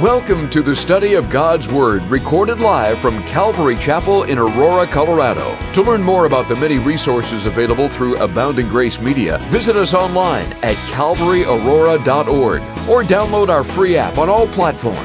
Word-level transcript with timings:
Welcome 0.00 0.50
to 0.50 0.60
the 0.60 0.76
study 0.76 1.14
of 1.14 1.30
God's 1.30 1.66
Word, 1.68 2.02
recorded 2.02 2.60
live 2.60 2.98
from 2.98 3.24
Calvary 3.24 3.76
Chapel 3.76 4.24
in 4.24 4.36
Aurora, 4.36 4.86
Colorado. 4.86 5.56
To 5.72 5.80
learn 5.80 6.02
more 6.02 6.26
about 6.26 6.48
the 6.48 6.56
many 6.56 6.78
resources 6.78 7.46
available 7.46 7.88
through 7.88 8.18
Abounding 8.18 8.68
Grace 8.68 9.00
Media, 9.00 9.38
visit 9.48 9.74
us 9.74 9.94
online 9.94 10.52
at 10.62 10.76
calvaryaurora.org 10.92 12.60
or 12.90 13.04
download 13.04 13.48
our 13.48 13.64
free 13.64 13.96
app 13.96 14.18
on 14.18 14.28
all 14.28 14.46
platforms. 14.48 15.00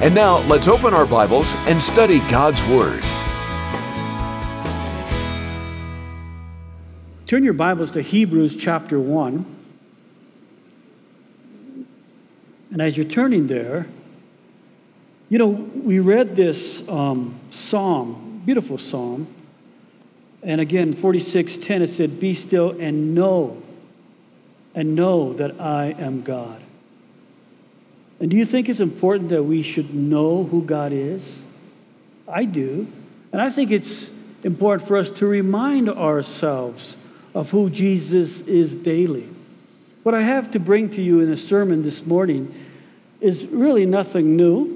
And 0.00 0.14
now, 0.14 0.38
let's 0.46 0.68
open 0.68 0.94
our 0.94 1.06
Bibles 1.06 1.52
and 1.66 1.82
study 1.82 2.20
God's 2.30 2.62
Word. 2.68 3.02
Turn 7.26 7.42
your 7.42 7.52
Bibles 7.52 7.90
to 7.90 8.00
Hebrews 8.00 8.54
chapter 8.54 9.00
1. 9.00 9.44
And 12.70 12.80
as 12.80 12.96
you're 12.96 13.06
turning 13.06 13.48
there, 13.48 13.88
you 15.28 15.38
know, 15.38 15.48
we 15.48 15.98
read 15.98 16.36
this 16.36 16.86
um, 16.88 17.38
psalm, 17.50 18.42
beautiful 18.44 18.78
psalm. 18.78 19.26
And 20.42 20.60
again, 20.60 20.94
46:10, 20.94 21.80
it 21.82 21.90
said, 21.90 22.20
Be 22.20 22.34
still 22.34 22.70
and 22.78 23.14
know, 23.14 23.60
and 24.74 24.94
know 24.94 25.32
that 25.32 25.60
I 25.60 25.96
am 25.98 26.22
God. 26.22 26.62
And 28.20 28.30
do 28.30 28.36
you 28.36 28.46
think 28.46 28.68
it's 28.68 28.80
important 28.80 29.30
that 29.30 29.42
we 29.42 29.62
should 29.62 29.94
know 29.94 30.44
who 30.44 30.62
God 30.62 30.92
is? 30.92 31.42
I 32.28 32.44
do. 32.44 32.86
And 33.32 33.42
I 33.42 33.50
think 33.50 33.70
it's 33.70 34.08
important 34.42 34.86
for 34.86 34.96
us 34.96 35.10
to 35.10 35.26
remind 35.26 35.90
ourselves 35.90 36.96
of 37.34 37.50
who 37.50 37.68
Jesus 37.68 38.40
is 38.42 38.76
daily. 38.76 39.28
What 40.02 40.14
I 40.14 40.22
have 40.22 40.52
to 40.52 40.60
bring 40.60 40.90
to 40.90 41.02
you 41.02 41.20
in 41.20 41.30
a 41.30 41.36
sermon 41.36 41.82
this 41.82 42.06
morning 42.06 42.54
is 43.20 43.44
really 43.46 43.84
nothing 43.86 44.36
new. 44.36 44.75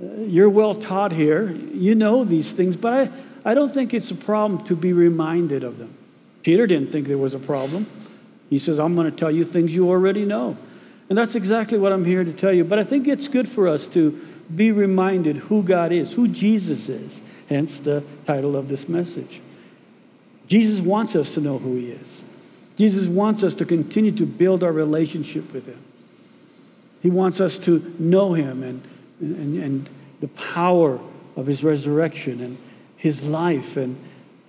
You're 0.00 0.50
well 0.50 0.74
taught 0.74 1.12
here. 1.12 1.50
You 1.50 1.94
know 1.94 2.24
these 2.24 2.52
things, 2.52 2.76
but 2.76 2.92
I, 3.44 3.50
I 3.50 3.54
don't 3.54 3.72
think 3.72 3.94
it's 3.94 4.10
a 4.10 4.14
problem 4.14 4.64
to 4.66 4.76
be 4.76 4.92
reminded 4.92 5.64
of 5.64 5.78
them. 5.78 5.94
Peter 6.42 6.66
didn't 6.66 6.92
think 6.92 7.08
there 7.08 7.18
was 7.18 7.34
a 7.34 7.38
problem. 7.38 7.86
He 8.48 8.58
says, 8.58 8.78
I'm 8.78 8.94
going 8.94 9.10
to 9.10 9.16
tell 9.16 9.30
you 9.30 9.44
things 9.44 9.74
you 9.74 9.88
already 9.90 10.24
know. 10.24 10.56
And 11.08 11.18
that's 11.18 11.34
exactly 11.34 11.78
what 11.78 11.92
I'm 11.92 12.04
here 12.04 12.22
to 12.24 12.32
tell 12.32 12.52
you. 12.52 12.64
But 12.64 12.78
I 12.78 12.84
think 12.84 13.08
it's 13.08 13.28
good 13.28 13.48
for 13.48 13.66
us 13.68 13.86
to 13.88 14.12
be 14.54 14.72
reminded 14.72 15.36
who 15.36 15.62
God 15.62 15.92
is, 15.92 16.12
who 16.12 16.28
Jesus 16.28 16.88
is, 16.88 17.20
hence 17.48 17.80
the 17.80 18.04
title 18.24 18.56
of 18.56 18.68
this 18.68 18.88
message. 18.88 19.40
Jesus 20.46 20.80
wants 20.80 21.14
us 21.16 21.34
to 21.34 21.40
know 21.40 21.58
who 21.58 21.76
he 21.76 21.90
is. 21.90 22.22
Jesus 22.76 23.06
wants 23.06 23.42
us 23.42 23.54
to 23.56 23.64
continue 23.64 24.12
to 24.12 24.24
build 24.24 24.62
our 24.62 24.72
relationship 24.72 25.52
with 25.52 25.66
him. 25.66 25.82
He 27.02 27.10
wants 27.10 27.40
us 27.40 27.58
to 27.60 27.94
know 27.98 28.34
him 28.34 28.62
and 28.62 28.82
and, 29.20 29.62
and 29.62 29.88
the 30.20 30.28
power 30.28 30.98
of 31.36 31.46
his 31.46 31.62
resurrection 31.62 32.40
and 32.40 32.58
his 32.96 33.26
life, 33.26 33.76
and 33.76 33.96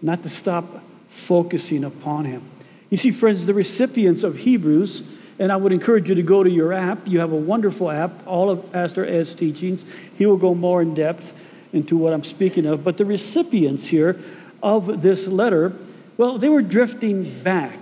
not 0.01 0.23
to 0.23 0.29
stop 0.29 0.65
focusing 1.09 1.83
upon 1.83 2.25
him. 2.25 2.41
You 2.89 2.97
see, 2.97 3.11
friends, 3.11 3.45
the 3.45 3.53
recipients 3.53 4.23
of 4.23 4.37
Hebrews, 4.37 5.03
and 5.37 5.51
I 5.51 5.55
would 5.55 5.71
encourage 5.71 6.09
you 6.09 6.15
to 6.15 6.23
go 6.23 6.43
to 6.43 6.49
your 6.49 6.73
app. 6.73 7.07
You 7.07 7.19
have 7.19 7.31
a 7.31 7.37
wonderful 7.37 7.91
app, 7.91 8.11
all 8.25 8.49
of 8.49 8.71
Pastor 8.71 9.05
Ed's 9.05 9.35
teachings. 9.35 9.85
He 10.17 10.25
will 10.25 10.37
go 10.37 10.55
more 10.55 10.81
in 10.81 10.95
depth 10.95 11.33
into 11.71 11.95
what 11.95 12.13
I'm 12.13 12.23
speaking 12.23 12.65
of. 12.65 12.83
But 12.83 12.97
the 12.97 13.05
recipients 13.05 13.85
here 13.85 14.19
of 14.63 15.01
this 15.01 15.27
letter, 15.27 15.73
well, 16.17 16.39
they 16.39 16.49
were 16.49 16.63
drifting 16.63 17.41
back. 17.43 17.77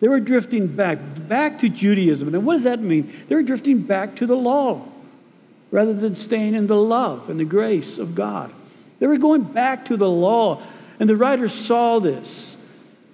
They 0.00 0.08
were 0.08 0.20
drifting 0.20 0.66
back, 0.66 0.98
back 1.28 1.60
to 1.60 1.68
Judaism. 1.68 2.34
And 2.34 2.44
what 2.44 2.54
does 2.54 2.64
that 2.64 2.80
mean? 2.80 3.14
They 3.28 3.36
were 3.36 3.42
drifting 3.42 3.82
back 3.82 4.16
to 4.16 4.26
the 4.26 4.36
law 4.36 4.89
rather 5.70 5.94
than 5.94 6.14
staying 6.14 6.54
in 6.54 6.66
the 6.66 6.76
love 6.76 7.30
and 7.30 7.38
the 7.38 7.44
grace 7.44 7.98
of 7.98 8.14
God. 8.14 8.52
They 8.98 9.06
were 9.06 9.18
going 9.18 9.42
back 9.42 9.86
to 9.86 9.96
the 9.96 10.08
law, 10.08 10.62
and 10.98 11.08
the 11.08 11.16
writer 11.16 11.48
saw 11.48 11.98
this. 11.98 12.56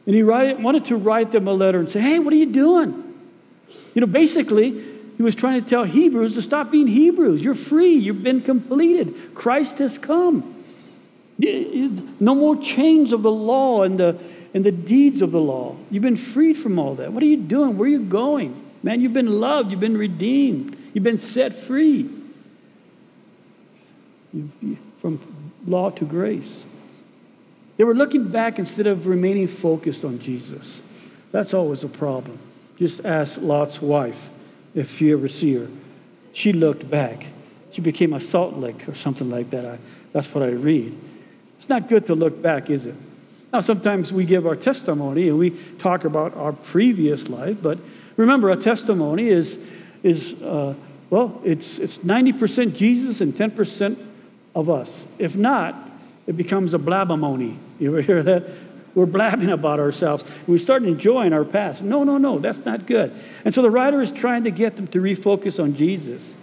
And 0.06 0.14
he 0.14 0.22
wanted 0.22 0.86
to 0.86 0.96
write 0.96 1.32
them 1.32 1.48
a 1.48 1.52
letter 1.52 1.78
and 1.78 1.88
say, 1.88 2.00
Hey, 2.00 2.18
what 2.18 2.32
are 2.32 2.36
you 2.36 2.52
doing? 2.52 3.02
You 3.94 4.00
know, 4.00 4.06
basically, 4.06 4.70
he 5.16 5.22
was 5.22 5.34
trying 5.34 5.62
to 5.62 5.68
tell 5.68 5.84
Hebrews 5.84 6.34
to 6.34 6.42
stop 6.42 6.70
being 6.70 6.86
Hebrews. 6.86 7.42
You're 7.42 7.54
free, 7.54 7.94
you've 7.94 8.22
been 8.22 8.42
completed. 8.42 9.34
Christ 9.34 9.78
has 9.78 9.98
come. 9.98 10.52
No 11.38 12.34
more 12.34 12.56
chains 12.56 13.12
of 13.12 13.22
the 13.22 13.30
law 13.30 13.82
and 13.82 13.98
the, 13.98 14.18
and 14.54 14.64
the 14.64 14.72
deeds 14.72 15.22
of 15.22 15.32
the 15.32 15.40
law. 15.40 15.76
You've 15.90 16.02
been 16.02 16.16
freed 16.16 16.54
from 16.54 16.78
all 16.78 16.94
that. 16.96 17.12
What 17.12 17.22
are 17.22 17.26
you 17.26 17.36
doing? 17.36 17.76
Where 17.76 17.86
are 17.86 17.90
you 17.90 18.00
going? 18.00 18.62
Man, 18.82 19.00
you've 19.00 19.12
been 19.12 19.40
loved, 19.40 19.70
you've 19.70 19.80
been 19.80 19.98
redeemed, 19.98 20.76
you've 20.94 21.04
been 21.04 21.18
set 21.18 21.54
free 21.54 22.08
from 25.00 25.20
law 25.66 25.90
to 25.90 26.04
grace. 26.04 26.64
They 27.76 27.84
were 27.84 27.94
looking 27.94 28.28
back 28.28 28.58
instead 28.58 28.86
of 28.86 29.06
remaining 29.06 29.48
focused 29.48 30.04
on 30.04 30.18
Jesus. 30.18 30.80
That's 31.32 31.52
always 31.52 31.84
a 31.84 31.88
problem. 31.88 32.38
Just 32.78 33.04
ask 33.04 33.38
Lot's 33.38 33.80
wife 33.82 34.30
if 34.74 35.00
you 35.00 35.16
ever 35.16 35.28
see 35.28 35.54
her. 35.54 35.68
She 36.32 36.52
looked 36.52 36.88
back. 36.88 37.26
She 37.72 37.80
became 37.80 38.12
a 38.12 38.20
salt 38.20 38.54
lick 38.54 38.88
or 38.88 38.94
something 38.94 39.28
like 39.28 39.50
that. 39.50 39.66
I, 39.66 39.78
that's 40.12 40.32
what 40.34 40.44
I 40.44 40.50
read. 40.50 40.96
It's 41.56 41.68
not 41.68 41.88
good 41.88 42.06
to 42.06 42.14
look 42.14 42.40
back, 42.40 42.70
is 42.70 42.86
it? 42.86 42.94
Now, 43.52 43.60
sometimes 43.60 44.12
we 44.12 44.24
give 44.24 44.46
our 44.46 44.56
testimony 44.56 45.28
and 45.28 45.38
we 45.38 45.50
talk 45.78 46.04
about 46.04 46.34
our 46.36 46.52
previous 46.52 47.28
life, 47.28 47.56
but 47.62 47.78
remember, 48.16 48.50
a 48.50 48.56
testimony 48.56 49.28
is, 49.28 49.58
is 50.02 50.34
uh, 50.42 50.74
well, 51.10 51.40
it's, 51.44 51.78
it's 51.78 51.98
90% 51.98 52.74
Jesus 52.74 53.20
and 53.20 53.34
10% 53.34 53.96
of 54.56 54.70
us. 54.70 55.04
If 55.18 55.36
not, 55.36 55.76
it 56.26 56.36
becomes 56.36 56.74
a 56.74 56.78
blabamony. 56.78 57.56
You 57.78 57.90
ever 57.92 58.00
hear 58.00 58.22
that? 58.22 58.44
We're 58.94 59.04
blabbing 59.04 59.50
about 59.50 59.78
ourselves. 59.78 60.24
We 60.46 60.58
start 60.58 60.82
enjoying 60.82 61.34
our 61.34 61.44
past. 61.44 61.82
No, 61.82 62.02
no, 62.02 62.16
no, 62.16 62.38
that's 62.38 62.64
not 62.64 62.86
good. 62.86 63.12
And 63.44 63.54
so 63.54 63.60
the 63.60 63.70
writer 63.70 64.00
is 64.00 64.10
trying 64.10 64.44
to 64.44 64.50
get 64.50 64.74
them 64.74 64.88
to 64.88 64.98
refocus 65.00 65.62
on 65.62 65.76
Jesus. 65.76 66.34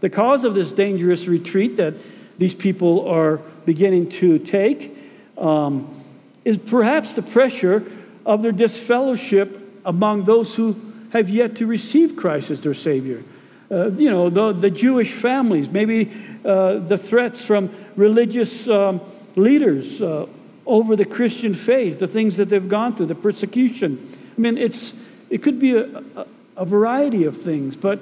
The 0.00 0.08
cause 0.08 0.44
of 0.44 0.54
this 0.54 0.70
dangerous 0.70 1.26
retreat 1.26 1.78
that 1.78 1.94
these 2.38 2.54
people 2.54 3.08
are 3.08 3.38
beginning 3.66 4.10
to 4.10 4.38
take 4.38 4.96
um, 5.36 6.02
is 6.44 6.56
perhaps 6.56 7.14
the 7.14 7.22
pressure 7.22 7.84
of 8.24 8.42
their 8.42 8.52
disfellowship 8.52 9.60
among 9.84 10.24
those 10.24 10.54
who 10.54 10.80
have 11.10 11.28
yet 11.28 11.56
to 11.56 11.66
receive 11.66 12.14
Christ 12.14 12.50
as 12.50 12.60
their 12.60 12.74
Savior. 12.74 13.24
Uh, 13.70 13.90
you 13.92 14.10
know, 14.10 14.30
the, 14.30 14.52
the 14.52 14.70
Jewish 14.70 15.12
families, 15.12 15.68
maybe 15.68 16.12
uh, 16.44 16.78
the 16.78 16.98
threats 16.98 17.44
from 17.44 17.74
religious 17.96 18.68
um, 18.68 19.00
leaders 19.36 20.02
uh, 20.02 20.26
over 20.66 20.96
the 20.96 21.04
Christian 21.04 21.54
faith, 21.54 21.98
the 21.98 22.06
things 22.06 22.36
that 22.36 22.48
they've 22.48 22.68
gone 22.68 22.94
through, 22.94 23.06
the 23.06 23.14
persecution. 23.14 24.06
I 24.36 24.40
mean, 24.40 24.58
it's, 24.58 24.92
it 25.30 25.42
could 25.42 25.58
be 25.58 25.76
a, 25.76 25.86
a, 26.16 26.26
a 26.58 26.64
variety 26.64 27.24
of 27.24 27.36
things, 27.36 27.76
but 27.76 28.00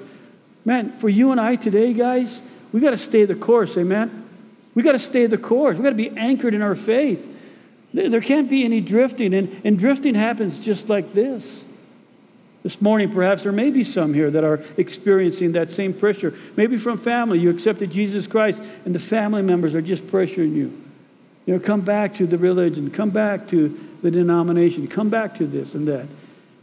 man, 0.65 0.97
for 0.97 1.09
you 1.09 1.31
and 1.31 1.39
I 1.39 1.55
today, 1.55 1.93
guys, 1.93 2.41
we 2.71 2.79
got 2.81 2.91
to 2.91 2.97
stay 2.97 3.25
the 3.25 3.35
course, 3.35 3.77
amen? 3.77 4.27
We 4.75 4.83
got 4.83 4.93
to 4.93 4.99
stay 4.99 5.27
the 5.27 5.37
course. 5.37 5.77
We 5.77 5.83
got 5.83 5.91
to 5.91 5.95
be 5.95 6.09
anchored 6.09 6.53
in 6.53 6.61
our 6.61 6.75
faith. 6.75 7.23
There 7.93 8.21
can't 8.21 8.49
be 8.49 8.65
any 8.65 8.81
drifting, 8.81 9.33
and, 9.33 9.61
and 9.63 9.77
drifting 9.77 10.15
happens 10.15 10.57
just 10.57 10.89
like 10.89 11.13
this. 11.13 11.63
This 12.63 12.79
morning, 12.81 13.11
perhaps 13.11 13.43
there 13.43 13.51
may 13.51 13.71
be 13.71 13.83
some 13.83 14.13
here 14.13 14.31
that 14.31 14.45
are 14.45 14.63
experiencing 14.77 15.51
that 15.51 15.69
same 15.69 15.93
pressure. 15.93 16.33
Maybe 16.55 16.77
from 16.77 16.97
family, 16.97 17.39
you 17.39 17.49
accepted 17.49 17.91
Jesus 17.91 18.25
Christ, 18.25 18.61
and 18.85 18.95
the 18.95 18.99
family 18.99 19.41
members 19.41 19.75
are 19.75 19.81
just 19.81 20.07
pressuring 20.07 20.55
you. 20.55 20.81
You 21.45 21.55
know, 21.55 21.59
come 21.59 21.81
back 21.81 22.15
to 22.15 22.25
the 22.25 22.37
religion, 22.37 22.89
come 22.89 23.09
back 23.09 23.49
to 23.49 23.77
the 24.01 24.09
denomination, 24.09 24.87
come 24.87 25.09
back 25.09 25.35
to 25.35 25.45
this 25.45 25.75
and 25.75 25.89
that. 25.89 26.07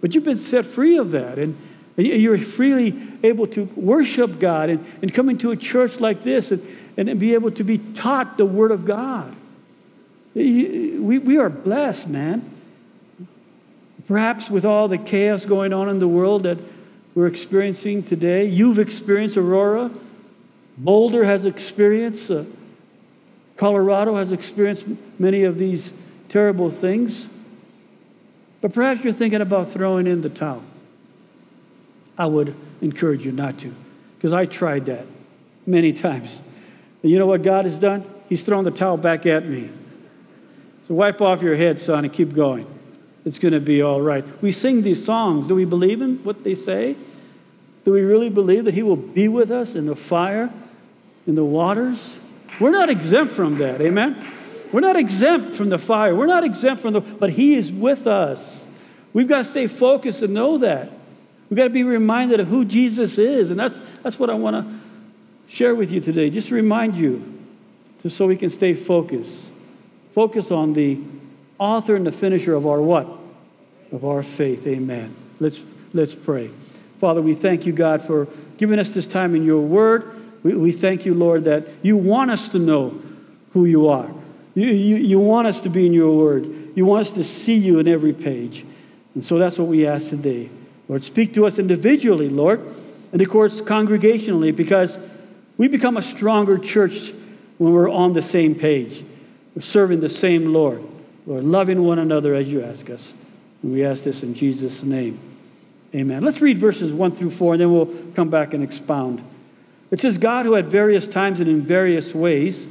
But 0.01 0.15
you've 0.15 0.25
been 0.25 0.39
set 0.39 0.65
free 0.65 0.97
of 0.97 1.11
that, 1.11 1.39
and, 1.39 1.59
and 1.99 2.07
you're 2.07 2.39
freely 2.39 2.99
able 3.23 3.47
to 3.49 3.65
worship 3.77 4.41
God 4.41 4.71
and, 4.71 4.87
and 5.03 5.13
come 5.13 5.29
into 5.29 5.51
a 5.51 5.57
church 5.57 6.01
like 6.01 6.25
this 6.25 6.51
and, 6.51 6.67
and 6.97 7.21
be 7.21 7.35
able 7.35 7.51
to 7.51 7.63
be 7.63 7.77
taught 7.77 8.39
the 8.39 8.47
Word 8.47 8.71
of 8.71 8.87
God. 8.87 9.37
We, 10.33 11.19
we 11.19 11.37
are 11.37 11.51
blessed, 11.51 12.09
man. 12.09 12.59
Perhaps 14.11 14.51
with 14.51 14.65
all 14.65 14.89
the 14.89 14.99
chaos 14.99 15.45
going 15.45 15.73
on 15.73 15.89
in 15.89 16.01
the 16.01 16.09
world 16.09 16.43
that 16.43 16.59
we're 17.15 17.29
experiencing 17.29 18.03
today, 18.03 18.45
you've 18.45 18.81
experienced 18.81 19.37
Aurora, 19.37 19.89
Boulder 20.77 21.23
has 21.23 21.47
experienced, 21.47 22.29
uh, 22.29 22.43
Colorado 23.57 24.17
has 24.17 24.33
experienced 24.33 24.85
many 25.21 25.45
of 25.45 25.59
these 25.59 25.93
terrible 26.29 26.73
things. 26.73 27.29
But 28.61 28.75
perhaps 28.75 29.05
you're 29.05 29.13
thinking 29.13 29.43
about 29.43 29.71
throwing 29.71 30.09
in 30.09 30.23
the 30.23 30.29
towel. 30.29 30.65
I 32.19 32.27
would 32.27 32.57
encourage 32.81 33.25
you 33.25 33.31
not 33.31 33.61
to, 33.61 33.73
because 34.17 34.33
I 34.33 34.45
tried 34.45 34.87
that 34.87 35.07
many 35.67 35.93
times. 35.93 36.37
And 37.05 37.13
you 37.13 37.21
know 37.21 37.27
what 37.27 37.45
God 37.45 37.65
has 37.65 37.79
done? 37.79 38.05
He's 38.29 38.43
thrown 38.43 38.65
the 38.65 38.73
towel 38.73 38.97
back 38.97 39.25
at 39.27 39.47
me. 39.47 39.71
So 40.89 40.95
wipe 40.95 41.21
off 41.21 41.43
your 41.43 41.55
head, 41.55 41.79
son, 41.79 42.05
and 42.05 42.13
keep 42.13 42.35
going 42.35 42.67
it's 43.25 43.39
going 43.39 43.55
to 43.55 43.61
be 43.61 43.83
all 43.83 44.01
right. 44.01 44.25
We 44.43 44.53
sing 44.53 44.83
these 44.83 45.05
songs. 45.05 45.49
Do 45.49 45.55
we 45.55 45.65
believe 45.65 46.01
in 46.01 46.19
what 46.25 46.43
they 46.45 46.55
say? 46.55 46.97
Do 47.85 47.93
we 47.93 48.03
really 48.03 48.31
believe 48.31 48.65
that 48.65 48.75
He 48.75 48.83
will 48.83 48.97
be 48.97 49.29
with 49.29 49.51
us 49.51 49.75
in 49.75 49.87
the 49.87 49.97
fire 49.97 50.51
in 51.27 51.35
the 51.35 51.45
waters. 51.45 52.19
We're 52.59 52.73
not 52.73 52.91
exempt 52.91 53.33
from 53.33 53.57
that. 53.57 53.81
Amen. 53.81 54.27
We're 54.73 54.81
not 54.81 54.97
exempt 54.97 55.57
from 55.57 55.69
the 55.69 55.79
fire. 55.79 56.15
We're 56.15 56.27
not 56.27 56.45
exempt 56.45 56.83
from 56.83 56.93
the, 56.93 57.01
but 57.01 57.31
He 57.31 57.55
is 57.55 57.71
with 57.71 58.07
us. 58.07 58.65
We've 59.13 59.29
got 59.29 59.39
to 59.39 59.45
stay 59.45 59.67
focused 59.67 60.23
and 60.23 60.35
know 60.35 60.59
that. 60.59 60.91
We've 61.49 61.57
got 61.57 61.65
to 61.65 61.71
be 61.71 61.83
reminded 61.83 62.41
of 62.41 62.49
who 62.49 62.65
Jesus 62.65 63.19
is. 63.19 63.51
And 63.51 63.59
that's, 63.59 63.81
that's 64.03 64.19
what 64.19 64.31
I 64.31 64.35
want 64.35 64.57
to 64.57 65.55
share 65.55 65.75
with 65.75 65.91
you 65.91 66.01
today. 66.01 66.31
Just 66.31 66.51
remind 66.51 66.95
you, 66.95 67.39
just 68.03 68.17
so 68.17 68.27
we 68.27 68.37
can 68.37 68.51
stay 68.51 68.75
focused. 68.75 69.47
Focus 70.15 70.51
on 70.51 70.73
the 70.73 71.01
author 71.61 71.95
and 71.95 72.05
the 72.05 72.13
finisher 72.13 72.55
of 72.55 72.67
our 72.67 72.81
what? 72.81 73.07
Of 73.93 74.05
our 74.05 74.25
faith. 74.25 74.67
Amen. 74.67 75.15
Let's, 75.39 75.61
let's 75.93 76.15
pray. 76.15 76.51
Father, 76.99 77.23
we 77.23 77.35
thank 77.35 77.67
you, 77.67 77.73
God, 77.73 78.03
for 78.03 78.27
giving 78.57 78.81
us 78.81 78.93
this 78.93 79.07
time 79.07 79.37
in 79.37 79.45
your 79.45 79.61
word. 79.61 80.43
We, 80.43 80.57
we 80.57 80.73
thank 80.73 81.07
you, 81.07 81.15
Lord, 81.15 81.45
that 81.45 81.69
you 81.83 81.97
want 81.97 82.31
us 82.31 82.49
to 82.51 82.59
know 82.59 83.01
who 83.53 83.67
you 83.67 83.89
are. 83.89 84.11
You, 84.55 84.67
you, 84.67 84.97
you 84.97 85.19
want 85.21 85.47
us 85.47 85.61
to 85.63 85.69
be 85.69 85.87
in 85.87 85.93
your 85.93 86.17
word. 86.17 86.73
You 86.75 86.85
want 86.87 87.07
us 87.07 87.13
to 87.15 87.25
see 87.25 87.57
you 87.57 87.79
in 87.79 87.87
every 87.87 88.13
page. 88.13 88.65
And 89.15 89.25
so 89.25 89.39
that's 89.39 89.59
what 89.59 89.69
we 89.69 89.87
ask 89.87 90.09
today. 90.09 90.49
Lord, 90.89 91.05
speak 91.05 91.35
to 91.35 91.47
us 91.47 91.59
individually, 91.59 92.29
Lord, 92.29 92.61
and 93.13 93.21
of 93.21 93.29
course, 93.29 93.61
congregationally, 93.61 94.55
because 94.55 94.99
we 95.57 95.69
become 95.69 95.97
a 95.97 96.03
stronger 96.03 96.59
church 96.59 97.13
when 97.59 97.73
we're 97.73 97.91
on 97.91 98.13
the 98.13 98.23
same 98.23 98.55
page. 98.55 99.05
We're 99.55 99.63
serving 99.63 100.01
the 100.01 100.09
same 100.09 100.53
Lord. 100.53 100.83
Lord, 101.27 101.45
loving 101.45 101.85
one 101.85 101.99
another 101.99 102.35
as 102.35 102.49
you 102.49 102.63
ask 102.63 102.89
us. 102.91 103.13
And 103.63 103.73
we 103.73 103.85
ask 103.85 104.03
this 104.03 104.23
in 104.23 104.35
Jesus' 104.35 104.83
name. 104.83 105.19
Amen. 105.95 106.23
Let's 106.23 106.41
read 106.41 106.59
verses 106.59 106.93
1 106.93 107.13
through 107.13 107.31
4, 107.31 107.55
and 107.55 107.61
then 107.61 107.73
we'll 107.73 107.95
come 108.15 108.31
back 108.31 108.55
and 108.55 108.63
expound. 108.63 109.23
It 109.91 109.99
says, 110.01 110.19
God, 110.19 110.47
who 110.47 110.55
at 110.55 110.67
various 110.67 111.07
times 111.07 111.41
and 111.41 111.49
in 111.49 111.63
various 111.63 112.15
ways 112.15 112.69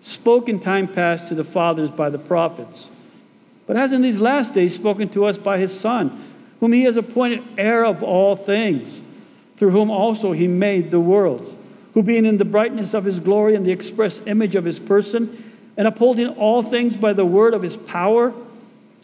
spoke 0.00 0.48
in 0.48 0.60
time 0.60 0.88
past 0.88 1.28
to 1.28 1.34
the 1.34 1.44
fathers 1.44 1.90
by 1.90 2.08
the 2.08 2.18
prophets, 2.18 2.88
but 3.66 3.76
has 3.76 3.92
in 3.92 4.00
these 4.00 4.20
last 4.20 4.54
days 4.54 4.74
spoken 4.74 5.08
to 5.10 5.26
us 5.26 5.36
by 5.36 5.58
his 5.58 5.78
Son, 5.78 6.24
whom 6.60 6.72
he 6.72 6.84
has 6.84 6.96
appointed 6.96 7.42
heir 7.58 7.84
of 7.84 8.02
all 8.02 8.34
things, 8.34 9.02
through 9.58 9.70
whom 9.70 9.90
also 9.90 10.32
he 10.32 10.46
made 10.48 10.90
the 10.90 11.00
worlds, 11.00 11.54
who 11.92 12.02
being 12.02 12.24
in 12.24 12.38
the 12.38 12.44
brightness 12.44 12.94
of 12.94 13.04
his 13.04 13.20
glory 13.20 13.54
and 13.54 13.66
the 13.66 13.72
express 13.72 14.20
image 14.24 14.54
of 14.54 14.64
his 14.64 14.78
person, 14.78 15.47
and 15.78 15.86
upholding 15.86 16.28
all 16.30 16.62
things 16.62 16.96
by 16.96 17.12
the 17.14 17.24
word 17.24 17.54
of 17.54 17.62
his 17.62 17.76
power, 17.76 18.34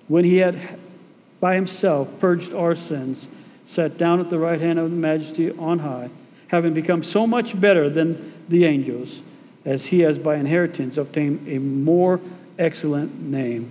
when 0.09 0.25
he 0.25 0.37
had 0.38 0.59
by 1.41 1.55
himself 1.55 2.09
purged 2.19 2.53
our 2.53 2.75
sins, 2.75 3.26
sat 3.69 3.97
down 3.97 4.19
at 4.19 4.29
the 4.29 4.38
right 4.38 4.61
hand 4.61 4.79
of 4.79 4.91
the 4.91 4.97
majesty 4.97 5.53
on 5.53 5.79
high, 5.79 6.11
having 6.49 6.75
become 6.75 7.03
so 7.03 7.26
much 7.26 7.59
better 7.59 7.88
than 7.88 8.35
the 8.49 8.65
angels, 8.65 9.23
as 9.65 9.87
he 9.87 10.00
has 10.00 10.19
by 10.19 10.35
inheritance 10.35 10.99
obtained 10.99 11.47
a 11.49 11.59
more 11.59 12.21
excellent 12.59 13.23
name 13.23 13.70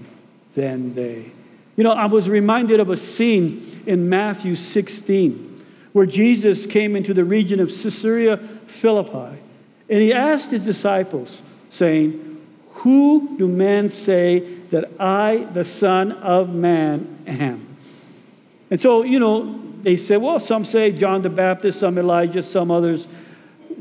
than 0.55 0.95
they. 0.95 1.29
You 1.75 1.83
know, 1.83 1.91
I 1.91 2.05
was 2.05 2.29
reminded 2.29 2.79
of 2.79 2.89
a 2.89 2.97
scene 2.97 3.81
in 3.85 4.07
Matthew 4.07 4.55
16 4.55 5.49
where 5.91 6.05
Jesus 6.05 6.65
came 6.65 6.95
into 6.95 7.13
the 7.13 7.23
region 7.23 7.59
of 7.59 7.69
Caesarea 7.69 8.37
Philippi 8.67 9.37
and 9.89 10.01
he 10.01 10.13
asked 10.13 10.51
his 10.51 10.65
disciples, 10.65 11.41
saying, 11.69 12.32
Who 12.83 13.37
do 13.37 13.47
men 13.47 13.89
say 13.89 14.39
that 14.71 14.91
I, 14.99 15.47
the 15.53 15.63
Son 15.63 16.11
of 16.11 16.53
Man, 16.53 17.23
am? 17.25 17.77
And 18.69 18.77
so, 18.77 19.03
you 19.03 19.19
know, 19.19 19.57
they 19.83 19.95
said, 19.95 20.21
well, 20.21 20.37
some 20.41 20.65
say 20.65 20.91
John 20.91 21.21
the 21.21 21.29
Baptist, 21.29 21.79
some 21.79 21.97
Elijah, 21.97 22.43
some 22.43 22.71
others, 22.71 23.07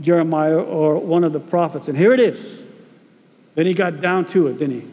Jeremiah, 0.01 0.57
or 0.57 0.99
one 0.99 1.25
of 1.25 1.33
the 1.33 1.41
prophets. 1.41 1.89
And 1.89 1.99
here 1.99 2.13
it 2.13 2.21
is. 2.21 2.61
Then 3.57 3.67
he 3.67 3.75
got 3.75 4.01
down 4.01 4.25
to 4.29 4.47
it, 4.47 4.61
didn't 4.61 4.81
he? 4.81 4.89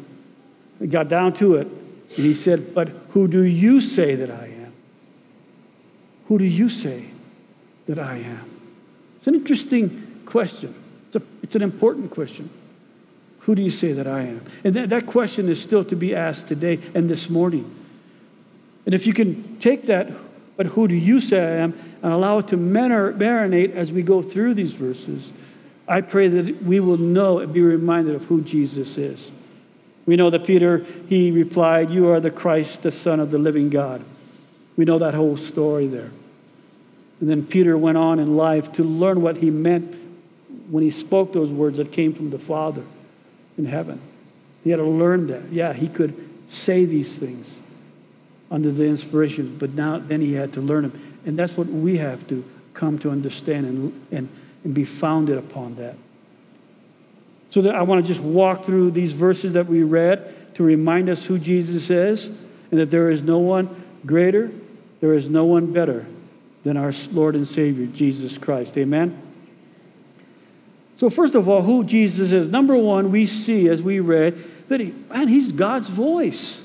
He 0.79 0.87
got 0.87 1.07
down 1.07 1.33
to 1.33 1.57
it, 1.57 1.67
and 1.67 2.25
he 2.25 2.33
said, 2.33 2.73
But 2.73 2.87
who 3.09 3.27
do 3.27 3.43
you 3.43 3.79
say 3.79 4.15
that 4.15 4.31
I 4.31 4.45
am? 4.45 4.73
Who 6.29 6.39
do 6.39 6.45
you 6.45 6.67
say 6.67 7.05
that 7.85 7.99
I 7.99 8.17
am? 8.17 8.49
It's 9.19 9.27
an 9.27 9.35
interesting 9.35 10.21
question. 10.25 10.73
It's, 11.05 11.15
a, 11.15 11.21
it's 11.43 11.55
an 11.55 11.61
important 11.61 12.09
question. 12.09 12.49
Who 13.49 13.55
do 13.55 13.63
you 13.63 13.71
say 13.71 13.93
that 13.93 14.05
I 14.05 14.25
am? 14.25 14.45
And 14.63 14.75
that, 14.75 14.89
that 14.89 15.07
question 15.07 15.49
is 15.49 15.59
still 15.59 15.83
to 15.85 15.95
be 15.95 16.13
asked 16.13 16.47
today 16.47 16.79
and 16.93 17.09
this 17.09 17.31
morning. 17.31 17.75
And 18.85 18.93
if 18.93 19.07
you 19.07 19.13
can 19.13 19.59
take 19.59 19.87
that, 19.87 20.11
but 20.55 20.67
who 20.67 20.87
do 20.87 20.93
you 20.93 21.19
say 21.19 21.39
I 21.39 21.55
am, 21.63 21.73
and 22.03 22.13
allow 22.13 22.37
it 22.37 22.49
to 22.49 22.57
marinate 22.57 23.73
as 23.73 23.91
we 23.91 24.03
go 24.03 24.21
through 24.21 24.53
these 24.53 24.73
verses, 24.73 25.31
I 25.87 26.01
pray 26.01 26.27
that 26.27 26.61
we 26.61 26.79
will 26.79 26.99
know 26.99 27.39
and 27.39 27.51
be 27.51 27.61
reminded 27.61 28.13
of 28.13 28.23
who 28.25 28.43
Jesus 28.43 28.99
is. 28.99 29.31
We 30.05 30.15
know 30.15 30.29
that 30.29 30.45
Peter, 30.45 30.85
he 31.07 31.31
replied, 31.31 31.89
You 31.89 32.09
are 32.09 32.19
the 32.19 32.29
Christ, 32.29 32.83
the 32.83 32.91
Son 32.91 33.19
of 33.19 33.31
the 33.31 33.39
living 33.39 33.71
God. 33.71 34.05
We 34.77 34.85
know 34.85 34.99
that 34.99 35.15
whole 35.15 35.37
story 35.37 35.87
there. 35.87 36.11
And 37.19 37.27
then 37.27 37.47
Peter 37.47 37.75
went 37.75 37.97
on 37.97 38.19
in 38.19 38.37
life 38.37 38.73
to 38.73 38.83
learn 38.83 39.23
what 39.23 39.37
he 39.37 39.49
meant 39.49 39.95
when 40.69 40.83
he 40.83 40.91
spoke 40.91 41.33
those 41.33 41.49
words 41.49 41.77
that 41.77 41.91
came 41.91 42.13
from 42.13 42.29
the 42.29 42.37
Father 42.37 42.83
in 43.59 43.65
heaven. 43.65 44.01
He 44.63 44.71
had 44.71 44.77
to 44.77 44.85
learn 44.85 45.27
that. 45.27 45.51
Yeah, 45.51 45.73
he 45.73 45.87
could 45.87 46.15
say 46.49 46.85
these 46.85 47.13
things 47.13 47.53
under 48.49 48.71
the 48.71 48.85
inspiration, 48.85 49.57
but 49.59 49.71
now 49.71 49.99
then 49.99 50.21
he 50.21 50.33
had 50.33 50.53
to 50.53 50.61
learn 50.61 50.83
them. 50.83 51.19
And 51.25 51.37
that's 51.37 51.55
what 51.55 51.67
we 51.67 51.97
have 51.97 52.25
to 52.29 52.43
come 52.73 52.97
to 52.99 53.11
understand 53.11 53.67
and, 53.67 54.07
and, 54.11 54.29
and 54.63 54.73
be 54.73 54.85
founded 54.85 55.37
upon 55.37 55.75
that. 55.75 55.95
So 57.51 57.61
that 57.61 57.75
I 57.75 57.83
want 57.83 58.03
to 58.03 58.07
just 58.07 58.23
walk 58.23 58.63
through 58.63 58.91
these 58.91 59.11
verses 59.11 59.53
that 59.53 59.67
we 59.67 59.83
read 59.83 60.55
to 60.55 60.63
remind 60.63 61.09
us 61.09 61.25
who 61.25 61.37
Jesus 61.37 61.89
is 61.89 62.25
and 62.25 62.79
that 62.79 62.89
there 62.89 63.11
is 63.11 63.21
no 63.21 63.39
one 63.39 63.83
greater, 64.05 64.51
there 65.01 65.13
is 65.13 65.29
no 65.29 65.45
one 65.45 65.71
better 65.73 66.05
than 66.63 66.77
our 66.77 66.93
Lord 67.11 67.35
and 67.35 67.47
Savior, 67.47 67.87
Jesus 67.87 68.37
Christ. 68.37 68.77
Amen? 68.77 69.28
So, 70.99 71.09
first 71.09 71.33
of 71.33 71.47
all, 71.47 71.61
who 71.61 71.85
Jesus 71.85 72.33
is. 72.33 72.49
Number 72.49 72.75
one, 72.75 73.09
we 73.09 73.25
see 73.25 73.69
as 73.69 73.81
we 73.81 74.01
read 74.01 74.37
that 74.67 74.81
he, 74.81 74.93
man, 75.09 75.29
he's 75.29 75.53
God's 75.53 75.87
voice. 75.87 76.61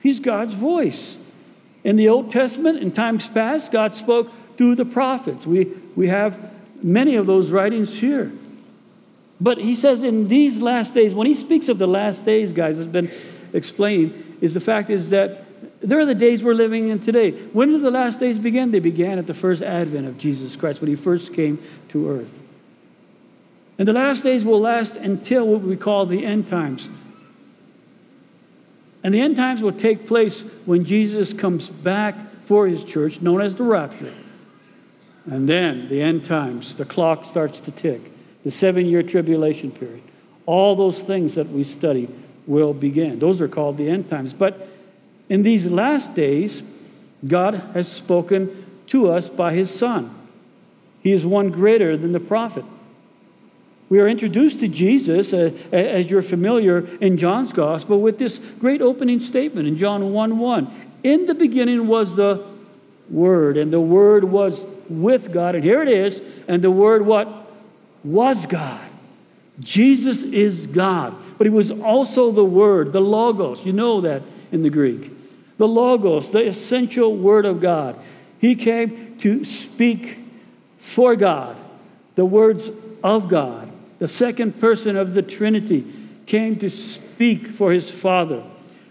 He's 0.00 0.18
God's 0.18 0.54
voice. 0.54 1.18
In 1.84 1.96
the 1.96 2.08
Old 2.08 2.32
Testament, 2.32 2.78
in 2.78 2.90
times 2.90 3.28
past, 3.28 3.70
God 3.70 3.94
spoke 3.94 4.32
through 4.56 4.76
the 4.76 4.86
prophets. 4.86 5.46
We, 5.46 5.66
we 5.94 6.08
have 6.08 6.54
many 6.82 7.16
of 7.16 7.26
those 7.26 7.50
writings 7.50 7.92
here. 7.92 8.32
But 9.42 9.58
he 9.58 9.76
says 9.76 10.02
in 10.02 10.28
these 10.28 10.58
last 10.58 10.94
days, 10.94 11.12
when 11.12 11.26
he 11.26 11.34
speaks 11.34 11.68
of 11.68 11.76
the 11.76 11.86
last 11.86 12.24
days, 12.24 12.54
guys, 12.54 12.78
has 12.78 12.86
been 12.86 13.12
explained, 13.52 14.38
is 14.40 14.54
the 14.54 14.60
fact 14.60 14.88
is 14.88 15.10
that 15.10 15.44
there 15.82 15.98
are 15.98 16.06
the 16.06 16.14
days 16.14 16.42
we're 16.42 16.54
living 16.54 16.88
in 16.88 16.98
today. 16.98 17.32
When 17.32 17.72
did 17.72 17.82
the 17.82 17.90
last 17.90 18.20
days 18.20 18.38
begin? 18.38 18.70
They 18.70 18.80
began 18.80 19.18
at 19.18 19.26
the 19.26 19.34
first 19.34 19.60
advent 19.60 20.06
of 20.06 20.16
Jesus 20.16 20.56
Christ, 20.56 20.80
when 20.80 20.88
he 20.88 20.96
first 20.96 21.34
came 21.34 21.62
to 21.90 22.08
earth. 22.08 22.40
And 23.78 23.86
the 23.86 23.92
last 23.92 24.22
days 24.22 24.44
will 24.44 24.60
last 24.60 24.96
until 24.96 25.46
what 25.46 25.60
we 25.60 25.76
call 25.76 26.06
the 26.06 26.24
end 26.24 26.48
times. 26.48 26.88
And 29.02 29.14
the 29.14 29.20
end 29.20 29.36
times 29.36 29.62
will 29.62 29.72
take 29.72 30.06
place 30.06 30.40
when 30.64 30.84
Jesus 30.84 31.32
comes 31.32 31.68
back 31.68 32.16
for 32.44 32.66
his 32.66 32.82
church, 32.84 33.20
known 33.20 33.40
as 33.40 33.54
the 33.54 33.62
rapture. 33.62 34.14
And 35.26 35.48
then 35.48 35.88
the 35.88 36.00
end 36.00 36.24
times, 36.24 36.74
the 36.76 36.84
clock 36.84 37.24
starts 37.24 37.60
to 37.60 37.70
tick, 37.70 38.00
the 38.44 38.50
seven 38.50 38.86
year 38.86 39.02
tribulation 39.02 39.70
period. 39.70 40.02
All 40.46 40.76
those 40.76 41.02
things 41.02 41.34
that 41.34 41.48
we 41.48 41.64
study 41.64 42.08
will 42.46 42.72
begin. 42.72 43.18
Those 43.18 43.40
are 43.40 43.48
called 43.48 43.76
the 43.76 43.88
end 43.88 44.08
times. 44.08 44.32
But 44.32 44.68
in 45.28 45.42
these 45.42 45.66
last 45.66 46.14
days, 46.14 46.62
God 47.26 47.54
has 47.74 47.90
spoken 47.90 48.64
to 48.88 49.10
us 49.10 49.28
by 49.28 49.52
his 49.52 49.70
Son. 49.70 50.14
He 51.00 51.12
is 51.12 51.26
one 51.26 51.50
greater 51.50 51.96
than 51.96 52.12
the 52.12 52.20
prophet. 52.20 52.64
We 53.88 54.00
are 54.00 54.08
introduced 54.08 54.60
to 54.60 54.68
Jesus, 54.68 55.32
uh, 55.32 55.52
as 55.70 56.10
you're 56.10 56.22
familiar 56.22 56.78
in 57.00 57.18
John's 57.18 57.52
gospel, 57.52 58.00
with 58.00 58.18
this 58.18 58.38
great 58.58 58.82
opening 58.82 59.20
statement 59.20 59.68
in 59.68 59.78
John 59.78 60.12
1 60.12 60.38
1. 60.38 60.90
In 61.04 61.26
the 61.26 61.34
beginning 61.34 61.86
was 61.86 62.16
the 62.16 62.44
Word, 63.08 63.56
and 63.56 63.72
the 63.72 63.80
Word 63.80 64.24
was 64.24 64.66
with 64.88 65.32
God. 65.32 65.54
And 65.54 65.62
here 65.62 65.82
it 65.82 65.88
is. 65.88 66.20
And 66.48 66.62
the 66.62 66.70
Word, 66.70 67.06
what? 67.06 67.28
Was 68.02 68.44
God. 68.46 68.90
Jesus 69.60 70.22
is 70.22 70.66
God. 70.66 71.14
But 71.38 71.46
He 71.46 71.52
was 71.52 71.70
also 71.70 72.32
the 72.32 72.44
Word, 72.44 72.92
the 72.92 73.00
Logos. 73.00 73.64
You 73.64 73.72
know 73.72 74.00
that 74.00 74.22
in 74.50 74.62
the 74.62 74.70
Greek. 74.70 75.12
The 75.58 75.68
Logos, 75.68 76.32
the 76.32 76.44
essential 76.44 77.16
Word 77.16 77.44
of 77.44 77.60
God. 77.60 77.96
He 78.40 78.56
came 78.56 79.16
to 79.18 79.44
speak 79.44 80.18
for 80.78 81.14
God, 81.14 81.56
the 82.16 82.24
words 82.24 82.68
of 83.04 83.28
God 83.28 83.72
the 83.98 84.08
second 84.08 84.60
person 84.60 84.96
of 84.96 85.14
the 85.14 85.22
Trinity, 85.22 85.84
came 86.26 86.58
to 86.58 86.68
speak 86.68 87.46
for 87.48 87.72
his 87.72 87.90
Father. 87.90 88.42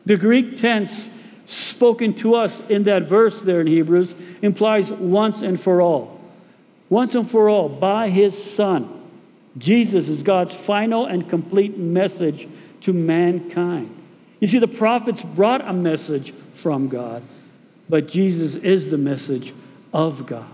The 0.05 0.17
Greek 0.17 0.57
tense 0.57 1.09
spoken 1.45 2.13
to 2.15 2.35
us 2.35 2.61
in 2.69 2.83
that 2.85 3.03
verse 3.03 3.41
there 3.41 3.61
in 3.61 3.67
Hebrews 3.67 4.15
implies 4.41 4.91
once 4.91 5.41
and 5.41 5.59
for 5.59 5.81
all. 5.81 6.19
Once 6.89 7.15
and 7.15 7.29
for 7.29 7.49
all, 7.49 7.69
by 7.69 8.09
his 8.09 8.41
Son. 8.41 8.89
Jesus 9.57 10.09
is 10.09 10.23
God's 10.23 10.53
final 10.53 11.05
and 11.05 11.29
complete 11.29 11.77
message 11.77 12.47
to 12.81 12.93
mankind. 12.93 13.89
You 14.39 14.47
see, 14.47 14.59
the 14.59 14.67
prophets 14.67 15.21
brought 15.21 15.67
a 15.67 15.73
message 15.73 16.33
from 16.53 16.87
God, 16.87 17.23
but 17.89 18.07
Jesus 18.07 18.55
is 18.55 18.91
the 18.91 18.97
message 18.97 19.53
of 19.93 20.25
God. 20.25 20.45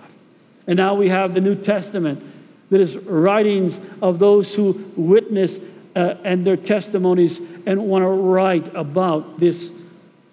And 0.68 0.78
now 0.78 0.94
we 0.96 1.10
have 1.10 1.34
the 1.34 1.42
New 1.42 1.56
Testament 1.56 2.24
that 2.72 2.82
is 2.82 2.98
writings 2.98 3.80
of 4.02 4.18
those 4.18 4.56
who 4.56 4.92
witness 4.96 5.60
uh, 5.96 6.16
and 6.24 6.48
their 6.48 6.58
testimonies 6.58 7.40
and 7.66 7.86
want 7.86 8.02
to 8.02 8.08
write 8.08 8.74
about 8.74 9.40
this, 9.40 9.70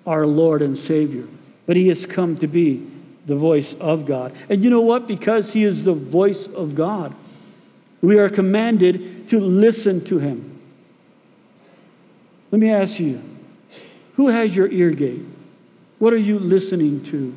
our 0.07 0.26
Lord 0.26 0.62
and 0.62 0.78
Savior. 0.78 1.26
But 1.66 1.76
he 1.76 1.88
has 1.88 2.07
come 2.07 2.38
to 2.38 2.47
be 2.47 2.87
the 3.26 3.35
voice 3.37 3.75
of 3.75 4.07
God. 4.07 4.35
And 4.49 4.64
you 4.64 4.71
know 4.71 4.80
what? 4.80 5.07
Because 5.07 5.52
he 5.52 5.64
is 5.64 5.85
the 5.85 5.92
voice 5.92 6.47
of 6.47 6.75
God, 6.75 7.14
we 8.00 8.18
are 8.18 8.28
commanded 8.28 9.28
to 9.30 9.40
listen 9.40 10.04
to 10.04 10.18
him. 10.18 10.61
Let 12.52 12.61
me 12.61 12.71
ask 12.71 12.99
you 12.99 13.21
who 14.14 14.28
has 14.28 14.54
your 14.54 14.68
ear 14.68 14.90
gate? 14.90 15.23
What 15.99 16.12
are 16.12 16.18
you 16.18 16.38
listening 16.38 17.02
to? 17.04 17.37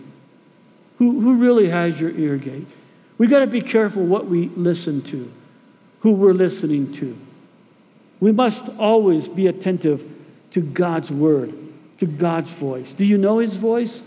Who, 0.99 1.19
who 1.19 1.37
really 1.37 1.69
has 1.69 1.99
your 1.99 2.11
ear 2.11 2.37
gate? 2.37 2.67
We 3.21 3.27
got 3.27 3.41
to 3.41 3.45
be 3.45 3.61
careful 3.61 4.03
what 4.03 4.25
we 4.25 4.47
listen 4.47 5.03
to, 5.03 5.31
who 5.99 6.13
we're 6.13 6.33
listening 6.33 6.91
to. 6.93 7.15
We 8.19 8.31
must 8.31 8.67
always 8.79 9.27
be 9.27 9.45
attentive 9.45 10.03
to 10.53 10.59
God's 10.59 11.11
word, 11.11 11.53
to 11.99 12.07
God's 12.07 12.49
voice. 12.49 12.95
Do 12.95 13.05
you 13.05 13.19
know 13.19 13.37
his 13.37 13.55
voice? 13.55 14.01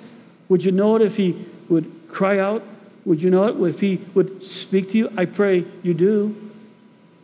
Would 0.48 0.64
you 0.64 0.72
know 0.72 0.96
it 0.96 1.02
if 1.02 1.16
he 1.16 1.46
would 1.68 2.08
cry 2.08 2.40
out? 2.40 2.64
Would 3.04 3.22
you 3.22 3.30
know 3.30 3.44
it 3.44 3.70
if 3.70 3.78
he 3.78 4.00
would 4.14 4.42
speak 4.42 4.90
to 4.90 4.98
you? 4.98 5.12
I 5.16 5.26
pray 5.26 5.64
you 5.84 5.94
do. 5.94 6.50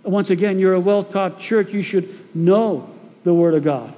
Once 0.04 0.30
again, 0.30 0.61
you're 0.61 0.75
a 0.75 0.80
well 0.80 1.02
taught 1.02 1.40
church. 1.40 1.73
You 1.73 1.82
should 1.82 2.37
know 2.37 2.88
the 3.25 3.35
word 3.35 3.54
of 3.54 3.64
God. 3.64 3.92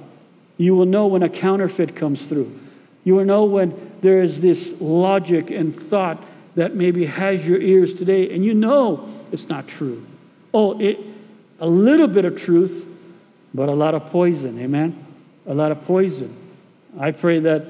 You 0.57 0.75
will 0.75 0.87
know 0.87 1.05
when 1.05 1.21
a 1.21 1.29
counterfeit 1.29 1.95
comes 1.95 2.25
through. 2.25 2.59
You 3.03 3.13
will 3.13 3.25
know 3.25 3.43
when 3.43 3.91
there 4.01 4.23
is 4.23 4.41
this 4.41 4.73
logic 4.81 5.51
and 5.51 5.79
thought 5.79 6.23
that 6.55 6.75
maybe 6.75 7.05
has 7.05 7.45
your 7.47 7.59
ears 7.59 7.93
today 7.93 8.33
and 8.33 8.43
you 8.45 8.53
know 8.53 9.09
it's 9.31 9.49
not 9.49 9.67
true. 9.67 10.05
Oh, 10.53 10.79
it, 10.79 10.99
a 11.59 11.67
little 11.67 12.07
bit 12.07 12.25
of 12.25 12.37
truth, 12.37 12.85
but 13.53 13.69
a 13.69 13.73
lot 13.73 13.95
of 13.95 14.05
poison. 14.07 14.59
Amen? 14.59 15.05
A 15.47 15.53
lot 15.53 15.71
of 15.71 15.83
poison. 15.85 16.35
I 16.99 17.11
pray 17.11 17.39
that 17.39 17.67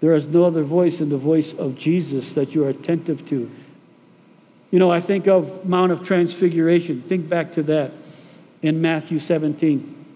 there 0.00 0.14
is 0.14 0.26
no 0.26 0.44
other 0.44 0.62
voice 0.62 0.98
than 0.98 1.08
the 1.08 1.18
voice 1.18 1.52
of 1.54 1.76
Jesus 1.76 2.34
that 2.34 2.54
you 2.54 2.64
are 2.64 2.68
attentive 2.68 3.26
to. 3.26 3.50
You 4.70 4.78
know, 4.78 4.90
I 4.90 5.00
think 5.00 5.26
of 5.26 5.64
Mount 5.64 5.92
of 5.92 6.04
Transfiguration. 6.04 7.02
Think 7.02 7.28
back 7.28 7.52
to 7.52 7.62
that 7.64 7.92
in 8.62 8.80
Matthew 8.80 9.18
17, 9.18 10.06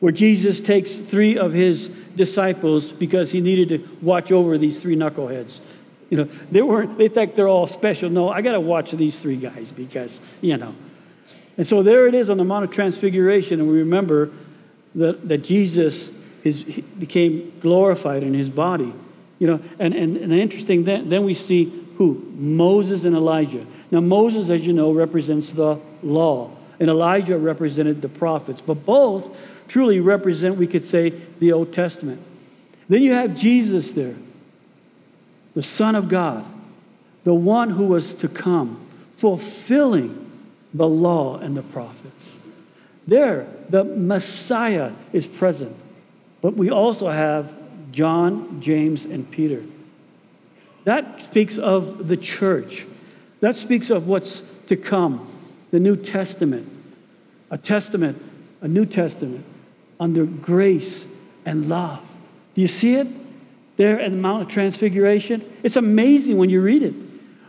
where 0.00 0.12
Jesus 0.12 0.60
takes 0.60 0.96
three 0.96 1.36
of 1.36 1.52
his 1.52 1.88
disciples 2.16 2.90
because 2.92 3.30
he 3.30 3.40
needed 3.40 3.68
to 3.70 3.88
watch 4.00 4.32
over 4.32 4.56
these 4.56 4.80
three 4.80 4.96
knuckleheads. 4.96 5.58
You 6.10 6.18
know, 6.18 6.24
they 6.50 6.62
weren't, 6.62 6.98
they 6.98 7.08
think 7.08 7.34
they're 7.34 7.48
all 7.48 7.66
special. 7.66 8.10
No, 8.10 8.28
I 8.28 8.42
got 8.42 8.52
to 8.52 8.60
watch 8.60 8.92
these 8.92 9.18
three 9.18 9.36
guys 9.36 9.72
because, 9.72 10.20
you 10.40 10.56
know. 10.56 10.74
And 11.56 11.66
so 11.66 11.82
there 11.82 12.06
it 12.06 12.14
is 12.14 12.30
on 12.30 12.36
the 12.36 12.44
Mount 12.44 12.64
of 12.64 12.70
Transfiguration, 12.70 13.60
and 13.60 13.68
we 13.68 13.78
remember 13.78 14.30
that, 14.96 15.28
that 15.28 15.38
Jesus 15.38 16.10
is, 16.42 16.62
became 16.62 17.52
glorified 17.60 18.22
in 18.22 18.34
his 18.34 18.50
body. 18.50 18.92
You 19.38 19.46
know, 19.46 19.60
and, 19.78 19.94
and, 19.94 20.16
and 20.16 20.32
the 20.32 20.40
interesting, 20.40 20.84
then, 20.84 21.08
then 21.08 21.24
we 21.24 21.34
see 21.34 21.64
who? 21.96 22.24
Moses 22.36 23.04
and 23.04 23.14
Elijah. 23.14 23.66
Now, 23.90 24.00
Moses, 24.00 24.50
as 24.50 24.66
you 24.66 24.72
know, 24.72 24.92
represents 24.92 25.52
the 25.52 25.78
law, 26.02 26.50
and 26.80 26.90
Elijah 26.90 27.38
represented 27.38 28.02
the 28.02 28.08
prophets, 28.08 28.60
but 28.60 28.84
both 28.84 29.36
truly 29.68 30.00
represent, 30.00 30.56
we 30.56 30.66
could 30.66 30.84
say, 30.84 31.10
the 31.38 31.52
Old 31.52 31.72
Testament. 31.72 32.20
Then 32.88 33.02
you 33.02 33.12
have 33.12 33.36
Jesus 33.36 33.92
there 33.92 34.16
the 35.54 35.62
Son 35.62 35.94
of 35.94 36.08
God, 36.08 36.44
the 37.24 37.34
one 37.34 37.70
who 37.70 37.84
was 37.84 38.14
to 38.14 38.28
come, 38.28 38.84
fulfilling 39.16 40.30
the 40.74 40.88
law 40.88 41.38
and 41.38 41.56
the 41.56 41.62
prophets. 41.62 42.28
There, 43.06 43.46
the 43.68 43.84
Messiah 43.84 44.92
is 45.12 45.26
present. 45.26 45.74
But 46.40 46.56
we 46.56 46.70
also 46.70 47.08
have 47.08 47.52
John, 47.92 48.60
James, 48.60 49.04
and 49.04 49.30
Peter. 49.30 49.62
That 50.84 51.22
speaks 51.22 51.56
of 51.56 52.08
the 52.08 52.16
church. 52.16 52.86
That 53.40 53.56
speaks 53.56 53.90
of 53.90 54.06
what's 54.06 54.42
to 54.66 54.76
come, 54.76 55.30
the 55.70 55.80
New 55.80 55.96
Testament. 55.96 56.70
A 57.50 57.58
testament, 57.58 58.20
a 58.60 58.68
New 58.68 58.84
Testament 58.84 59.44
under 60.00 60.26
grace 60.26 61.06
and 61.46 61.68
love. 61.68 62.00
Do 62.54 62.62
you 62.62 62.68
see 62.68 62.96
it? 62.96 63.06
There 63.76 64.00
at 64.00 64.10
the 64.10 64.16
Mount 64.16 64.42
of 64.42 64.48
Transfiguration. 64.48 65.44
It's 65.62 65.76
amazing 65.76 66.36
when 66.36 66.50
you 66.50 66.60
read 66.60 66.82
it. 66.82 66.94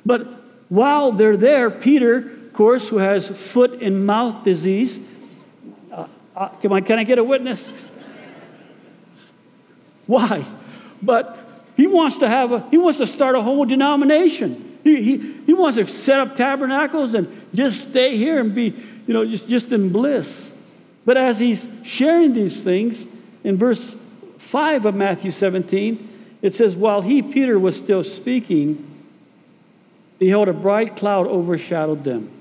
But 0.06 0.28
while 0.70 1.12
they're 1.12 1.38
there, 1.38 1.70
Peter, 1.70 2.18
of 2.18 2.54
course, 2.54 2.88
who 2.88 2.98
has 2.98 3.28
foot 3.28 3.82
and 3.82 4.06
mouth 4.06 4.44
disease, 4.44 5.00
uh, 5.92 6.08
uh, 6.36 6.50
can 6.50 7.00
I 7.00 7.04
get 7.04 7.18
a 7.18 7.24
witness? 7.24 7.68
Why? 10.08 10.46
But 11.02 11.38
he 11.76 11.88
wants 11.88 12.20
to 12.20 12.28
have 12.28 12.52
a, 12.52 12.68
he 12.70 12.78
wants 12.78 13.00
to 13.00 13.08
start 13.08 13.36
a 13.36 13.42
whole 13.42 13.66
denomination. 13.66 14.80
He, 14.84 15.02
he, 15.02 15.18
he 15.46 15.54
wants 15.54 15.78
to 15.78 15.88
set 15.88 16.20
up 16.20 16.36
tabernacles 16.36 17.16
and 17.16 17.48
just 17.54 17.90
stay 17.90 18.16
here 18.16 18.40
and 18.40 18.54
be, 18.54 18.76
you 19.08 19.14
know, 19.14 19.26
just, 19.26 19.50
just 19.50 19.72
in 19.72 19.92
bliss. 19.92 20.52
But 21.06 21.18
as 21.18 21.40
he's 21.40 21.68
sharing 21.84 22.34
these 22.34 22.62
things, 22.62 23.06
in 23.44 23.58
verse 23.58 23.96
5 24.38 24.86
of 24.86 24.96
Matthew 24.96 25.32
17, 25.32 26.15
it 26.42 26.54
says, 26.54 26.76
While 26.76 27.02
he, 27.02 27.22
Peter, 27.22 27.58
was 27.58 27.76
still 27.78 28.04
speaking, 28.04 28.86
behold, 30.20 30.48
a 30.48 30.54
bright 30.54 30.96
cloud 30.96 31.28
overshadowed 31.28 32.04
them. 32.04 32.32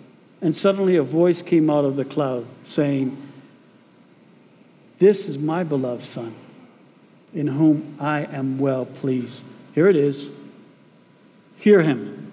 And 0.40 0.54
suddenly 0.54 0.96
a 0.96 1.02
voice 1.02 1.40
came 1.40 1.70
out 1.70 1.84
of 1.84 1.96
the 1.96 2.04
cloud 2.04 2.46
saying, 2.64 3.16
This 4.98 5.26
is 5.26 5.38
my 5.38 5.64
beloved 5.64 6.04
Son, 6.04 6.34
in 7.32 7.46
whom 7.46 7.96
I 7.98 8.24
am 8.24 8.58
well 8.58 8.84
pleased. 8.84 9.40
Here 9.74 9.88
it 9.88 9.96
is. 9.96 10.28
Hear 11.56 11.80
him. 11.80 12.32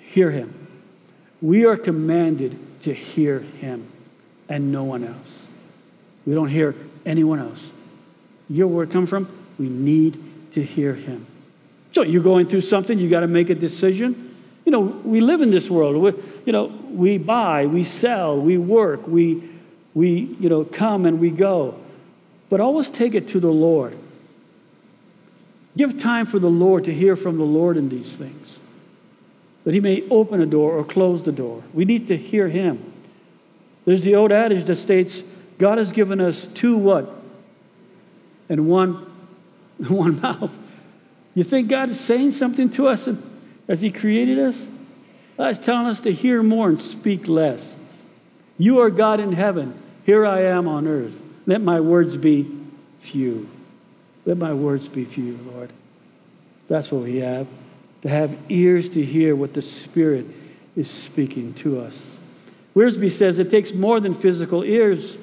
Hear 0.00 0.30
him. 0.30 0.68
We 1.40 1.64
are 1.66 1.76
commanded 1.76 2.58
to 2.82 2.92
hear 2.92 3.40
him 3.40 3.86
and 4.48 4.72
no 4.72 4.84
one 4.84 5.04
else. 5.04 5.46
We 6.26 6.34
don't 6.34 6.48
hear 6.48 6.74
anyone 7.06 7.38
else. 7.38 7.70
Your 8.48 8.66
word 8.66 8.90
come 8.90 9.06
from? 9.06 9.28
We 9.58 9.68
need 9.68 10.52
to 10.52 10.62
hear 10.62 10.94
him. 10.94 11.26
So 11.92 12.02
you're 12.02 12.22
going 12.22 12.46
through 12.46 12.62
something, 12.62 12.98
you 12.98 13.08
got 13.08 13.20
to 13.20 13.28
make 13.28 13.50
a 13.50 13.54
decision. 13.54 14.36
You 14.64 14.72
know, 14.72 14.80
we 14.80 15.20
live 15.20 15.42
in 15.42 15.50
this 15.50 15.70
world. 15.70 15.96
We, 15.96 16.12
you 16.46 16.52
know, 16.52 16.66
we 16.90 17.18
buy, 17.18 17.66
we 17.66 17.84
sell, 17.84 18.40
we 18.40 18.58
work, 18.58 19.06
we, 19.06 19.48
we, 19.94 20.36
you 20.40 20.48
know, 20.48 20.64
come 20.64 21.06
and 21.06 21.20
we 21.20 21.30
go. 21.30 21.78
But 22.48 22.60
always 22.60 22.90
take 22.90 23.14
it 23.14 23.28
to 23.30 23.40
the 23.40 23.50
Lord. 23.50 23.96
Give 25.76 25.98
time 25.98 26.26
for 26.26 26.38
the 26.38 26.50
Lord 26.50 26.84
to 26.84 26.94
hear 26.94 27.16
from 27.16 27.38
the 27.38 27.44
Lord 27.44 27.76
in 27.76 27.88
these 27.88 28.12
things. 28.12 28.58
That 29.64 29.74
he 29.74 29.80
may 29.80 30.06
open 30.08 30.40
a 30.40 30.46
door 30.46 30.72
or 30.72 30.84
close 30.84 31.22
the 31.22 31.32
door. 31.32 31.62
We 31.72 31.84
need 31.84 32.08
to 32.08 32.16
hear 32.16 32.48
him. 32.48 32.92
There's 33.84 34.02
the 34.02 34.14
old 34.14 34.32
adage 34.32 34.64
that 34.64 34.76
states, 34.76 35.22
God 35.58 35.78
has 35.78 35.92
given 35.92 36.20
us 36.20 36.46
two 36.54 36.76
what? 36.76 37.12
And 38.48 38.68
one 38.68 39.13
one 39.88 40.20
mouth. 40.20 40.56
You 41.34 41.44
think 41.44 41.68
God 41.68 41.90
is 41.90 42.00
saying 42.00 42.32
something 42.32 42.70
to 42.70 42.88
us 42.88 43.08
as 43.68 43.80
He 43.80 43.90
created 43.90 44.38
us? 44.38 44.66
God's 45.36 45.58
telling 45.58 45.86
us 45.86 46.00
to 46.02 46.12
hear 46.12 46.42
more 46.42 46.68
and 46.68 46.80
speak 46.80 47.26
less. 47.26 47.76
You 48.56 48.80
are 48.80 48.90
God 48.90 49.18
in 49.18 49.32
heaven. 49.32 49.80
Here 50.06 50.24
I 50.24 50.42
am 50.42 50.68
on 50.68 50.86
earth. 50.86 51.14
Let 51.46 51.60
my 51.60 51.80
words 51.80 52.16
be 52.16 52.48
few. 53.00 53.48
Let 54.24 54.38
my 54.38 54.54
words 54.54 54.88
be 54.88 55.04
few, 55.04 55.38
Lord. 55.52 55.72
That's 56.68 56.90
what 56.92 57.02
we 57.02 57.16
have. 57.16 57.48
To 58.02 58.08
have 58.08 58.36
ears 58.48 58.88
to 58.90 59.04
hear 59.04 59.34
what 59.34 59.54
the 59.54 59.62
Spirit 59.62 60.26
is 60.76 60.88
speaking 60.88 61.54
to 61.54 61.80
us. 61.80 62.16
Wiersbe 62.74 63.10
says 63.10 63.38
it 63.38 63.50
takes 63.50 63.72
more 63.72 64.00
than 64.00 64.14
physical 64.14 64.62
ears 64.62 65.16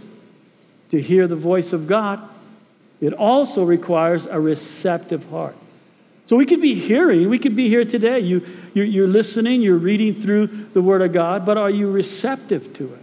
to 0.89 1.01
hear 1.01 1.27
the 1.27 1.35
voice 1.35 1.73
of 1.73 1.87
God. 1.87 2.21
It 3.01 3.13
also 3.13 3.63
requires 3.63 4.27
a 4.27 4.39
receptive 4.39 5.27
heart. 5.29 5.55
So 6.27 6.37
we 6.37 6.45
could 6.45 6.61
be 6.61 6.75
hearing, 6.75 7.27
we 7.27 7.39
could 7.39 7.57
be 7.57 7.67
here 7.67 7.83
today. 7.83 8.19
You, 8.19 8.45
you're, 8.73 8.85
you're 8.85 9.07
listening, 9.07 9.61
you're 9.61 9.75
reading 9.75 10.15
through 10.15 10.47
the 10.47 10.81
Word 10.81 11.01
of 11.01 11.11
God, 11.11 11.45
but 11.45 11.57
are 11.57 11.69
you 11.69 11.91
receptive 11.91 12.73
to 12.75 12.93
it? 12.93 13.01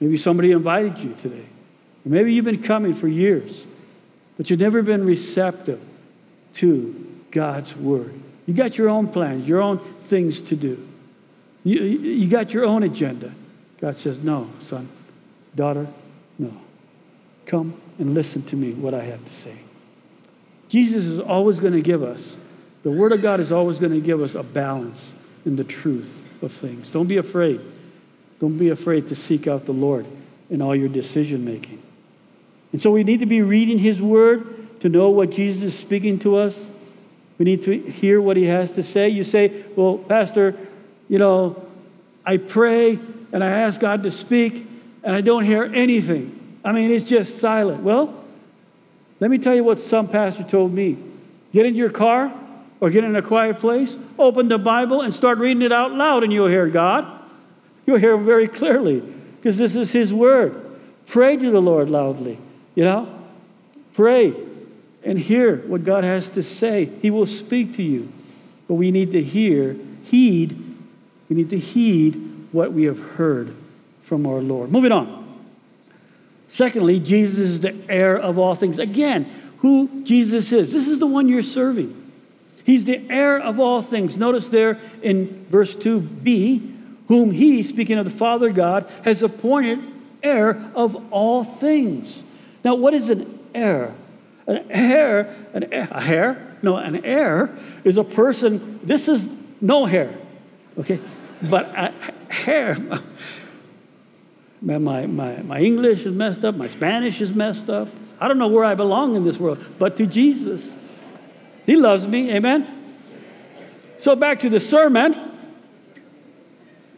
Maybe 0.00 0.16
somebody 0.16 0.52
invited 0.52 0.98
you 0.98 1.14
today. 1.14 1.46
Or 2.04 2.08
maybe 2.10 2.34
you've 2.34 2.44
been 2.44 2.62
coming 2.62 2.92
for 2.92 3.08
years, 3.08 3.64
but 4.36 4.50
you've 4.50 4.60
never 4.60 4.82
been 4.82 5.06
receptive 5.06 5.80
to 6.54 7.22
God's 7.30 7.74
Word. 7.76 8.12
You 8.46 8.54
got 8.54 8.76
your 8.76 8.88
own 8.88 9.08
plans, 9.08 9.48
your 9.48 9.62
own 9.62 9.78
things 10.04 10.42
to 10.42 10.56
do. 10.56 10.86
You, 11.64 11.80
you 11.80 12.28
got 12.28 12.52
your 12.52 12.64
own 12.64 12.82
agenda. 12.82 13.32
God 13.80 13.96
says, 13.96 14.18
No, 14.18 14.50
son, 14.60 14.88
daughter. 15.54 15.86
Come 17.48 17.80
and 17.98 18.12
listen 18.12 18.42
to 18.44 18.56
me, 18.56 18.74
what 18.74 18.92
I 18.94 19.02
have 19.02 19.24
to 19.24 19.32
say. 19.32 19.56
Jesus 20.68 21.04
is 21.04 21.18
always 21.18 21.58
going 21.58 21.72
to 21.72 21.80
give 21.80 22.02
us, 22.02 22.36
the 22.82 22.90
Word 22.90 23.10
of 23.12 23.22
God 23.22 23.40
is 23.40 23.50
always 23.50 23.78
going 23.78 23.92
to 23.92 24.02
give 24.02 24.20
us 24.20 24.34
a 24.34 24.42
balance 24.42 25.12
in 25.46 25.56
the 25.56 25.64
truth 25.64 26.14
of 26.42 26.52
things. 26.52 26.90
Don't 26.90 27.06
be 27.06 27.16
afraid. 27.16 27.60
Don't 28.38 28.58
be 28.58 28.68
afraid 28.68 29.08
to 29.08 29.14
seek 29.14 29.48
out 29.48 29.64
the 29.64 29.72
Lord 29.72 30.06
in 30.50 30.60
all 30.60 30.76
your 30.76 30.88
decision 30.88 31.44
making. 31.44 31.82
And 32.72 32.82
so 32.82 32.90
we 32.90 33.02
need 33.02 33.20
to 33.20 33.26
be 33.26 33.40
reading 33.40 33.78
His 33.78 34.00
Word 34.00 34.80
to 34.80 34.90
know 34.90 35.08
what 35.08 35.30
Jesus 35.30 35.74
is 35.74 35.78
speaking 35.78 36.18
to 36.20 36.36
us. 36.36 36.70
We 37.38 37.46
need 37.46 37.62
to 37.62 37.78
hear 37.78 38.20
what 38.20 38.36
He 38.36 38.44
has 38.44 38.72
to 38.72 38.82
say. 38.82 39.08
You 39.08 39.24
say, 39.24 39.64
Well, 39.74 39.96
Pastor, 39.96 40.54
you 41.08 41.18
know, 41.18 41.66
I 42.26 42.36
pray 42.36 42.98
and 43.32 43.42
I 43.42 43.48
ask 43.48 43.80
God 43.80 44.02
to 44.02 44.10
speak 44.10 44.66
and 45.02 45.16
I 45.16 45.22
don't 45.22 45.44
hear 45.44 45.64
anything. 45.64 46.37
I 46.64 46.72
mean, 46.72 46.90
it's 46.90 47.08
just 47.08 47.38
silent. 47.38 47.82
Well, 47.82 48.24
let 49.20 49.30
me 49.30 49.38
tell 49.38 49.54
you 49.54 49.64
what 49.64 49.78
some 49.78 50.08
pastor 50.08 50.44
told 50.44 50.72
me. 50.72 50.96
Get 51.52 51.66
into 51.66 51.78
your 51.78 51.90
car 51.90 52.32
or 52.80 52.90
get 52.90 53.04
in 53.04 53.16
a 53.16 53.22
quiet 53.22 53.58
place, 53.58 53.96
open 54.18 54.48
the 54.48 54.58
Bible 54.58 55.02
and 55.02 55.12
start 55.12 55.38
reading 55.38 55.62
it 55.62 55.72
out 55.72 55.92
loud, 55.92 56.22
and 56.22 56.32
you'll 56.32 56.46
hear 56.46 56.68
God. 56.68 57.06
You'll 57.86 57.98
hear 57.98 58.14
Him 58.14 58.24
very 58.24 58.46
clearly 58.46 59.00
because 59.00 59.56
this 59.56 59.74
is 59.74 59.90
His 59.90 60.12
Word. 60.12 60.64
Pray 61.06 61.36
to 61.36 61.50
the 61.50 61.60
Lord 61.60 61.90
loudly, 61.90 62.38
you 62.74 62.84
know? 62.84 63.14
Pray 63.94 64.34
and 65.02 65.18
hear 65.18 65.56
what 65.56 65.84
God 65.84 66.04
has 66.04 66.30
to 66.30 66.42
say. 66.42 66.90
He 67.00 67.10
will 67.10 67.26
speak 67.26 67.74
to 67.76 67.82
you. 67.82 68.12
But 68.68 68.74
we 68.74 68.90
need 68.90 69.12
to 69.12 69.22
hear, 69.22 69.76
heed, 70.04 70.52
we 71.28 71.36
need 71.36 71.50
to 71.50 71.58
heed 71.58 72.48
what 72.52 72.72
we 72.72 72.84
have 72.84 72.98
heard 72.98 73.54
from 74.02 74.26
our 74.26 74.40
Lord. 74.40 74.70
Moving 74.70 74.92
on. 74.92 75.27
Secondly, 76.48 76.98
Jesus 76.98 77.38
is 77.38 77.60
the 77.60 77.76
heir 77.88 78.16
of 78.16 78.38
all 78.38 78.54
things. 78.54 78.78
Again, 78.78 79.24
who 79.58 80.02
Jesus 80.04 80.50
is. 80.52 80.72
This 80.72 80.88
is 80.88 80.98
the 80.98 81.06
one 81.06 81.28
you're 81.28 81.42
serving. 81.42 81.94
He's 82.64 82.84
the 82.84 83.00
heir 83.10 83.38
of 83.38 83.60
all 83.60 83.82
things. 83.82 84.16
Notice 84.16 84.48
there 84.48 84.78
in 85.02 85.46
verse 85.48 85.74
2b, 85.74 86.74
whom 87.08 87.30
he, 87.30 87.62
speaking 87.62 87.98
of 87.98 88.04
the 88.04 88.10
Father 88.10 88.50
God, 88.50 88.90
has 89.04 89.22
appointed 89.22 89.80
heir 90.22 90.70
of 90.74 91.12
all 91.12 91.44
things. 91.44 92.22
Now, 92.64 92.74
what 92.74 92.94
is 92.94 93.10
an 93.10 93.38
heir? 93.54 93.94
An 94.46 94.66
heir, 94.70 95.36
an 95.52 95.72
heir, 95.72 95.88
a 95.90 96.00
hair? 96.00 96.56
No, 96.62 96.76
an 96.76 97.04
heir 97.04 97.56
is 97.84 97.96
a 97.96 98.04
person, 98.04 98.80
this 98.82 99.08
is 99.08 99.28
no 99.60 99.84
hair, 99.84 100.16
okay? 100.78 101.00
But 101.42 101.66
a 101.76 101.92
hair, 102.32 102.76
my, 104.60 105.06
my, 105.06 105.36
my 105.42 105.58
English 105.60 106.04
is 106.04 106.14
messed 106.14 106.44
up, 106.44 106.56
my 106.56 106.68
Spanish 106.68 107.20
is 107.20 107.32
messed 107.32 107.68
up. 107.68 107.88
I 108.20 108.26
don't 108.26 108.38
know 108.38 108.48
where 108.48 108.64
I 108.64 108.74
belong 108.74 109.14
in 109.14 109.24
this 109.24 109.38
world, 109.38 109.64
but 109.78 109.96
to 109.98 110.06
Jesus. 110.06 110.74
He 111.66 111.76
loves 111.76 112.06
me, 112.06 112.32
amen? 112.32 112.66
So 113.98 114.16
back 114.16 114.40
to 114.40 114.48
the 114.48 114.60
sermon. 114.60 115.14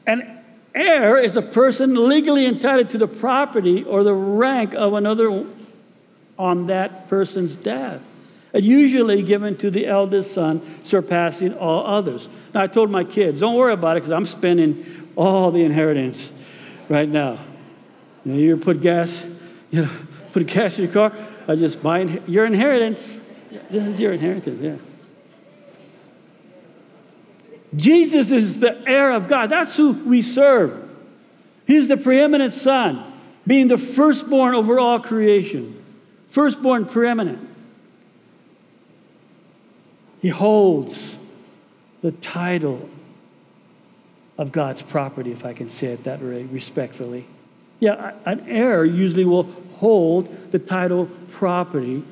An 0.07 0.43
heir 0.75 1.19
is 1.19 1.37
a 1.37 1.43
person 1.43 2.09
legally 2.09 2.47
entitled 2.47 2.91
to 2.91 2.99
the 2.99 3.09
property 3.09 3.85
or 3.85 4.05
the 4.05 4.15
rank 4.15 4.75
of 4.75 4.95
another 4.95 5.47
on 6.39 6.69
that 6.69 7.09
person's 7.09 7.55
death, 7.55 8.01
and 8.55 8.65
usually 8.65 9.23
given 9.23 9.57
to 9.59 9.71
the 9.71 9.87
eldest 9.87 10.33
son, 10.33 10.63
surpassing 10.85 11.53
all 11.55 11.87
others. 11.87 12.29
Now, 12.55 12.63
I 12.63 12.67
told 12.67 12.91
my 12.91 13.05
kids, 13.05 13.41
don't 13.41 13.57
worry 13.57 13.75
about 13.75 13.99
it 13.99 14.01
because 14.01 14.13
I'm 14.13 14.27
spending 14.27 15.11
all 15.17 15.51
the 15.51 15.63
inheritance 15.63 16.31
right 16.89 17.09
now. 17.09 17.39
You, 18.25 18.33
know, 18.33 18.39
you 18.39 18.57
put 18.57 18.81
gas, 18.81 19.25
you 19.71 19.83
know, 19.83 19.91
put 20.33 20.47
gas 20.47 20.79
in 20.79 20.85
your 20.85 20.93
car. 20.93 21.13
I 21.49 21.57
just 21.57 21.83
buy 21.83 22.01
your 22.27 22.45
inheritance. 22.45 23.07
This 23.71 23.87
is 23.87 23.99
your 23.99 24.13
inheritance, 24.13 24.61
yeah. 24.63 24.77
Jesus 27.75 28.31
is 28.31 28.59
the 28.59 28.83
heir 28.89 29.13
of 29.13 29.29
God. 29.29 29.49
That's 29.49 29.77
who 29.77 29.93
we 29.93 30.23
serve. 30.23 30.89
He's 31.67 31.89
the 31.89 31.97
preeminent 31.97 32.53
Son, 32.53 33.13
being 33.47 33.69
the 33.69 33.79
firstborn 33.79 34.55
over 34.55 34.79
all 34.79 34.99
creation. 34.99 35.83
Firstborn 36.31 36.87
preeminent. 36.87 37.49
He 40.21 40.29
holds 40.29 41.17
the 42.03 42.13
title 42.13 42.89
of 44.37 44.53
God's 44.53 44.83
property, 44.83 45.33
if 45.33 45.45
I 45.45 45.53
can 45.53 45.69
say 45.69 45.89
it 45.89 46.05
that 46.05 46.21
way 46.21 46.45
respectfully. 46.45 47.27
Yeah, 47.81 48.13
an 48.27 48.45
heir 48.47 48.85
usually 48.85 49.25
will 49.25 49.49
hold 49.77 50.53
the 50.53 50.59
title 50.59 51.07
property 51.33 52.05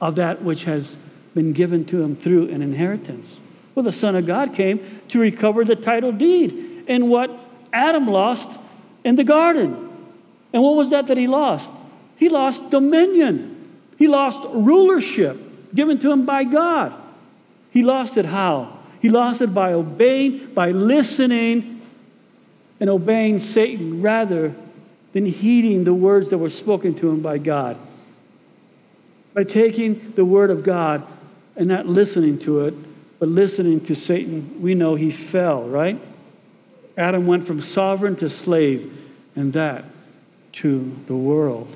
of 0.00 0.16
that 0.16 0.42
which 0.42 0.64
has 0.64 0.96
been 1.34 1.52
given 1.52 1.84
to 1.86 2.02
him 2.02 2.14
through 2.14 2.50
an 2.50 2.62
inheritance. 2.62 3.38
Well, 3.74 3.82
the 3.82 3.92
Son 3.92 4.14
of 4.14 4.26
God 4.26 4.54
came 4.54 5.02
to 5.08 5.18
recover 5.18 5.64
the 5.64 5.76
title 5.76 6.12
deed 6.12 6.84
in 6.86 7.08
what 7.08 7.30
Adam 7.72 8.06
lost 8.06 8.50
in 9.02 9.16
the 9.16 9.24
garden. 9.24 9.72
And 10.52 10.62
what 10.62 10.76
was 10.76 10.90
that 10.90 11.08
that 11.08 11.16
he 11.16 11.26
lost? 11.26 11.72
He 12.16 12.28
lost 12.28 12.70
dominion, 12.70 13.50
he 13.98 14.06
lost 14.06 14.46
rulership 14.52 15.40
given 15.74 15.98
to 16.00 16.12
him 16.12 16.24
by 16.24 16.44
God. 16.44 16.92
He 17.70 17.82
lost 17.82 18.16
it 18.16 18.24
how? 18.24 18.78
He 19.00 19.08
lost 19.08 19.40
it 19.40 19.52
by 19.52 19.72
obeying, 19.72 20.54
by 20.54 20.70
listening 20.70 21.82
and 22.78 22.88
obeying 22.88 23.40
Satan 23.40 24.00
rather 24.00 24.54
than 25.14 25.24
heeding 25.24 25.84
the 25.84 25.94
words 25.94 26.28
that 26.30 26.38
were 26.38 26.50
spoken 26.50 26.94
to 26.96 27.08
him 27.08 27.22
by 27.22 27.38
God. 27.38 27.78
By 29.32 29.44
taking 29.44 30.12
the 30.16 30.24
word 30.24 30.50
of 30.50 30.64
God 30.64 31.06
and 31.56 31.68
not 31.68 31.86
listening 31.86 32.38
to 32.40 32.66
it, 32.66 32.74
but 33.20 33.28
listening 33.28 33.80
to 33.86 33.94
Satan, 33.94 34.60
we 34.60 34.74
know 34.74 34.96
he 34.96 35.12
fell, 35.12 35.62
right? 35.62 35.98
Adam 36.96 37.26
went 37.26 37.46
from 37.46 37.62
sovereign 37.62 38.16
to 38.16 38.28
slave, 38.28 38.92
and 39.36 39.52
that 39.52 39.84
to 40.52 40.96
the 41.06 41.14
world. 41.14 41.74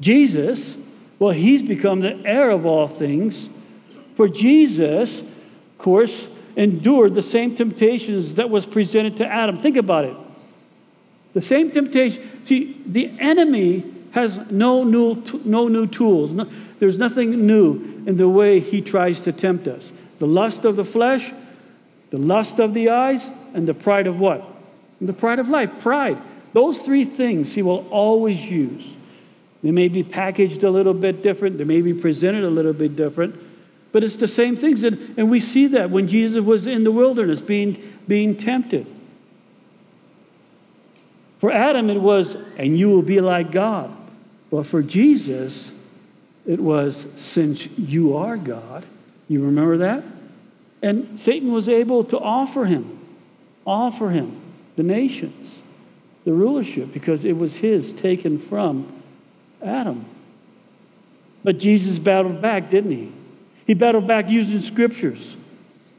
Jesus, 0.00 0.76
well, 1.18 1.32
he's 1.32 1.62
become 1.62 2.00
the 2.00 2.20
heir 2.24 2.50
of 2.50 2.66
all 2.66 2.88
things. 2.88 3.48
For 4.16 4.28
Jesus, 4.28 5.20
of 5.20 5.78
course, 5.78 6.28
endured 6.56 7.14
the 7.14 7.22
same 7.22 7.54
temptations 7.54 8.34
that 8.34 8.48
was 8.48 8.64
presented 8.64 9.18
to 9.18 9.26
Adam. 9.26 9.58
Think 9.58 9.76
about 9.76 10.06
it. 10.06 10.16
The 11.36 11.42
same 11.42 11.70
temptation. 11.70 12.46
See, 12.46 12.80
the 12.86 13.12
enemy 13.18 13.84
has 14.12 14.38
no 14.50 14.84
new, 14.84 15.22
no 15.44 15.68
new 15.68 15.86
tools. 15.86 16.32
No, 16.32 16.48
there's 16.78 16.96
nothing 16.96 17.46
new 17.46 17.74
in 18.06 18.16
the 18.16 18.26
way 18.26 18.58
he 18.58 18.80
tries 18.80 19.20
to 19.24 19.32
tempt 19.32 19.68
us. 19.68 19.92
The 20.18 20.26
lust 20.26 20.64
of 20.64 20.76
the 20.76 20.84
flesh, 20.84 21.30
the 22.08 22.16
lust 22.16 22.58
of 22.58 22.72
the 22.72 22.88
eyes, 22.88 23.30
and 23.52 23.68
the 23.68 23.74
pride 23.74 24.06
of 24.06 24.18
what? 24.18 24.48
And 24.98 25.10
the 25.10 25.12
pride 25.12 25.38
of 25.38 25.50
life. 25.50 25.78
Pride. 25.78 26.16
Those 26.54 26.80
three 26.80 27.04
things 27.04 27.52
he 27.52 27.60
will 27.60 27.86
always 27.90 28.42
use. 28.42 28.86
They 29.62 29.72
may 29.72 29.88
be 29.88 30.02
packaged 30.02 30.64
a 30.64 30.70
little 30.70 30.94
bit 30.94 31.22
different, 31.22 31.58
they 31.58 31.64
may 31.64 31.82
be 31.82 31.92
presented 31.92 32.44
a 32.44 32.48
little 32.48 32.72
bit 32.72 32.96
different, 32.96 33.38
but 33.92 34.02
it's 34.02 34.16
the 34.16 34.26
same 34.26 34.56
things. 34.56 34.84
And, 34.84 35.18
and 35.18 35.30
we 35.30 35.40
see 35.40 35.66
that 35.66 35.90
when 35.90 36.08
Jesus 36.08 36.42
was 36.42 36.66
in 36.66 36.82
the 36.82 36.92
wilderness 36.92 37.42
being, 37.42 37.98
being 38.08 38.38
tempted. 38.38 38.86
For 41.46 41.52
Adam, 41.52 41.90
it 41.90 42.02
was, 42.02 42.36
and 42.56 42.76
you 42.76 42.88
will 42.88 43.02
be 43.02 43.20
like 43.20 43.52
God. 43.52 43.96
But 44.50 44.66
for 44.66 44.82
Jesus, 44.82 45.70
it 46.44 46.58
was, 46.58 47.06
since 47.14 47.68
you 47.78 48.16
are 48.16 48.36
God. 48.36 48.84
You 49.28 49.44
remember 49.44 49.76
that? 49.76 50.02
And 50.82 51.20
Satan 51.20 51.52
was 51.52 51.68
able 51.68 52.02
to 52.06 52.18
offer 52.18 52.64
him, 52.64 52.98
offer 53.64 54.10
him 54.10 54.40
the 54.74 54.82
nations, 54.82 55.60
the 56.24 56.32
rulership, 56.32 56.92
because 56.92 57.24
it 57.24 57.36
was 57.36 57.54
his 57.54 57.92
taken 57.92 58.40
from 58.40 58.92
Adam. 59.62 60.04
But 61.44 61.58
Jesus 61.58 62.00
battled 62.00 62.42
back, 62.42 62.70
didn't 62.72 62.90
he? 62.90 63.12
He 63.68 63.74
battled 63.74 64.08
back 64.08 64.28
using 64.28 64.58
scriptures. 64.58 65.36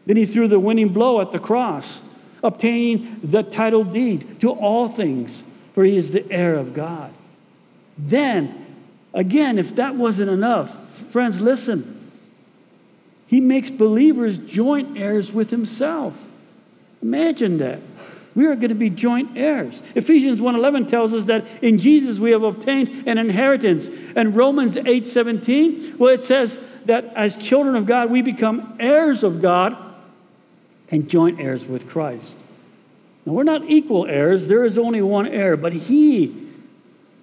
Then 0.05 0.17
he 0.17 0.25
threw 0.25 0.49
the 0.49 0.59
winning 0.59 0.89
blow 0.89 1.21
at 1.21 1.31
the 1.31 1.39
cross, 1.39 2.01
obtaining 2.43 3.19
the 3.23 3.43
title 3.43 3.83
deed 3.83 4.41
to 4.41 4.51
all 4.51 4.87
things, 4.87 5.41
for 5.73 5.83
he 5.83 5.97
is 5.97 6.11
the 6.11 6.29
heir 6.31 6.55
of 6.55 6.73
God. 6.73 7.11
Then, 7.97 8.65
again, 9.13 9.57
if 9.57 9.75
that 9.75 9.95
wasn't 9.95 10.29
enough, 10.29 10.75
friends, 11.09 11.41
listen. 11.41 11.93
He 13.27 13.41
makes 13.41 13.69
believers 13.69 14.37
joint 14.37 14.97
heirs 14.97 15.33
with 15.33 15.49
himself. 15.49 16.17
Imagine 17.01 17.57
that. 17.57 17.79
We 18.35 18.45
are 18.45 18.55
going 18.55 18.69
to 18.69 18.75
be 18.75 18.91
joint 18.91 19.35
heirs. 19.35 19.81
Ephesians 19.95 20.39
1:11 20.39 20.89
tells 20.89 21.11
us 21.13 21.23
that 21.23 21.45
in 21.63 21.79
Jesus 21.79 22.19
we 22.19 22.31
have 22.31 22.43
obtained 22.43 23.07
an 23.07 23.17
inheritance. 23.17 23.89
And 24.15 24.35
Romans 24.35 24.75
8:17, 24.75 25.97
well 25.97 26.13
it 26.13 26.21
says 26.21 26.59
that 26.85 27.11
as 27.15 27.35
children 27.35 27.75
of 27.75 27.87
God, 27.87 28.11
we 28.11 28.21
become 28.21 28.75
heirs 28.79 29.23
of 29.23 29.41
God 29.41 29.75
and 30.89 31.09
joint 31.09 31.39
heirs 31.39 31.65
with 31.65 31.87
Christ. 31.89 32.35
Now, 33.25 33.33
we're 33.33 33.43
not 33.43 33.69
equal 33.69 34.05
heirs. 34.05 34.47
There 34.47 34.63
is 34.63 34.77
only 34.77 35.01
one 35.01 35.27
heir, 35.27 35.57
but 35.57 35.73
he, 35.73 36.47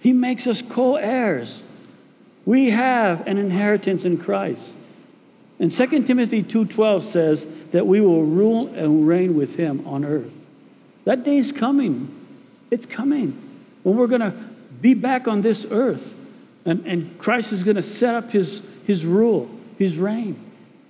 he 0.00 0.12
makes 0.12 0.46
us 0.46 0.62
co-heirs. 0.62 1.62
We 2.44 2.70
have 2.70 3.26
an 3.26 3.38
inheritance 3.38 4.04
in 4.04 4.18
Christ. 4.18 4.70
And 5.58 5.72
2 5.72 5.86
Timothy 6.02 6.42
2:12 6.42 7.02
says 7.02 7.46
that 7.70 7.86
we 7.86 8.00
will 8.00 8.24
rule 8.24 8.68
and 8.74 9.08
reign 9.08 9.34
with 9.34 9.56
him 9.56 9.86
on 9.86 10.04
earth. 10.04 10.32
That 11.04 11.24
day 11.24 11.38
is 11.38 11.52
coming. 11.52 12.14
It's 12.70 12.86
coming 12.86 13.40
when 13.82 13.96
we're 13.96 14.08
going 14.08 14.20
to 14.20 14.34
be 14.82 14.94
back 14.94 15.26
on 15.26 15.42
this 15.42 15.64
earth. 15.70 16.12
And, 16.66 16.84
and 16.86 17.18
Christ 17.18 17.52
is 17.52 17.62
going 17.62 17.76
to 17.76 17.82
set 17.82 18.14
up 18.14 18.30
his, 18.30 18.62
his 18.86 19.06
rule, 19.06 19.48
his 19.78 19.96
reign. 19.96 20.38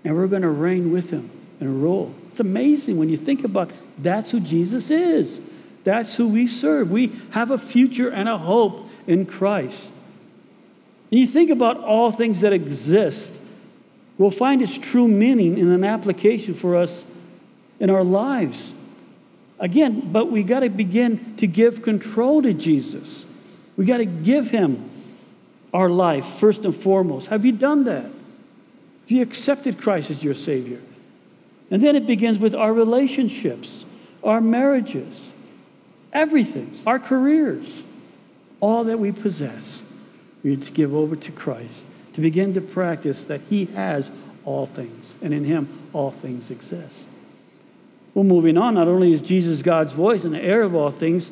And 0.04 0.16
we're 0.16 0.28
going 0.28 0.42
to 0.42 0.48
reign 0.48 0.92
with 0.92 1.10
him 1.10 1.30
and 1.60 1.82
rule. 1.82 2.14
It's 2.30 2.40
amazing 2.40 2.98
when 2.98 3.08
you 3.08 3.16
think 3.16 3.44
about 3.44 3.70
that's 3.98 4.30
who 4.30 4.40
Jesus 4.40 4.90
is. 4.90 5.40
That's 5.84 6.14
who 6.14 6.28
we 6.28 6.46
serve. 6.46 6.90
We 6.90 7.12
have 7.30 7.50
a 7.50 7.58
future 7.58 8.08
and 8.08 8.28
a 8.28 8.38
hope 8.38 8.88
in 9.06 9.26
Christ. 9.26 9.80
And 11.10 11.20
you 11.20 11.26
think 11.26 11.50
about 11.50 11.78
all 11.78 12.10
things 12.10 12.40
that 12.40 12.52
exist, 12.52 13.32
we'll 14.18 14.30
find 14.30 14.62
its 14.62 14.76
true 14.76 15.06
meaning 15.06 15.58
in 15.58 15.70
an 15.70 15.84
application 15.84 16.54
for 16.54 16.76
us 16.76 17.04
in 17.78 17.90
our 17.90 18.02
lives. 18.02 18.72
Again, 19.58 20.10
but 20.10 20.30
we 20.30 20.42
got 20.42 20.60
to 20.60 20.70
begin 20.70 21.36
to 21.36 21.46
give 21.46 21.82
control 21.82 22.42
to 22.42 22.52
Jesus. 22.52 23.24
We 23.76 23.84
got 23.84 23.98
to 23.98 24.06
give 24.06 24.50
him 24.50 24.90
our 25.72 25.90
life 25.90 26.24
first 26.24 26.64
and 26.64 26.74
foremost. 26.74 27.26
Have 27.28 27.44
you 27.44 27.52
done 27.52 27.84
that? 27.84 28.04
Have 28.04 29.10
you 29.10 29.22
accepted 29.22 29.80
Christ 29.80 30.10
as 30.10 30.22
your 30.22 30.34
Savior? 30.34 30.80
And 31.74 31.82
then 31.82 31.96
it 31.96 32.06
begins 32.06 32.38
with 32.38 32.54
our 32.54 32.72
relationships, 32.72 33.84
our 34.22 34.40
marriages, 34.40 35.28
everything, 36.12 36.80
our 36.87 37.00
careers, 37.00 37.82
all 38.60 38.84
that 38.84 39.00
we 39.00 39.10
possess. 39.10 39.82
We 40.44 40.50
need 40.50 40.62
to 40.62 40.70
give 40.70 40.94
over 40.94 41.16
to 41.16 41.32
Christ 41.32 41.84
to 42.12 42.20
begin 42.20 42.54
to 42.54 42.60
practice 42.60 43.24
that 43.24 43.40
He 43.50 43.64
has 43.64 44.08
all 44.44 44.66
things, 44.66 45.14
and 45.20 45.34
in 45.34 45.42
Him 45.42 45.68
all 45.92 46.12
things 46.12 46.48
exist. 46.52 47.08
Well, 48.14 48.22
moving 48.22 48.56
on, 48.56 48.74
not 48.74 48.87
only 48.87 49.12
is 49.12 49.20
Jesus 49.20 49.60
God's 49.60 49.90
voice 49.90 50.22
and 50.22 50.32
the 50.32 50.40
heir 50.40 50.62
of 50.62 50.76
all 50.76 50.92
things, 50.92 51.28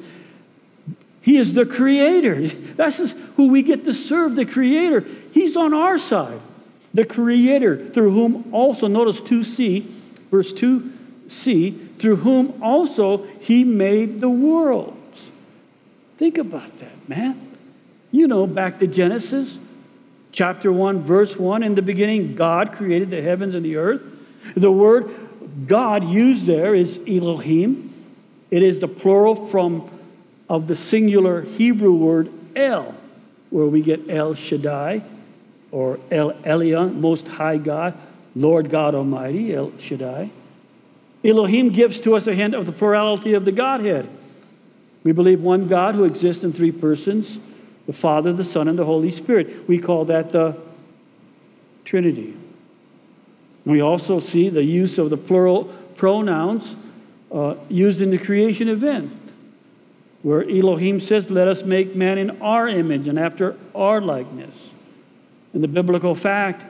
He 1.21 1.37
is 1.37 1.55
the 1.55 1.67
Creator. 1.67 2.49
That's 2.75 2.99
who 3.37 3.47
we 3.47 3.63
get 3.63 3.85
to 3.85 3.95
serve, 3.95 4.35
the 4.35 4.45
Creator. 4.45 5.05
He's 5.31 5.57
on 5.57 5.73
our 5.73 5.99
side. 5.99 6.41
The 6.95 7.05
Creator, 7.05 7.91
through 7.91 8.11
whom 8.11 8.53
also, 8.53 8.89
notice 8.89 9.21
2c, 9.21 10.01
verse 10.33 10.53
2c, 10.55 11.99
through 11.99 12.17
whom 12.17 12.61
also 12.61 13.25
He 13.39 13.63
made 13.63 14.19
the 14.19 14.31
world. 14.31 14.97
Think 16.17 16.39
about 16.39 16.79
that, 16.81 17.09
man. 17.09 17.57
You 18.11 18.27
know, 18.27 18.47
back 18.47 18.81
to 18.81 18.87
Genesis, 18.87 19.57
chapter 20.33 20.73
1, 20.73 21.01
verse 21.03 21.37
1, 21.37 21.63
in 21.63 21.75
the 21.75 21.83
beginning, 21.83 22.35
God 22.35 22.73
created 22.73 23.11
the 23.11 23.21
heavens 23.23 23.55
and 23.55 23.65
the 23.65 23.77
earth. 23.77 24.03
The 24.57 24.73
word 24.73 25.15
God 25.67 26.09
used 26.09 26.47
there 26.47 26.75
is 26.75 26.99
Elohim. 27.07 27.93
It 28.51 28.63
is 28.63 28.81
the 28.81 28.89
plural 28.89 29.37
from 29.37 29.89
of 30.49 30.67
the 30.67 30.77
singular 30.77 31.43
Hebrew 31.43 31.95
word 31.95 32.31
El, 32.57 32.95
where 33.51 33.67
we 33.67 33.83
get 33.83 34.09
El 34.09 34.35
Shaddai 34.35 35.03
or 35.71 35.99
El 36.11 36.33
Elyon, 36.33 36.97
Most 36.97 37.29
High 37.29 37.59
God, 37.59 37.95
Lord 38.35 38.71
God 38.71 38.95
Almighty, 38.95 39.55
El 39.55 39.73
Shaddai. 39.79 40.31
Elohim 41.25 41.71
gives 41.71 42.01
to 42.01 42.17
us 42.17 42.27
a 42.27 42.35
hint 42.35 42.55
of 42.55 42.67
the 42.67 42.73
plurality 42.73 43.35
of 43.35 43.45
the 43.45 43.53
Godhead. 43.53 44.09
We 45.05 45.13
believe 45.13 45.43
one 45.43 45.69
God 45.69 45.95
who 45.95 46.05
exists 46.05 46.45
in 46.45 46.53
three 46.53 46.73
persons 46.73 47.39
the 47.87 47.93
Father, 47.93 48.33
the 48.33 48.45
Son, 48.45 48.69
and 48.69 48.79
the 48.79 48.85
Holy 48.85 49.11
Spirit. 49.11 49.69
We 49.69 49.79
call 49.79 50.05
that 50.05 50.31
the 50.31 50.57
Trinity. 51.85 52.37
We 53.65 53.81
also 53.81 54.21
see 54.21 54.49
the 54.49 54.63
use 54.63 54.99
of 54.99 55.11
the 55.11 55.17
plural 55.17 55.65
pronouns 55.97 56.77
uh, 57.33 57.57
used 57.69 58.01
in 58.01 58.11
the 58.11 58.19
creation 58.19 58.69
event, 58.69 59.13
where 60.23 60.49
Elohim 60.49 61.01
says, 61.01 61.31
Let 61.31 61.49
us 61.49 61.65
make 61.65 61.97
man 61.97 62.19
in 62.19 62.43
our 62.43 62.69
image 62.69 63.09
and 63.09 63.19
after 63.19 63.57
our 63.75 64.01
likeness. 64.01 64.55
And 65.53 65.63
the 65.63 65.69
biblical 65.69 66.15
fact 66.15 66.65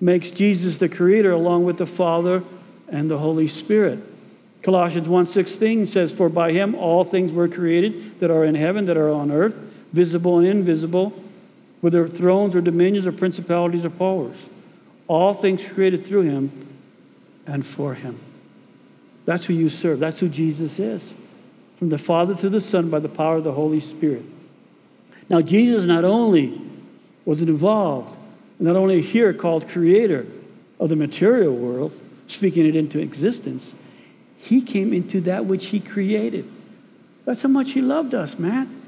makes 0.00 0.30
Jesus 0.30 0.78
the 0.78 0.88
creator 0.88 1.32
along 1.32 1.64
with 1.64 1.76
the 1.76 1.86
Father 1.86 2.42
and 2.88 3.10
the 3.10 3.18
Holy 3.18 3.48
Spirit. 3.48 3.98
Colossians 4.62 5.08
1:16 5.08 5.88
says, 5.88 6.12
For 6.12 6.28
by 6.28 6.52
him 6.52 6.74
all 6.74 7.04
things 7.04 7.32
were 7.32 7.48
created 7.48 8.20
that 8.20 8.30
are 8.30 8.44
in 8.44 8.54
heaven, 8.54 8.86
that 8.86 8.96
are 8.96 9.10
on 9.10 9.30
earth, 9.30 9.56
visible 9.92 10.38
and 10.38 10.46
invisible, 10.46 11.12
whether 11.80 12.06
thrones 12.06 12.54
or 12.54 12.60
dominions 12.60 13.06
or 13.06 13.12
principalities 13.12 13.84
or 13.84 13.90
powers 13.90 14.36
all 15.10 15.34
things 15.34 15.60
created 15.66 16.06
through 16.06 16.22
him 16.22 16.52
and 17.44 17.66
for 17.66 17.94
him. 17.94 18.16
That's 19.24 19.44
who 19.44 19.54
you 19.54 19.68
serve. 19.68 19.98
That's 19.98 20.20
who 20.20 20.28
Jesus 20.28 20.78
is. 20.78 21.12
From 21.80 21.88
the 21.88 21.98
Father 21.98 22.36
through 22.36 22.50
the 22.50 22.60
Son 22.60 22.90
by 22.90 23.00
the 23.00 23.08
power 23.08 23.34
of 23.34 23.42
the 23.42 23.50
Holy 23.50 23.80
Spirit. 23.80 24.22
Now, 25.28 25.42
Jesus 25.42 25.84
not 25.84 26.04
only 26.04 26.60
was 27.24 27.42
involved, 27.42 28.16
not 28.60 28.76
only 28.76 29.00
here 29.00 29.32
called 29.32 29.68
creator 29.68 30.26
of 30.78 30.88
the 30.88 30.96
material 30.96 31.54
world, 31.54 31.92
speaking 32.28 32.66
it 32.66 32.76
into 32.76 32.98
existence, 32.98 33.72
he 34.36 34.62
came 34.62 34.92
into 34.92 35.20
that 35.22 35.46
which 35.46 35.66
he 35.66 35.80
created. 35.80 36.48
That's 37.24 37.42
how 37.42 37.48
much 37.48 37.72
he 37.72 37.80
loved 37.80 38.14
us, 38.14 38.38
man. 38.38 38.82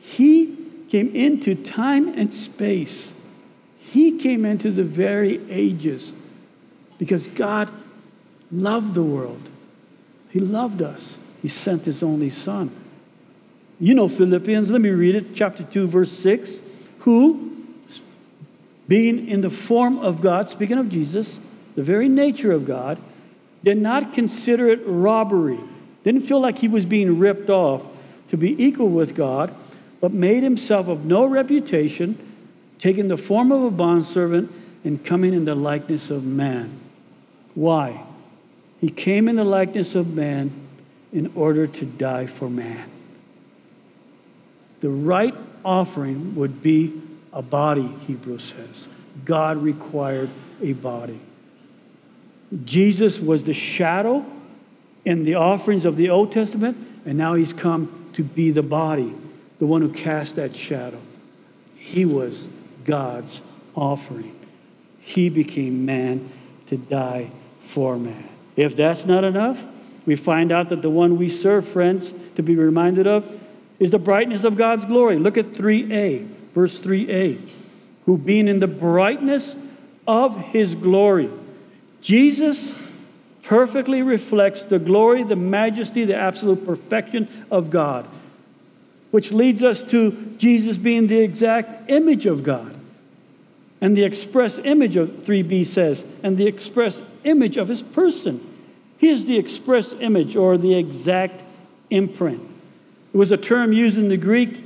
He 0.00 0.56
came 0.88 1.14
into 1.14 1.54
time 1.54 2.08
and 2.08 2.32
space 2.32 3.12
he 3.96 4.18
came 4.18 4.44
into 4.44 4.70
the 4.70 4.82
very 4.82 5.40
ages 5.48 6.12
because 6.98 7.28
God 7.28 7.70
loved 8.50 8.94
the 8.94 9.02
world. 9.02 9.40
He 10.28 10.40
loved 10.40 10.82
us. 10.82 11.16
He 11.40 11.48
sent 11.48 11.86
his 11.86 12.02
only 12.02 12.30
son. 12.30 12.70
You 13.78 13.94
know 13.94 14.08
Philippians, 14.08 14.70
let 14.70 14.80
me 14.80 14.90
read 14.90 15.14
it, 15.14 15.34
chapter 15.34 15.62
2, 15.62 15.86
verse 15.86 16.10
6. 16.10 16.58
Who, 17.00 17.55
being 18.88 19.28
in 19.28 19.40
the 19.40 19.50
form 19.50 19.98
of 19.98 20.20
God, 20.20 20.48
speaking 20.48 20.78
of 20.78 20.88
Jesus, 20.88 21.38
the 21.74 21.82
very 21.82 22.08
nature 22.08 22.52
of 22.52 22.66
God, 22.66 22.98
did 23.64 23.78
not 23.78 24.14
consider 24.14 24.68
it 24.68 24.80
robbery, 24.86 25.58
didn't 26.04 26.22
feel 26.22 26.40
like 26.40 26.58
he 26.58 26.68
was 26.68 26.84
being 26.84 27.18
ripped 27.18 27.50
off 27.50 27.84
to 28.28 28.36
be 28.36 28.62
equal 28.62 28.88
with 28.88 29.14
God, 29.14 29.54
but 30.00 30.12
made 30.12 30.42
himself 30.42 30.88
of 30.88 31.04
no 31.04 31.24
reputation 31.24 32.18
taking 32.78 33.08
the 33.08 33.16
form 33.16 33.50
of 33.50 33.62
a 33.62 33.70
bondservant 33.70 34.52
and 34.84 35.04
coming 35.04 35.34
in 35.34 35.44
the 35.44 35.54
likeness 35.54 36.10
of 36.10 36.24
man. 36.24 36.78
Why? 37.54 38.04
He 38.80 38.90
came 38.90 39.28
in 39.28 39.36
the 39.36 39.44
likeness 39.44 39.94
of 39.94 40.14
man 40.14 40.52
in 41.12 41.32
order 41.34 41.66
to 41.66 41.84
die 41.84 42.26
for 42.26 42.50
man. 42.50 42.88
The 44.80 44.90
right 44.90 45.34
offering 45.64 46.34
would 46.36 46.62
be 46.62 47.00
a 47.36 47.42
body, 47.42 47.86
Hebrews 48.06 48.54
says. 48.56 48.88
God 49.24 49.58
required 49.58 50.30
a 50.62 50.72
body. 50.72 51.20
Jesus 52.64 53.20
was 53.20 53.44
the 53.44 53.52
shadow 53.52 54.24
in 55.04 55.24
the 55.24 55.34
offerings 55.34 55.84
of 55.84 55.96
the 55.96 56.08
Old 56.10 56.32
Testament, 56.32 56.76
and 57.04 57.18
now 57.18 57.34
he's 57.34 57.52
come 57.52 58.10
to 58.14 58.24
be 58.24 58.50
the 58.50 58.62
body, 58.62 59.14
the 59.58 59.66
one 59.66 59.82
who 59.82 59.92
cast 59.92 60.36
that 60.36 60.56
shadow. 60.56 60.98
He 61.76 62.06
was 62.06 62.48
God's 62.86 63.42
offering. 63.74 64.34
He 65.00 65.28
became 65.28 65.84
man 65.84 66.30
to 66.68 66.78
die 66.78 67.30
for 67.66 67.98
man. 67.98 68.28
If 68.56 68.76
that's 68.76 69.04
not 69.04 69.24
enough, 69.24 69.62
we 70.06 70.16
find 70.16 70.52
out 70.52 70.70
that 70.70 70.80
the 70.80 70.90
one 70.90 71.18
we 71.18 71.28
serve, 71.28 71.68
friends, 71.68 72.12
to 72.36 72.42
be 72.42 72.56
reminded 72.56 73.06
of, 73.06 73.30
is 73.78 73.90
the 73.90 73.98
brightness 73.98 74.44
of 74.44 74.56
God's 74.56 74.86
glory. 74.86 75.18
Look 75.18 75.36
at 75.36 75.52
3a, 75.52 76.26
verse 76.56 76.80
3a. 76.80 77.38
Who 78.06 78.16
being 78.16 78.48
in 78.48 78.60
the 78.60 78.66
brightness 78.66 79.54
of 80.08 80.40
his 80.40 80.74
glory. 80.74 81.28
Jesus 82.00 82.72
perfectly 83.42 84.00
reflects 84.00 84.64
the 84.64 84.78
glory, 84.78 85.22
the 85.22 85.36
majesty, 85.36 86.06
the 86.06 86.16
absolute 86.16 86.64
perfection 86.64 87.28
of 87.50 87.70
God, 87.70 88.06
which 89.10 89.32
leads 89.32 89.62
us 89.62 89.82
to 89.84 90.34
Jesus 90.38 90.78
being 90.78 91.08
the 91.08 91.18
exact 91.18 91.90
image 91.90 92.24
of 92.24 92.42
God. 92.42 92.74
And 93.82 93.94
the 93.94 94.04
express 94.04 94.58
image 94.58 94.96
of 94.96 95.08
3b 95.08 95.66
says, 95.66 96.04
and 96.22 96.38
the 96.38 96.46
express 96.46 97.02
image 97.24 97.58
of 97.58 97.68
his 97.68 97.82
person. 97.82 98.40
He 98.96 99.08
is 99.08 99.26
the 99.26 99.36
express 99.36 99.92
image 99.92 100.36
or 100.36 100.56
the 100.56 100.74
exact 100.74 101.44
imprint. 101.90 102.40
It 103.12 103.16
was 103.16 103.30
a 103.30 103.36
term 103.36 103.74
used 103.74 103.98
in 103.98 104.08
the 104.08 104.16
Greek 104.16 104.58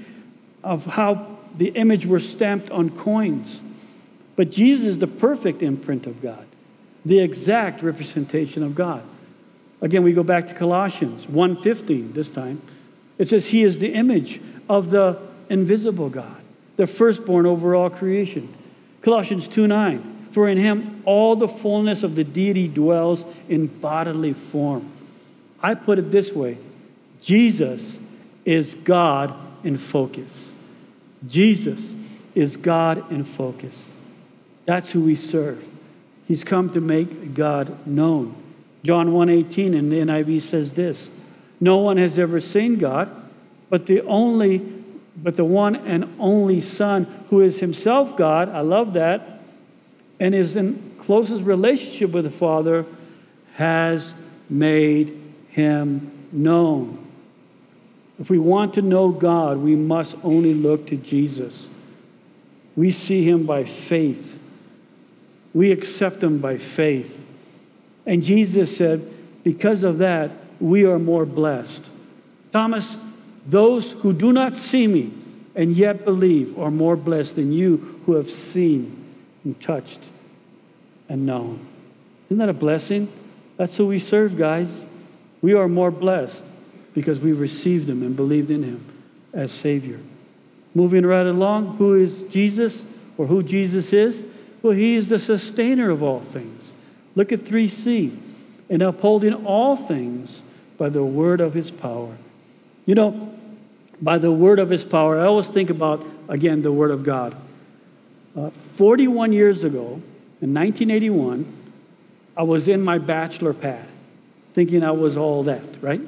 of 0.62 0.86
how 0.86 1.29
the 1.56 1.68
image 1.68 2.06
were 2.06 2.20
stamped 2.20 2.70
on 2.70 2.90
coins. 2.90 3.60
But 4.36 4.50
Jesus 4.50 4.86
is 4.86 4.98
the 4.98 5.06
perfect 5.06 5.62
imprint 5.62 6.06
of 6.06 6.22
God, 6.22 6.46
the 7.04 7.20
exact 7.20 7.82
representation 7.82 8.62
of 8.62 8.74
God. 8.74 9.02
Again, 9.82 10.02
we 10.02 10.12
go 10.12 10.22
back 10.22 10.48
to 10.48 10.54
Colossians 10.54 11.26
1:15 11.26 12.12
this 12.12 12.30
time. 12.30 12.60
It 13.18 13.28
says 13.28 13.48
he 13.48 13.62
is 13.62 13.78
the 13.78 13.92
image 13.92 14.40
of 14.68 14.90
the 14.90 15.18
invisible 15.48 16.08
God, 16.08 16.40
the 16.76 16.86
firstborn 16.86 17.46
over 17.46 17.74
all 17.74 17.90
creation. 17.90 18.48
Colossians 19.02 19.48
2:9. 19.48 20.02
For 20.30 20.48
in 20.48 20.58
him 20.58 21.02
all 21.04 21.34
the 21.34 21.48
fullness 21.48 22.02
of 22.02 22.14
the 22.14 22.24
deity 22.24 22.68
dwells 22.68 23.24
in 23.48 23.66
bodily 23.66 24.32
form. 24.32 24.84
I 25.62 25.74
put 25.74 25.98
it 25.98 26.10
this 26.10 26.32
way 26.32 26.56
Jesus 27.20 27.98
is 28.44 28.74
God 28.84 29.34
in 29.64 29.76
focus. 29.76 30.49
Jesus 31.28 31.94
is 32.34 32.56
God 32.56 33.10
in 33.10 33.24
focus. 33.24 33.90
That's 34.66 34.90
who 34.90 35.02
we 35.02 35.14
serve. 35.14 35.62
He's 36.26 36.44
come 36.44 36.72
to 36.74 36.80
make 36.80 37.34
God 37.34 37.86
known. 37.86 38.34
John 38.84 39.12
1:18 39.12 39.74
in 39.74 39.90
the 39.90 40.00
NIV 40.00 40.42
says 40.42 40.72
this. 40.72 41.08
No 41.60 41.78
one 41.78 41.96
has 41.98 42.18
ever 42.18 42.40
seen 42.40 42.76
God, 42.76 43.08
but 43.68 43.86
the 43.86 44.00
only 44.02 44.62
but 45.22 45.36
the 45.36 45.44
one 45.44 45.76
and 45.76 46.08
only 46.18 46.60
Son 46.60 47.06
who 47.28 47.40
is 47.40 47.60
himself 47.60 48.16
God, 48.16 48.48
I 48.48 48.60
love 48.60 48.94
that, 48.94 49.40
and 50.18 50.34
is 50.34 50.56
in 50.56 50.94
closest 50.98 51.44
relationship 51.44 52.12
with 52.12 52.24
the 52.24 52.30
Father 52.30 52.86
has 53.54 54.14
made 54.48 55.20
him 55.48 56.10
known. 56.32 56.99
If 58.20 58.28
we 58.28 58.38
want 58.38 58.74
to 58.74 58.82
know 58.82 59.08
God, 59.08 59.56
we 59.56 59.74
must 59.74 60.14
only 60.22 60.52
look 60.52 60.86
to 60.88 60.96
Jesus. 60.96 61.66
We 62.76 62.92
see 62.92 63.24
him 63.24 63.46
by 63.46 63.64
faith. 63.64 64.38
We 65.54 65.72
accept 65.72 66.22
him 66.22 66.38
by 66.38 66.58
faith. 66.58 67.18
And 68.04 68.22
Jesus 68.22 68.76
said, 68.76 69.10
because 69.42 69.84
of 69.84 69.98
that, 69.98 70.30
we 70.60 70.84
are 70.84 70.98
more 70.98 71.24
blessed. 71.24 71.82
Thomas, 72.52 72.96
those 73.46 73.92
who 73.92 74.12
do 74.12 74.32
not 74.32 74.54
see 74.54 74.86
me 74.86 75.12
and 75.54 75.72
yet 75.72 76.04
believe 76.04 76.58
are 76.58 76.70
more 76.70 76.96
blessed 76.96 77.36
than 77.36 77.52
you 77.52 78.02
who 78.04 78.14
have 78.14 78.30
seen 78.30 79.02
and 79.44 79.58
touched 79.62 80.00
and 81.08 81.24
known. 81.24 81.66
Isn't 82.26 82.38
that 82.38 82.50
a 82.50 82.54
blessing? 82.54 83.10
That's 83.56 83.76
who 83.76 83.86
we 83.86 83.98
serve, 83.98 84.36
guys. 84.36 84.84
We 85.40 85.54
are 85.54 85.68
more 85.68 85.90
blessed 85.90 86.44
because 86.94 87.20
we 87.20 87.32
received 87.32 87.88
him 87.88 88.02
and 88.02 88.16
believed 88.16 88.50
in 88.50 88.62
him 88.62 88.84
as 89.32 89.52
Savior. 89.52 90.00
Moving 90.74 91.04
right 91.04 91.26
along, 91.26 91.76
who 91.76 91.94
is 91.94 92.22
Jesus 92.24 92.84
or 93.16 93.26
who 93.26 93.42
Jesus 93.42 93.92
is? 93.92 94.22
Well, 94.62 94.72
he 94.72 94.96
is 94.96 95.08
the 95.08 95.18
sustainer 95.18 95.90
of 95.90 96.02
all 96.02 96.20
things. 96.20 96.72
Look 97.14 97.32
at 97.32 97.40
3c. 97.40 98.16
In 98.68 98.82
upholding 98.82 99.34
all 99.46 99.76
things 99.76 100.42
by 100.78 100.90
the 100.90 101.04
word 101.04 101.40
of 101.40 101.54
his 101.54 101.70
power. 101.70 102.16
You 102.86 102.94
know, 102.94 103.34
by 104.00 104.18
the 104.18 104.30
word 104.30 104.58
of 104.58 104.70
his 104.70 104.84
power, 104.84 105.18
I 105.18 105.26
always 105.26 105.48
think 105.48 105.70
about, 105.70 106.06
again, 106.28 106.62
the 106.62 106.72
word 106.72 106.90
of 106.90 107.04
God. 107.04 107.36
Uh, 108.36 108.50
41 108.76 109.32
years 109.32 109.64
ago, 109.64 110.00
in 110.40 110.54
1981, 110.54 111.52
I 112.36 112.44
was 112.44 112.68
in 112.68 112.80
my 112.80 112.98
bachelor 112.98 113.52
pad 113.52 113.86
thinking 114.54 114.82
I 114.82 114.92
was 114.92 115.16
all 115.16 115.44
that, 115.44 115.62
right? 115.80 116.00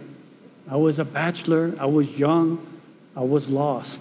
I 0.68 0.76
was 0.76 0.98
a 0.98 1.04
bachelor, 1.04 1.74
I 1.78 1.86
was 1.86 2.08
young, 2.10 2.64
I 3.16 3.22
was 3.22 3.48
lost. 3.48 4.00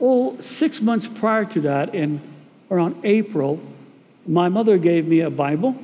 Oh, 0.00 0.40
six 0.40 0.80
months 0.80 1.06
prior 1.06 1.44
to 1.46 1.60
that, 1.62 1.94
in 1.94 2.20
around 2.70 3.00
April, 3.04 3.60
my 4.26 4.48
mother 4.48 4.78
gave 4.78 5.06
me 5.06 5.20
a 5.20 5.30
Bible, 5.30 5.76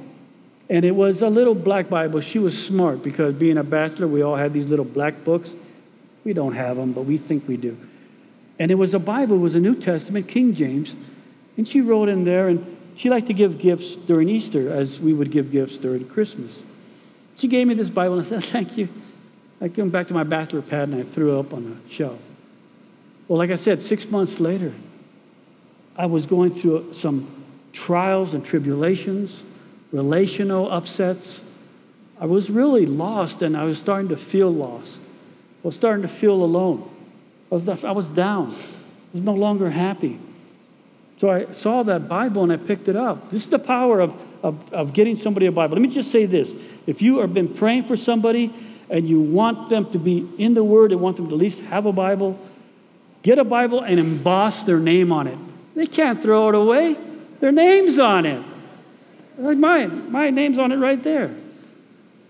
and 0.70 0.84
it 0.84 0.94
was 0.94 1.22
a 1.22 1.28
little 1.28 1.54
black 1.54 1.88
Bible. 1.88 2.20
She 2.20 2.38
was 2.38 2.60
smart 2.60 3.02
because 3.02 3.34
being 3.34 3.58
a 3.58 3.64
bachelor, 3.64 4.08
we 4.08 4.22
all 4.22 4.36
had 4.36 4.52
these 4.52 4.66
little 4.66 4.84
black 4.84 5.24
books. 5.24 5.52
We 6.24 6.32
don't 6.32 6.54
have 6.54 6.76
them, 6.76 6.92
but 6.92 7.02
we 7.02 7.16
think 7.16 7.46
we 7.48 7.56
do. 7.56 7.76
And 8.58 8.70
it 8.70 8.74
was 8.74 8.94
a 8.94 8.98
Bible, 8.98 9.36
it 9.36 9.40
was 9.40 9.54
a 9.54 9.60
New 9.60 9.74
Testament, 9.74 10.28
King 10.28 10.54
James, 10.54 10.94
and 11.56 11.66
she 11.66 11.80
wrote 11.80 12.08
in 12.08 12.24
there, 12.24 12.48
and 12.48 12.76
she 12.96 13.10
liked 13.10 13.28
to 13.28 13.34
give 13.34 13.58
gifts 13.58 13.94
during 13.94 14.28
Easter 14.28 14.72
as 14.72 14.98
we 14.98 15.12
would 15.12 15.30
give 15.30 15.52
gifts 15.52 15.76
during 15.78 16.08
Christmas. 16.08 16.62
She 17.36 17.46
gave 17.46 17.68
me 17.68 17.74
this 17.74 17.90
Bible 17.90 18.18
and 18.18 18.26
said, 18.26 18.44
Thank 18.44 18.76
you. 18.76 18.88
I 19.60 19.68
came 19.68 19.90
back 19.90 20.08
to 20.08 20.14
my 20.14 20.22
bachelor 20.22 20.62
pad 20.62 20.88
and 20.88 21.00
I 21.00 21.02
threw 21.02 21.38
up 21.38 21.52
on 21.52 21.64
the 21.70 21.92
shelf. 21.92 22.18
Well, 23.26 23.38
like 23.38 23.50
I 23.50 23.56
said, 23.56 23.82
six 23.82 24.08
months 24.08 24.40
later, 24.40 24.72
I 25.96 26.06
was 26.06 26.26
going 26.26 26.54
through 26.54 26.94
some 26.94 27.44
trials 27.72 28.34
and 28.34 28.44
tribulations, 28.44 29.42
relational 29.92 30.70
upsets. 30.70 31.40
I 32.20 32.26
was 32.26 32.50
really 32.50 32.86
lost 32.86 33.42
and 33.42 33.56
I 33.56 33.64
was 33.64 33.78
starting 33.78 34.08
to 34.10 34.16
feel 34.16 34.50
lost. 34.50 35.00
I 35.64 35.66
was 35.66 35.74
starting 35.74 36.02
to 36.02 36.08
feel 36.08 36.34
alone. 36.34 36.88
I 37.50 37.54
was, 37.54 37.68
I 37.68 37.90
was 37.90 38.08
down. 38.10 38.54
I 38.54 39.10
was 39.12 39.22
no 39.22 39.34
longer 39.34 39.70
happy. 39.70 40.18
So 41.16 41.30
I 41.30 41.50
saw 41.50 41.82
that 41.82 42.08
Bible 42.08 42.44
and 42.44 42.52
I 42.52 42.56
picked 42.56 42.86
it 42.88 42.94
up. 42.94 43.30
This 43.30 43.42
is 43.42 43.50
the 43.50 43.58
power 43.58 44.00
of, 44.00 44.14
of, 44.44 44.72
of 44.72 44.92
getting 44.92 45.16
somebody 45.16 45.46
a 45.46 45.52
Bible. 45.52 45.74
Let 45.74 45.82
me 45.82 45.88
just 45.88 46.12
say 46.12 46.26
this 46.26 46.54
if 46.86 47.02
you 47.02 47.18
have 47.18 47.34
been 47.34 47.52
praying 47.52 47.86
for 47.86 47.96
somebody 47.96 48.54
and 48.90 49.08
you 49.08 49.20
want 49.20 49.68
them 49.68 49.90
to 49.92 49.98
be 49.98 50.28
in 50.38 50.54
the 50.54 50.64
Word 50.64 50.92
and 50.92 51.00
want 51.00 51.16
them 51.16 51.28
to 51.28 51.34
at 51.34 51.38
least 51.38 51.60
have 51.60 51.86
a 51.86 51.92
Bible, 51.92 52.38
get 53.22 53.38
a 53.38 53.44
Bible 53.44 53.82
and 53.82 53.98
emboss 53.98 54.64
their 54.64 54.78
name 54.78 55.12
on 55.12 55.26
it. 55.26 55.38
They 55.74 55.86
can't 55.86 56.22
throw 56.22 56.48
it 56.48 56.54
away. 56.54 56.96
Their 57.40 57.52
name's 57.52 57.98
on 57.98 58.26
it. 58.26 58.42
Like 59.36 59.58
mine. 59.58 60.10
My 60.10 60.30
name's 60.30 60.58
on 60.58 60.72
it 60.72 60.76
right 60.76 61.02
there. 61.02 61.34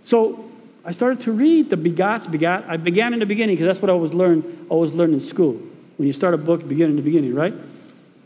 So 0.03 0.51
I 0.85 0.91
started 0.91 1.21
to 1.23 1.33
read 1.33 1.71
the 1.71 1.77
begots, 1.77 2.31
begot. 2.31 2.69
I 2.69 2.77
began 2.77 3.13
in 3.13 3.19
the 3.19 3.27
beginning 3.27 3.57
because 3.57 3.67
that's 3.67 3.83
what 3.83 3.91
I 3.91 3.95
was 3.95 4.13
learned, 4.13 4.67
always 4.69 4.93
learned 4.93 5.15
in 5.15 5.21
school. 5.21 5.61
When 5.97 6.07
you 6.07 6.13
start 6.13 6.35
a 6.35 6.39
book, 6.39 6.67
begin 6.67 6.91
in 6.91 6.97
the 6.97 7.03
beginning, 7.03 7.35
right? 7.35 7.55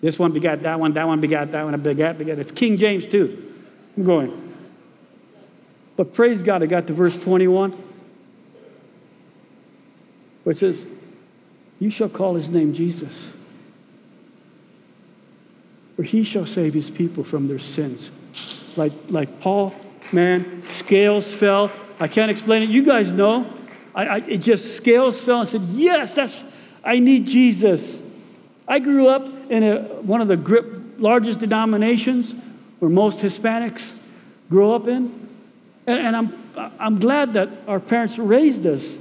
This 0.01 0.19
one 0.19 0.33
begat 0.33 0.63
that 0.65 0.81
one, 0.81 0.93
that 0.95 1.07
one 1.07 1.21
begat 1.21 1.53
that 1.53 1.65
one, 1.65 1.75
I 1.75 1.77
begat, 1.77 2.19
begat. 2.19 2.39
It's 2.39 2.53
King 2.53 2.77
James 2.77 3.07
too. 3.07 3.55
I'm 3.97 4.05
going. 4.05 4.55
But 5.97 6.13
praise 6.13 6.43
God, 6.43 6.63
I 6.63 6.67
got 6.67 6.87
to 6.89 6.93
verse 6.93 7.17
21, 7.17 7.77
where 10.45 10.53
it 10.53 10.57
says, 10.57 10.87
You 11.79 11.91
shall 11.91 12.09
call 12.09 12.35
his 12.35 12.49
name 12.49 12.73
Jesus, 12.73 13.29
for 15.97 16.03
he 16.03 16.25
shall 16.25 16.47
save 16.47 16.75
his 16.75 16.91
people 16.91 17.25
from 17.25 17.49
their 17.49 17.59
sins. 17.59 18.11
Like, 18.77 18.93
like 19.09 19.41
Paul, 19.41 19.75
man, 20.13 20.63
scales 20.69 21.33
fell. 21.33 21.71
I 22.01 22.09
can't 22.09 22.31
explain 22.31 22.63
it. 22.63 22.71
You 22.71 22.85
guys 22.85 23.13
know. 23.13 23.47
I, 23.95 24.07
I, 24.07 24.17
it 24.19 24.39
just 24.39 24.77
scales 24.77 25.21
fell 25.21 25.41
and 25.41 25.49
said, 25.49 25.63
Yes, 25.63 26.15
that's, 26.15 26.43
I 26.85 26.99
need 26.99 27.27
Jesus. 27.27 28.01
I 28.67 28.79
grew 28.79 29.09
up 29.09 29.27
in 29.51 29.63
a, 29.63 29.83
one 30.03 30.21
of 30.21 30.29
the 30.29 30.37
grip, 30.37 30.67
largest 30.99 31.41
denominations 31.41 32.35
where 32.79 32.91
most 32.91 33.19
Hispanics 33.19 33.95
grow 34.51 34.75
up 34.75 34.89
in. 34.89 35.29
And, 35.87 36.01
and 36.01 36.17
I'm, 36.17 36.73
I'm 36.79 36.99
glad 36.99 37.35
that 37.35 37.51
our 37.67 37.81
parents 37.81 38.19
raised 38.19 38.67
us 38.67 38.97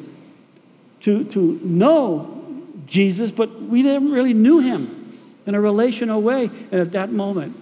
to, 1.02 1.24
to 1.26 1.60
know 1.64 2.38
Jesus, 2.86 3.32
but 3.32 3.62
we 3.62 3.84
never 3.84 4.06
really 4.06 4.34
knew 4.34 4.60
him 4.60 5.18
in 5.46 5.56
a 5.56 5.62
relational 5.62 6.22
way. 6.22 6.46
And 6.46 6.82
at 6.82 6.92
that 6.94 7.12
moment, 7.12 7.58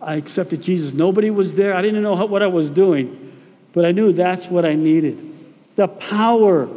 I 0.00 0.16
accepted 0.16 0.62
Jesus. 0.62 0.92
Nobody 0.92 1.30
was 1.30 1.54
there. 1.54 1.74
I 1.74 1.82
didn't 1.82 2.02
know 2.02 2.14
what 2.26 2.42
I 2.42 2.46
was 2.46 2.70
doing, 2.70 3.32
but 3.72 3.84
I 3.84 3.92
knew 3.92 4.12
that's 4.12 4.46
what 4.46 4.64
I 4.64 4.74
needed. 4.74 5.34
The 5.76 5.88
power. 5.88 6.68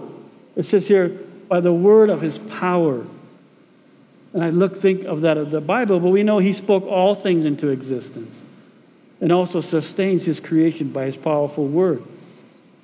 It 0.56 0.64
says 0.66 0.88
here, 0.88 1.10
by 1.48 1.60
the 1.60 1.74
word 1.74 2.10
of 2.10 2.22
his 2.22 2.38
power. 2.38 3.06
And 4.34 4.44
I 4.44 4.52
look, 4.52 4.82
think 4.82 5.06
of 5.06 5.22
that 5.22 5.38
of 5.38 5.50
the 5.50 5.62
Bible, 5.62 6.00
but 6.00 6.10
we 6.10 6.24
know 6.24 6.38
he 6.38 6.54
spoke 6.54 6.86
all 6.86 7.16
things 7.16 7.46
into 7.46 7.70
existence 7.70 8.40
and 9.22 9.32
also 9.32 9.60
sustains 9.60 10.24
his 10.24 10.40
creation 10.40 10.90
by 10.90 11.06
his 11.06 11.18
powerful 11.18 11.68
word, 11.68 12.04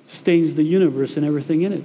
sustains 0.04 0.54
the 0.54 0.64
universe 0.64 1.16
and 1.16 1.24
everything 1.24 1.62
in 1.62 1.72
it. 1.72 1.84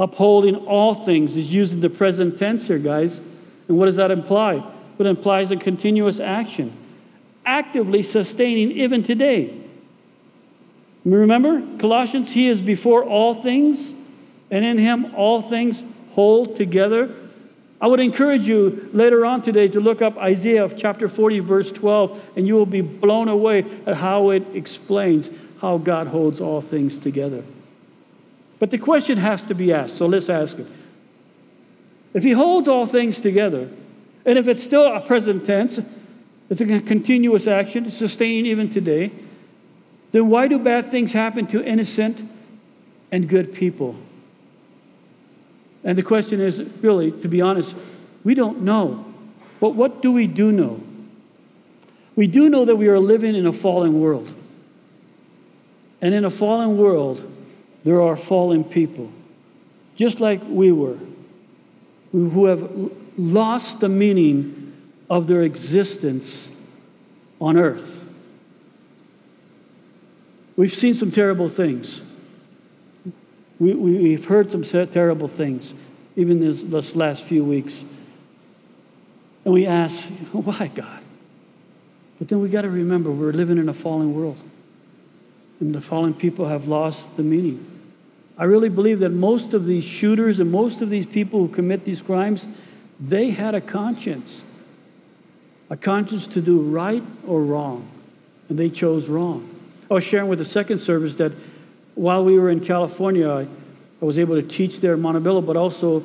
Upholding 0.00 0.56
all 0.56 0.94
things 0.94 1.36
is 1.36 1.46
used 1.52 1.74
in 1.74 1.80
the 1.80 1.90
present 1.90 2.38
tense 2.38 2.66
here, 2.66 2.78
guys. 2.78 3.20
And 3.68 3.78
what 3.78 3.86
does 3.86 3.96
that 3.96 4.10
imply? 4.10 4.66
It 4.98 5.06
implies 5.06 5.52
a 5.52 5.56
continuous 5.56 6.18
action, 6.18 6.76
actively 7.46 8.02
sustaining 8.02 8.72
even 8.72 9.04
today. 9.04 9.56
Remember, 11.04 11.62
Colossians, 11.78 12.32
he 12.32 12.48
is 12.48 12.60
before 12.60 13.04
all 13.04 13.34
things, 13.34 13.94
and 14.50 14.64
in 14.64 14.76
him 14.76 15.14
all 15.14 15.40
things 15.40 15.82
hold 16.14 16.56
together 16.56 17.14
I 17.80 17.86
would 17.86 18.00
encourage 18.00 18.46
you 18.46 18.90
later 18.92 19.24
on 19.24 19.42
today 19.42 19.66
to 19.68 19.80
look 19.80 20.02
up 20.02 20.18
Isaiah 20.18 20.68
chapter 20.76 21.08
40, 21.08 21.38
verse 21.38 21.72
12, 21.72 22.20
and 22.36 22.46
you 22.46 22.54
will 22.54 22.66
be 22.66 22.82
blown 22.82 23.28
away 23.28 23.64
at 23.86 23.96
how 23.96 24.30
it 24.30 24.44
explains 24.54 25.30
how 25.60 25.78
God 25.78 26.06
holds 26.06 26.42
all 26.42 26.60
things 26.60 26.98
together. 26.98 27.42
But 28.60 28.70
the 28.70 28.78
question 28.78 29.18
has 29.18 29.44
to 29.46 29.54
be 29.54 29.72
asked, 29.72 29.96
so 29.96 30.06
let's 30.06 30.28
ask 30.28 30.56
it. 30.56 30.66
If 32.14 32.22
He 32.22 32.32
holds 32.32 32.68
all 32.68 32.86
things 32.86 33.20
together, 33.20 33.68
and 34.24 34.38
if 34.38 34.46
it's 34.46 34.62
still 34.62 34.86
a 34.86 35.00
present 35.00 35.46
tense, 35.46 35.80
it's 36.48 36.60
a 36.60 36.80
continuous 36.80 37.48
action, 37.48 37.86
it's 37.86 37.96
sustaining 37.96 38.46
even 38.46 38.70
today, 38.70 39.10
then 40.12 40.28
why 40.28 40.46
do 40.46 40.58
bad 40.58 40.90
things 40.90 41.12
happen 41.12 41.46
to 41.48 41.64
innocent 41.64 42.28
and 43.10 43.28
good 43.28 43.54
people? 43.54 43.96
And 45.82 45.96
the 45.96 46.02
question 46.02 46.40
is 46.40 46.60
really, 46.82 47.12
to 47.22 47.28
be 47.28 47.40
honest, 47.40 47.74
we 48.24 48.34
don't 48.34 48.60
know. 48.62 49.06
But 49.60 49.70
what 49.70 50.02
do 50.02 50.12
we 50.12 50.26
do 50.26 50.52
know? 50.52 50.82
We 52.16 52.26
do 52.26 52.50
know 52.50 52.64
that 52.66 52.76
we 52.76 52.88
are 52.88 52.98
living 52.98 53.34
in 53.34 53.46
a 53.46 53.52
fallen 53.52 54.00
world. 54.00 54.34
And 56.02 56.14
in 56.14 56.24
a 56.24 56.30
fallen 56.30 56.76
world, 56.76 57.29
there 57.84 58.00
are 58.00 58.16
fallen 58.16 58.64
people, 58.64 59.10
just 59.96 60.20
like 60.20 60.40
we 60.46 60.72
were, 60.72 60.98
who 62.12 62.46
have 62.46 62.90
lost 63.16 63.80
the 63.80 63.88
meaning 63.88 64.72
of 65.08 65.26
their 65.26 65.42
existence 65.42 66.46
on 67.40 67.56
earth. 67.56 68.04
We've 70.56 70.72
seen 70.72 70.94
some 70.94 71.10
terrible 71.10 71.48
things. 71.48 72.02
We, 73.58 73.74
we, 73.74 74.12
have 74.12 74.24
heard 74.24 74.50
some 74.50 74.62
terrible 74.62 75.28
things, 75.28 75.72
even 76.16 76.40
this, 76.40 76.62
this 76.62 76.94
last 76.94 77.24
few 77.24 77.44
weeks. 77.44 77.82
And 79.44 79.54
we 79.54 79.66
ask, 79.66 79.98
why, 80.32 80.68
God? 80.68 81.02
But 82.18 82.28
then 82.28 82.40
we 82.40 82.50
got 82.50 82.62
to 82.62 82.70
remember 82.70 83.10
we're 83.10 83.32
living 83.32 83.58
in 83.58 83.68
a 83.68 83.74
fallen 83.74 84.14
world. 84.14 84.38
And 85.60 85.74
the 85.74 85.80
fallen 85.80 86.14
people 86.14 86.48
have 86.48 86.68
lost 86.68 87.16
the 87.16 87.22
meaning. 87.22 87.66
I 88.38 88.44
really 88.44 88.70
believe 88.70 89.00
that 89.00 89.10
most 89.10 89.52
of 89.52 89.66
these 89.66 89.84
shooters 89.84 90.40
and 90.40 90.50
most 90.50 90.80
of 90.80 90.88
these 90.88 91.04
people 91.06 91.40
who 91.40 91.48
commit 91.48 91.84
these 91.84 92.00
crimes, 92.00 92.46
they 92.98 93.30
had 93.30 93.54
a 93.54 93.60
conscience. 93.60 94.42
A 95.68 95.76
conscience 95.76 96.26
to 96.28 96.40
do 96.40 96.60
right 96.60 97.02
or 97.26 97.42
wrong. 97.42 97.86
And 98.48 98.58
they 98.58 98.70
chose 98.70 99.06
wrong. 99.06 99.48
I 99.90 99.94
was 99.94 100.04
sharing 100.04 100.28
with 100.28 100.38
the 100.38 100.44
second 100.44 100.78
service 100.78 101.16
that 101.16 101.32
while 101.94 102.24
we 102.24 102.38
were 102.38 102.48
in 102.48 102.60
California, 102.60 103.28
I, 103.28 103.42
I 103.42 104.04
was 104.04 104.18
able 104.18 104.36
to 104.36 104.46
teach 104.46 104.80
there 104.80 104.94
in 104.94 105.02
Montebello, 105.02 105.42
but 105.42 105.56
also 105.56 106.00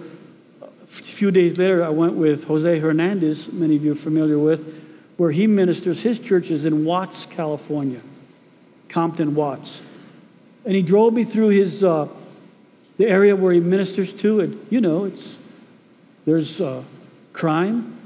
uh, 0.61 0.65
a 0.65 0.87
few 0.87 1.31
days 1.31 1.57
later, 1.57 1.85
I 1.85 1.89
went 1.89 2.13
with 2.15 2.43
Jose 2.43 2.79
Hernandez, 2.79 3.51
many 3.53 3.77
of 3.77 3.85
you 3.85 3.93
are 3.93 3.95
familiar 3.95 4.37
with, 4.37 4.83
where 5.17 5.31
he 5.31 5.47
ministers 5.47 6.01
his 6.01 6.19
churches 6.19 6.65
in 6.65 6.83
Watts, 6.83 7.25
California, 7.27 8.01
Compton 8.89 9.35
Watts. 9.35 9.81
And 10.65 10.75
he 10.75 10.81
drove 10.81 11.13
me 11.13 11.23
through 11.23 11.49
his, 11.49 11.83
uh, 11.83 12.07
the 12.97 13.07
area 13.07 13.35
where 13.35 13.53
he 13.53 13.59
ministers 13.59 14.13
to, 14.13 14.39
and 14.39 14.65
you 14.69 14.81
know, 14.81 15.05
it's, 15.05 15.37
there's 16.25 16.59
uh, 16.59 16.83
crime, 17.33 17.97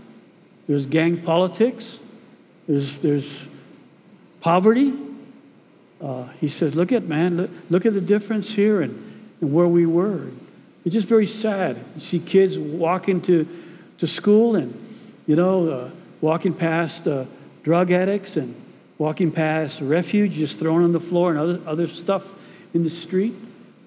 there's 0.68 0.86
gang 0.86 1.22
politics, 1.22 2.00
there's, 2.68 3.00
there's 3.00 3.46
poverty, 4.42 4.94
uh, 6.02 6.26
he 6.40 6.48
says, 6.48 6.76
Look 6.76 6.92
at, 6.92 7.04
man, 7.04 7.38
look, 7.38 7.52
look 7.70 7.86
at 7.86 7.94
the 7.94 8.02
difference 8.02 8.50
here 8.50 8.82
and, 8.82 9.22
and 9.42 9.54
where 9.54 9.68
we 9.68 9.86
were. 9.86 10.28
It's 10.86 10.94
just 10.94 11.08
very 11.08 11.28
sad. 11.28 11.78
You 11.96 12.02
see 12.02 12.20
kids 12.20 12.58
walking 12.58 13.22
to, 13.24 13.48
to 13.98 14.08
school 14.08 14.56
and, 14.56 14.74
you 15.28 15.36
know, 15.36 15.68
uh, 15.68 15.92
walking 16.22 16.54
past 16.54 17.08
uh, 17.08 17.26
drug 17.64 17.92
addicts 17.92 18.38
and 18.38 18.56
walking 19.00 19.32
past 19.32 19.80
a 19.80 19.86
refuge 19.86 20.34
just 20.34 20.60
thrown 20.60 20.84
on 20.84 20.92
the 20.92 21.00
floor 21.00 21.32
and 21.32 21.40
other, 21.40 21.60
other 21.66 21.88
stuff 21.88 22.30
in 22.74 22.84
the 22.84 22.90
street. 22.90 23.34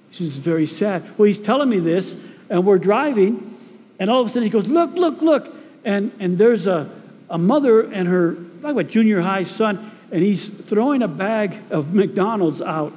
It's 0.08 0.18
just 0.18 0.38
very 0.38 0.66
sad. 0.66 1.04
Well, 1.16 1.26
he's 1.26 1.38
telling 1.38 1.68
me 1.68 1.78
this, 1.78 2.14
and 2.50 2.66
we're 2.66 2.78
driving, 2.78 3.56
and 4.00 4.10
all 4.10 4.20
of 4.20 4.26
a 4.26 4.30
sudden 4.30 4.42
he 4.42 4.50
goes, 4.50 4.66
Look, 4.66 4.94
look, 4.94 5.22
look. 5.22 5.54
And, 5.84 6.12
and 6.18 6.38
there's 6.38 6.66
a, 6.66 6.90
a 7.30 7.38
mother 7.38 7.82
and 7.82 8.08
her, 8.08 8.36
like 8.62 8.74
what, 8.74 8.88
junior 8.88 9.20
high 9.20 9.44
son, 9.44 9.90
and 10.10 10.22
he's 10.22 10.48
throwing 10.48 11.02
a 11.02 11.08
bag 11.08 11.58
of 11.70 11.94
McDonald's 11.94 12.62
out. 12.62 12.92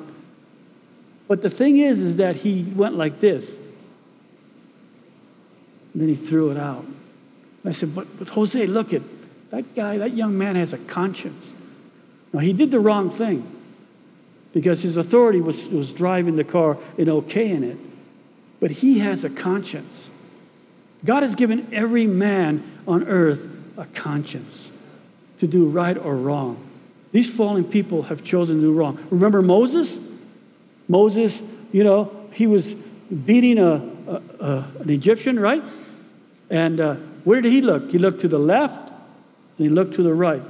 But 1.28 1.42
the 1.42 1.50
thing 1.50 1.78
is, 1.78 2.00
is 2.00 2.18
that 2.18 2.36
he 2.36 2.64
went 2.64 2.96
like 2.96 3.20
this. 3.20 3.50
And 5.94 6.02
then 6.02 6.10
he 6.10 6.16
threw 6.16 6.52
it 6.52 6.58
out. 6.58 6.86
I 7.66 7.72
said, 7.72 7.96
but, 7.96 8.20
but 8.20 8.28
Jose, 8.28 8.68
look 8.68 8.94
at 8.94 9.02
that 9.50 9.74
guy, 9.76 9.98
that 9.98 10.14
young 10.14 10.38
man 10.38 10.56
has 10.56 10.72
a 10.74 10.78
conscience. 10.78 11.52
Now, 12.36 12.42
he 12.42 12.52
did 12.52 12.70
the 12.70 12.82
wrong 12.82 13.12
thing 13.12 13.50
because 14.52 14.82
his 14.82 14.98
authority 14.98 15.40
was, 15.40 15.70
was 15.70 15.94
driving 15.94 16.36
the 16.36 16.44
car 16.44 16.78
and 16.98 17.08
okaying 17.08 17.64
it. 17.64 17.78
But 18.60 18.72
he 18.72 19.00
has 19.00 19.24
a 19.24 19.30
conscience. 19.30 20.10
God 21.06 21.24
has 21.24 21.34
given 21.36 21.70
every 21.72 22.06
man 22.06 22.62
on 22.86 23.08
earth 23.08 23.48
a 23.78 23.86
conscience 23.86 24.70
to 25.38 25.48
do 25.48 25.70
right 25.70 25.98
or 25.98 26.14
wrong. 26.14 26.62
These 27.14 27.30
fallen 27.30 27.64
people 27.64 28.02
have 28.04 28.22
chosen 28.26 28.58
to 28.58 28.62
do 28.64 28.74
wrong. 28.74 29.00
Remember 29.12 29.42
Moses? 29.42 29.98
Moses, 30.90 31.42
you 31.72 31.86
know, 31.86 32.12
he 32.34 32.48
was 32.48 32.74
beating 32.74 33.60
a, 33.60 33.76
a, 34.08 34.22
a 34.42 34.72
an 34.82 34.90
Egyptian, 34.90 35.40
right? 35.40 35.64
And 36.50 36.82
uh, 36.82 36.96
where 37.24 37.40
did 37.40 37.54
he 37.54 37.62
look? 37.62 37.92
He 37.92 37.98
looked 37.98 38.20
to 38.22 38.28
the 38.28 38.40
left, 38.40 38.90
and 38.90 39.70
he 39.70 39.70
looked 39.70 39.94
to 39.94 40.04
the 40.04 40.14
right. 40.14 40.42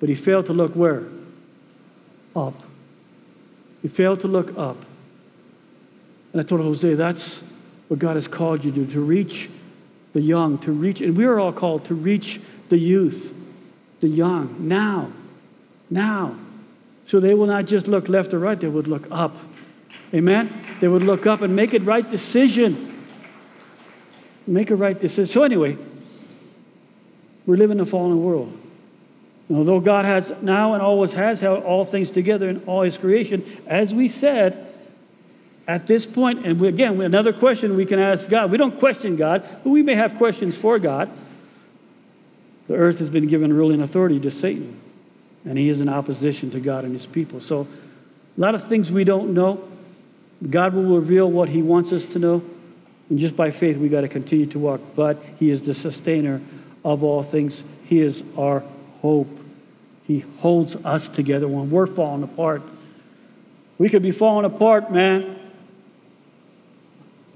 But 0.00 0.08
he 0.08 0.14
failed 0.14 0.46
to 0.46 0.52
look 0.52 0.74
where? 0.74 1.04
Up. 2.34 2.54
He 3.82 3.88
failed 3.88 4.20
to 4.20 4.28
look 4.28 4.56
up. 4.58 4.76
And 6.32 6.40
I 6.40 6.44
told 6.44 6.60
Jose, 6.60 6.94
that's 6.94 7.40
what 7.88 8.00
God 8.00 8.16
has 8.16 8.26
called 8.26 8.64
you 8.64 8.72
to, 8.72 8.86
to 8.86 9.00
reach 9.00 9.50
the 10.12 10.20
young, 10.20 10.58
to 10.58 10.72
reach, 10.72 11.00
and 11.00 11.16
we 11.16 11.24
are 11.24 11.38
all 11.38 11.52
called 11.52 11.84
to 11.86 11.94
reach 11.94 12.40
the 12.68 12.78
youth, 12.78 13.34
the 14.00 14.08
young, 14.08 14.56
now 14.68 15.12
now. 15.90 16.36
So 17.06 17.20
they 17.20 17.34
will 17.34 17.46
not 17.46 17.66
just 17.66 17.86
look 17.86 18.08
left 18.08 18.34
or 18.34 18.38
right, 18.38 18.58
they 18.58 18.68
would 18.68 18.88
look 18.88 19.06
up. 19.10 19.36
Amen? 20.12 20.64
They 20.80 20.88
would 20.88 21.02
look 21.02 21.26
up 21.26 21.40
and 21.42 21.54
make 21.54 21.74
a 21.74 21.80
right 21.80 22.08
decision. 22.08 23.06
Make 24.46 24.70
a 24.70 24.76
right 24.76 24.98
decision. 24.98 25.32
So, 25.32 25.42
anyway, 25.42 25.76
we 27.46 27.56
live 27.56 27.70
in 27.70 27.80
a 27.80 27.86
fallen 27.86 28.22
world. 28.22 28.58
And 29.48 29.58
although 29.58 29.80
God 29.80 30.04
has 30.04 30.32
now 30.42 30.74
and 30.74 30.82
always 30.82 31.12
has 31.12 31.40
held 31.40 31.64
all 31.64 31.84
things 31.84 32.10
together 32.10 32.48
in 32.48 32.62
all 32.66 32.82
his 32.82 32.96
creation, 32.96 33.44
as 33.66 33.92
we 33.92 34.08
said, 34.08 34.72
at 35.66 35.86
this 35.86 36.04
point, 36.06 36.46
and 36.46 36.60
we, 36.60 36.68
again, 36.68 37.00
another 37.00 37.32
question 37.32 37.76
we 37.76 37.86
can 37.86 37.98
ask 37.98 38.28
God. 38.28 38.50
We 38.50 38.58
don't 38.58 38.78
question 38.78 39.16
God, 39.16 39.46
but 39.62 39.70
we 39.70 39.82
may 39.82 39.94
have 39.94 40.16
questions 40.16 40.56
for 40.56 40.78
God. 40.78 41.10
The 42.68 42.74
earth 42.74 42.98
has 42.98 43.10
been 43.10 43.26
given 43.26 43.52
ruling 43.52 43.80
authority 43.80 44.20
to 44.20 44.30
Satan 44.30 44.80
and 45.44 45.58
he 45.58 45.68
is 45.68 45.80
in 45.80 45.88
opposition 45.88 46.50
to 46.52 46.60
God 46.60 46.84
and 46.84 46.94
his 46.94 47.06
people. 47.06 47.40
So, 47.40 47.62
a 48.36 48.40
lot 48.40 48.54
of 48.54 48.66
things 48.68 48.90
we 48.90 49.04
don't 49.04 49.34
know. 49.34 49.68
God 50.50 50.74
will 50.74 50.96
reveal 50.98 51.30
what 51.30 51.48
he 51.48 51.62
wants 51.62 51.92
us 51.92 52.04
to 52.06 52.18
know. 52.18 52.42
And 53.08 53.18
just 53.18 53.36
by 53.36 53.50
faith, 53.50 53.76
we 53.76 53.88
got 53.88 54.00
to 54.00 54.08
continue 54.08 54.46
to 54.46 54.58
walk. 54.58 54.80
But 54.96 55.22
he 55.38 55.50
is 55.50 55.62
the 55.62 55.74
sustainer 55.74 56.40
of 56.84 57.02
all 57.02 57.22
things, 57.22 57.62
he 57.84 58.00
is 58.00 58.22
our 58.36 58.62
hope. 59.04 59.28
He 60.06 60.20
holds 60.38 60.76
us 60.76 61.10
together 61.10 61.46
when 61.46 61.70
we're 61.70 61.86
falling 61.86 62.22
apart. 62.22 62.62
We 63.76 63.90
could 63.90 64.00
be 64.00 64.12
falling 64.12 64.46
apart, 64.46 64.90
man, 64.90 65.38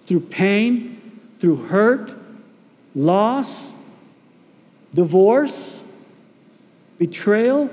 through 0.06 0.20
pain, 0.20 1.20
through 1.38 1.56
hurt, 1.56 2.10
loss, 2.94 3.70
divorce, 4.94 5.78
betrayal, 6.96 7.68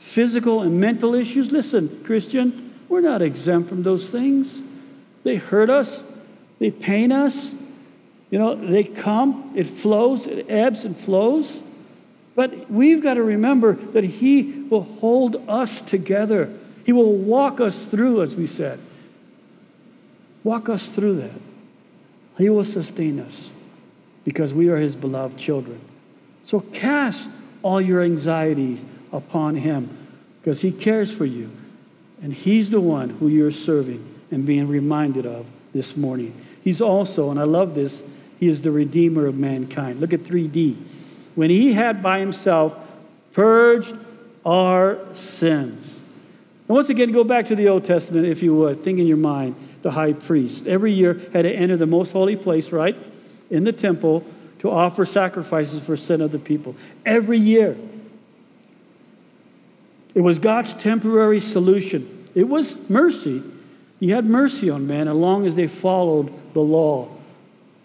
physical 0.00 0.60
and 0.60 0.78
mental 0.78 1.14
issues. 1.14 1.50
Listen, 1.50 2.02
Christian, 2.04 2.78
we're 2.90 3.00
not 3.00 3.22
exempt 3.22 3.70
from 3.70 3.84
those 3.84 4.06
things. 4.06 4.60
They 5.22 5.36
hurt 5.36 5.70
us, 5.70 6.02
they 6.58 6.70
pain 6.70 7.10
us. 7.10 7.50
You 8.30 8.38
know, 8.38 8.54
they 8.54 8.84
come, 8.84 9.52
it 9.56 9.66
flows, 9.66 10.26
it 10.26 10.44
ebbs 10.50 10.84
and 10.84 10.94
flows. 10.94 11.60
But 12.34 12.70
we've 12.70 13.02
got 13.02 13.14
to 13.14 13.22
remember 13.22 13.74
that 13.74 14.04
He 14.04 14.42
will 14.42 14.82
hold 14.82 15.36
us 15.48 15.80
together. 15.82 16.52
He 16.84 16.92
will 16.92 17.14
walk 17.14 17.60
us 17.60 17.84
through, 17.84 18.22
as 18.22 18.34
we 18.34 18.46
said. 18.46 18.80
Walk 20.42 20.68
us 20.68 20.88
through 20.88 21.16
that. 21.16 21.40
He 22.36 22.50
will 22.50 22.64
sustain 22.64 23.20
us 23.20 23.50
because 24.24 24.52
we 24.52 24.68
are 24.68 24.76
His 24.76 24.96
beloved 24.96 25.38
children. 25.38 25.80
So 26.44 26.60
cast 26.60 27.30
all 27.62 27.80
your 27.80 28.02
anxieties 28.02 28.84
upon 29.12 29.54
Him 29.54 29.96
because 30.40 30.60
He 30.60 30.72
cares 30.72 31.10
for 31.10 31.24
you. 31.24 31.50
And 32.20 32.32
He's 32.32 32.70
the 32.70 32.80
one 32.80 33.10
who 33.10 33.28
you're 33.28 33.50
serving 33.50 34.04
and 34.30 34.44
being 34.44 34.66
reminded 34.66 35.24
of 35.24 35.46
this 35.72 35.96
morning. 35.96 36.34
He's 36.64 36.80
also, 36.80 37.30
and 37.30 37.38
I 37.38 37.44
love 37.44 37.74
this, 37.74 38.02
He 38.40 38.48
is 38.48 38.62
the 38.62 38.70
Redeemer 38.70 39.26
of 39.26 39.36
mankind. 39.36 40.00
Look 40.00 40.12
at 40.12 40.20
3D. 40.20 40.76
When 41.34 41.50
He 41.50 41.72
had 41.72 42.02
by 42.02 42.20
Himself 42.20 42.76
purged 43.32 43.94
our 44.44 44.98
sins. 45.14 45.98
And 46.68 46.74
once 46.74 46.88
again, 46.88 47.12
go 47.12 47.24
back 47.24 47.48
to 47.48 47.56
the 47.56 47.68
Old 47.68 47.84
Testament, 47.84 48.26
if 48.26 48.42
you 48.42 48.54
would. 48.54 48.82
Think 48.82 48.98
in 48.98 49.06
your 49.06 49.16
mind 49.16 49.54
the 49.82 49.90
high 49.90 50.14
priest. 50.14 50.66
Every 50.66 50.92
year 50.92 51.20
had 51.32 51.42
to 51.42 51.52
enter 51.52 51.76
the 51.76 51.86
most 51.86 52.12
holy 52.12 52.36
place, 52.36 52.72
right? 52.72 52.96
In 53.50 53.64
the 53.64 53.72
temple 53.72 54.24
to 54.60 54.70
offer 54.70 55.04
sacrifices 55.04 55.80
for 55.80 55.96
sin 55.96 56.22
of 56.22 56.32
the 56.32 56.38
people. 56.38 56.74
Every 57.04 57.38
year. 57.38 57.76
It 60.14 60.22
was 60.22 60.38
God's 60.38 60.72
temporary 60.74 61.40
solution 61.40 62.10
It 62.34 62.48
was 62.48 62.76
mercy. 62.88 63.42
He 64.00 64.10
had 64.10 64.24
mercy 64.24 64.70
on 64.70 64.86
man 64.86 65.06
as 65.06 65.14
long 65.14 65.46
as 65.46 65.54
they 65.54 65.68
followed 65.68 66.32
the 66.52 66.60
law, 66.60 67.08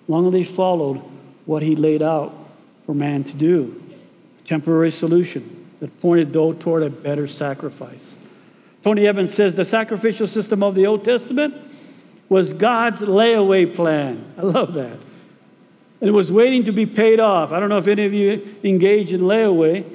as 0.04 0.10
long 0.10 0.28
as 0.28 0.34
they 0.34 0.44
followed 0.44 1.02
what 1.46 1.62
he 1.62 1.76
laid 1.76 2.02
out 2.02 2.34
for 2.90 2.96
man 2.96 3.24
to 3.24 3.36
do. 3.36 3.80
Temporary 4.46 4.90
solution 4.90 5.70
that 5.80 6.02
pointed 6.02 6.34
though 6.34 6.54
toward 6.54 6.82
a 6.82 6.90
better 6.90 7.28
sacrifice. 7.28 8.16
Tony 8.82 9.06
Evans 9.06 9.32
says 9.32 9.54
the 9.54 9.64
sacrificial 9.64 10.26
system 10.26 10.64
of 10.64 10.74
the 10.74 10.88
Old 10.88 11.06
Testament 11.06 11.54
was 12.30 12.52
God's 12.52 13.02
layaway 13.02 13.76
plan. 13.76 14.34
I 14.40 14.42
love 14.42 14.74
that. 14.74 14.98
It 16.02 16.10
was 16.10 16.32
waiting 16.32 16.66
to 16.66 16.72
be 16.72 16.88
paid 16.88 17.20
off. 17.20 17.52
I 17.52 17.60
don't 17.60 17.70
know 17.70 17.78
if 17.78 17.86
any 17.86 18.06
of 18.06 18.14
you 18.14 18.56
engage 18.64 19.14
in 19.14 19.22
layaway. 19.22 19.86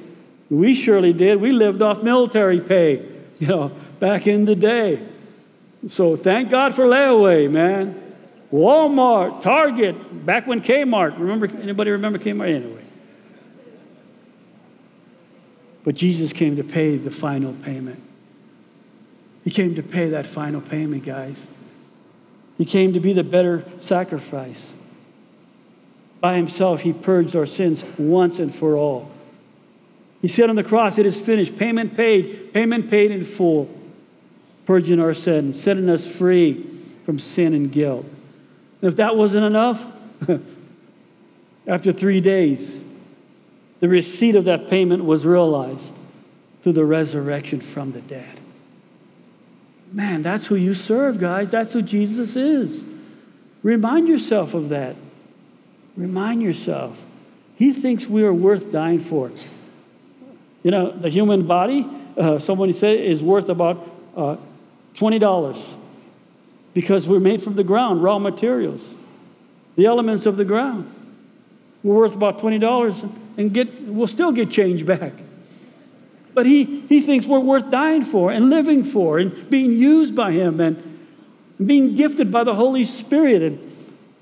We 0.49 0.73
surely 0.73 1.11
did. 1.11 1.41
We 1.41 1.51
lived 1.51 1.81
off 1.81 2.01
military 2.01 2.61
pay, 2.61 3.05
you 3.39 3.47
know, 3.47 3.73
back 3.99 4.25
in 4.25 4.45
the 4.45 4.55
day. 4.55 5.05
So 5.89 6.15
thank 6.15 6.49
God 6.49 6.73
for 6.73 6.85
layaway, 6.85 7.51
man. 7.51 8.01
Walmart, 8.53 9.41
Target, 9.41 10.25
back 10.25 10.47
when 10.47 10.61
Kmart. 10.61 11.19
Remember 11.19 11.47
anybody 11.61 11.91
remember 11.91 12.19
Kmart 12.19 12.55
anyway? 12.55 12.84
But 15.85 15.93
Jesus 15.93 16.33
came 16.33 16.57
to 16.57 16.63
pay 16.63 16.97
the 16.97 17.11
final 17.11 17.53
payment. 17.53 18.01
He 19.43 19.51
came 19.51 19.75
to 19.75 19.83
pay 19.83 20.09
that 20.09 20.25
final 20.25 20.59
payment, 20.59 21.05
guys. 21.05 21.47
He 22.57 22.65
came 22.65 22.93
to 22.93 22.99
be 22.99 23.13
the 23.13 23.23
better 23.23 23.63
sacrifice. 23.79 24.59
By 26.19 26.37
himself, 26.37 26.81
he 26.81 26.91
purged 26.91 27.35
our 27.35 27.45
sins 27.45 27.83
once 27.99 28.39
and 28.39 28.53
for 28.53 28.75
all. 28.75 29.11
He 30.23 30.27
said 30.27 30.49
on 30.49 30.55
the 30.55 30.63
cross, 30.63 30.97
It 30.97 31.05
is 31.05 31.19
finished. 31.19 31.55
Payment 31.55 31.95
paid, 31.95 32.51
payment 32.51 32.89
paid 32.89 33.11
in 33.11 33.23
full, 33.23 33.69
purging 34.65 34.99
our 34.99 35.13
sin, 35.13 35.53
setting 35.53 35.87
us 35.87 36.03
free 36.03 36.65
from 37.05 37.19
sin 37.19 37.53
and 37.53 37.71
guilt. 37.71 38.07
And 38.81 38.89
if 38.89 38.95
that 38.95 39.15
wasn't 39.15 39.45
enough, 39.45 39.85
after 41.67 41.91
three 41.91 42.21
days, 42.21 42.81
the 43.79 43.89
receipt 43.89 44.35
of 44.35 44.45
that 44.45 44.69
payment 44.69 45.05
was 45.05 45.25
realized 45.25 45.93
through 46.61 46.73
the 46.73 46.85
resurrection 46.85 47.61
from 47.61 47.91
the 47.91 48.01
dead. 48.01 48.39
Man, 49.91 50.23
that's 50.23 50.45
who 50.45 50.55
you 50.55 50.73
serve, 50.73 51.19
guys. 51.19 51.51
That's 51.51 51.73
who 51.73 51.81
Jesus 51.81 52.35
is. 52.35 52.83
Remind 53.63 54.07
yourself 54.07 54.53
of 54.53 54.69
that. 54.69 54.95
Remind 55.95 56.41
yourself. 56.41 56.99
He 57.55 57.71
thinks 57.71 58.05
we 58.05 58.23
are 58.23 58.33
worth 58.33 58.71
dying 58.71 58.99
for. 58.99 59.31
You 60.63 60.71
know, 60.71 60.91
the 60.91 61.09
human 61.09 61.45
body, 61.45 61.87
uh, 62.17 62.39
somebody 62.39 62.73
said, 62.73 62.99
is 62.99 63.23
worth 63.23 63.49
about 63.49 63.89
uh, 64.17 64.37
$20 64.95 65.63
because 66.73 67.07
we're 67.07 67.19
made 67.19 67.41
from 67.41 67.55
the 67.55 67.63
ground, 67.63 68.03
raw 68.03 68.19
materials, 68.19 68.83
the 69.75 69.85
elements 69.85 70.25
of 70.25 70.37
the 70.37 70.45
ground. 70.45 70.91
We're 71.85 71.93
worth 71.93 72.15
about 72.15 72.39
$20 72.39 73.11
and 73.37 73.53
get, 73.53 73.83
we'll 73.83 74.07
still 74.07 74.31
get 74.31 74.49
change 74.49 74.87
back. 74.87 75.13
But 76.33 76.47
he, 76.47 76.81
he 76.81 76.99
thinks 76.99 77.27
we're 77.27 77.39
worth 77.39 77.69
dying 77.69 78.03
for 78.03 78.31
and 78.31 78.49
living 78.49 78.83
for 78.83 79.19
and 79.19 79.47
being 79.51 79.73
used 79.73 80.15
by 80.15 80.31
him 80.31 80.59
and 80.59 80.81
being 81.63 81.95
gifted 81.95 82.31
by 82.31 82.43
the 82.43 82.55
Holy 82.55 82.85
Spirit 82.85 83.43
and, 83.43 83.77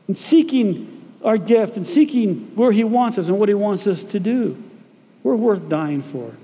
and 0.09 0.17
seeking 0.17 1.05
our 1.23 1.37
gift 1.37 1.77
and 1.77 1.87
seeking 1.87 2.51
where 2.55 2.73
he 2.73 2.83
wants 2.83 3.17
us 3.17 3.29
and 3.29 3.39
what 3.39 3.47
he 3.47 3.55
wants 3.55 3.87
us 3.87 4.03
to 4.03 4.19
do. 4.19 4.61
We're 5.23 5.37
worth 5.37 5.69
dying 5.69 6.01
for. 6.01 6.35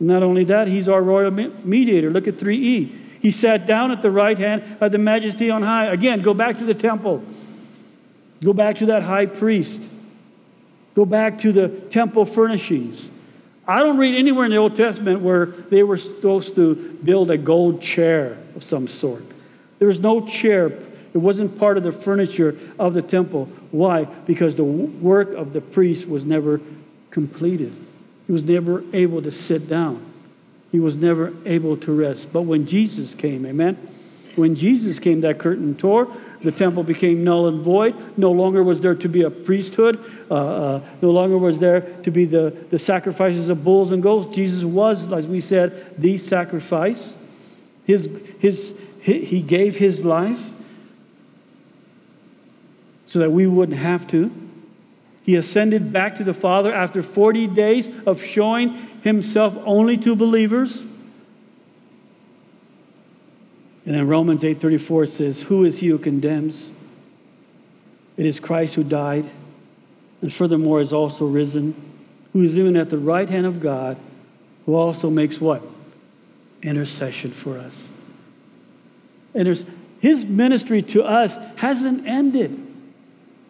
Not 0.00 0.22
only 0.22 0.44
that, 0.44 0.66
he's 0.66 0.88
our 0.88 1.02
royal 1.02 1.30
mediator. 1.30 2.08
Look 2.08 2.26
at 2.26 2.36
3e. 2.36 3.20
He 3.20 3.30
sat 3.32 3.66
down 3.66 3.90
at 3.90 4.00
the 4.00 4.10
right 4.10 4.38
hand 4.38 4.78
of 4.80 4.92
the 4.92 4.98
majesty 4.98 5.50
on 5.50 5.62
high. 5.62 5.92
Again, 5.92 6.22
go 6.22 6.32
back 6.32 6.56
to 6.56 6.64
the 6.64 6.74
temple. 6.74 7.22
Go 8.42 8.54
back 8.54 8.78
to 8.78 8.86
that 8.86 9.02
high 9.02 9.26
priest. 9.26 9.90
Go 10.94 11.04
back 11.04 11.38
to 11.40 11.52
the 11.52 11.68
temple 11.68 12.26
furnishings. 12.26 13.08
I 13.66 13.82
don't 13.82 13.96
read 13.96 14.14
anywhere 14.14 14.44
in 14.44 14.50
the 14.50 14.58
Old 14.58 14.76
Testament 14.76 15.20
where 15.20 15.46
they 15.46 15.82
were 15.82 15.96
supposed 15.96 16.54
to 16.56 16.74
build 17.04 17.30
a 17.30 17.38
gold 17.38 17.80
chair 17.80 18.36
of 18.56 18.64
some 18.64 18.88
sort. 18.88 19.24
There 19.78 19.88
was 19.88 20.00
no 20.00 20.26
chair. 20.26 20.66
It 20.66 21.18
wasn't 21.18 21.58
part 21.58 21.76
of 21.76 21.82
the 21.82 21.92
furniture 21.92 22.56
of 22.78 22.94
the 22.94 23.02
temple. 23.02 23.46
Why? 23.70 24.04
Because 24.04 24.56
the 24.56 24.64
work 24.64 25.32
of 25.32 25.52
the 25.52 25.60
priest 25.60 26.08
was 26.08 26.24
never 26.24 26.60
completed. 27.10 27.72
He 28.26 28.32
was 28.32 28.44
never 28.44 28.84
able 28.92 29.22
to 29.22 29.30
sit 29.30 29.68
down. 29.68 30.04
He 30.72 30.80
was 30.80 30.96
never 30.96 31.34
able 31.44 31.76
to 31.78 31.92
rest. 31.92 32.32
But 32.32 32.42
when 32.42 32.66
Jesus 32.66 33.14
came, 33.14 33.46
amen? 33.46 33.76
When 34.34 34.54
Jesus 34.54 34.98
came, 34.98 35.20
that 35.22 35.38
curtain 35.38 35.74
tore. 35.74 36.08
The 36.42 36.52
temple 36.52 36.82
became 36.82 37.22
null 37.22 37.46
and 37.46 37.60
void. 37.60 38.18
No 38.18 38.32
longer 38.32 38.64
was 38.64 38.80
there 38.80 38.96
to 38.96 39.08
be 39.08 39.22
a 39.22 39.30
priesthood. 39.30 40.04
Uh, 40.30 40.34
uh, 40.34 40.80
no 41.00 41.10
longer 41.10 41.38
was 41.38 41.58
there 41.58 41.82
to 42.02 42.10
be 42.10 42.24
the, 42.24 42.56
the 42.70 42.78
sacrifices 42.78 43.48
of 43.48 43.62
bulls 43.62 43.92
and 43.92 44.02
goats. 44.02 44.34
Jesus 44.34 44.64
was, 44.64 45.12
as 45.12 45.26
we 45.26 45.40
said, 45.40 45.94
the 46.00 46.18
sacrifice. 46.18 47.14
His, 47.84 48.08
his, 48.40 48.74
he 49.00 49.40
gave 49.40 49.76
his 49.76 50.04
life 50.04 50.50
so 53.06 53.18
that 53.18 53.30
we 53.30 53.46
wouldn't 53.46 53.78
have 53.78 54.06
to. 54.08 54.32
He 55.22 55.36
ascended 55.36 55.92
back 55.92 56.16
to 56.16 56.24
the 56.24 56.34
Father 56.34 56.72
after 56.72 57.02
40 57.02 57.46
days 57.48 57.88
of 58.06 58.22
showing 58.22 58.70
himself 59.02 59.56
only 59.64 59.96
to 59.98 60.16
believers. 60.16 60.84
And 63.84 63.94
then 63.94 64.06
Romans 64.06 64.44
8:34 64.44 65.06
says, 65.06 65.42
"Who 65.42 65.64
is 65.64 65.78
he 65.78 65.88
who 65.88 65.98
condemns? 65.98 66.70
It 68.16 68.26
is 68.26 68.38
Christ 68.38 68.74
who 68.74 68.84
died, 68.84 69.24
and 70.20 70.32
furthermore 70.32 70.80
is 70.80 70.92
also 70.92 71.26
risen, 71.26 71.74
who 72.32 72.42
is 72.42 72.56
even 72.56 72.76
at 72.76 72.90
the 72.90 72.98
right 72.98 73.28
hand 73.28 73.46
of 73.46 73.60
God, 73.60 73.96
who 74.66 74.74
also 74.74 75.10
makes 75.10 75.40
what? 75.40 75.62
Intercession 76.62 77.32
for 77.32 77.58
us." 77.58 77.88
And 79.34 79.64
his 79.98 80.26
ministry 80.26 80.82
to 80.82 81.02
us 81.02 81.36
hasn't 81.56 82.06
ended. 82.06 82.56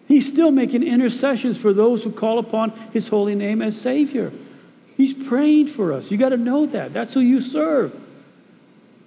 He's 0.08 0.26
still 0.26 0.50
making 0.50 0.82
intercessions 0.82 1.58
for 1.58 1.72
those 1.72 2.04
who 2.04 2.10
call 2.10 2.38
upon 2.38 2.72
his 2.92 3.08
holy 3.08 3.34
name 3.34 3.60
as 3.60 3.76
Savior. 3.76 4.32
He's 4.96 5.12
praying 5.12 5.68
for 5.68 5.92
us. 5.92 6.10
You 6.10 6.16
got 6.16 6.30
to 6.30 6.36
know 6.36 6.66
that. 6.66 6.94
That's 6.94 7.14
who 7.14 7.20
you 7.20 7.40
serve 7.40 7.92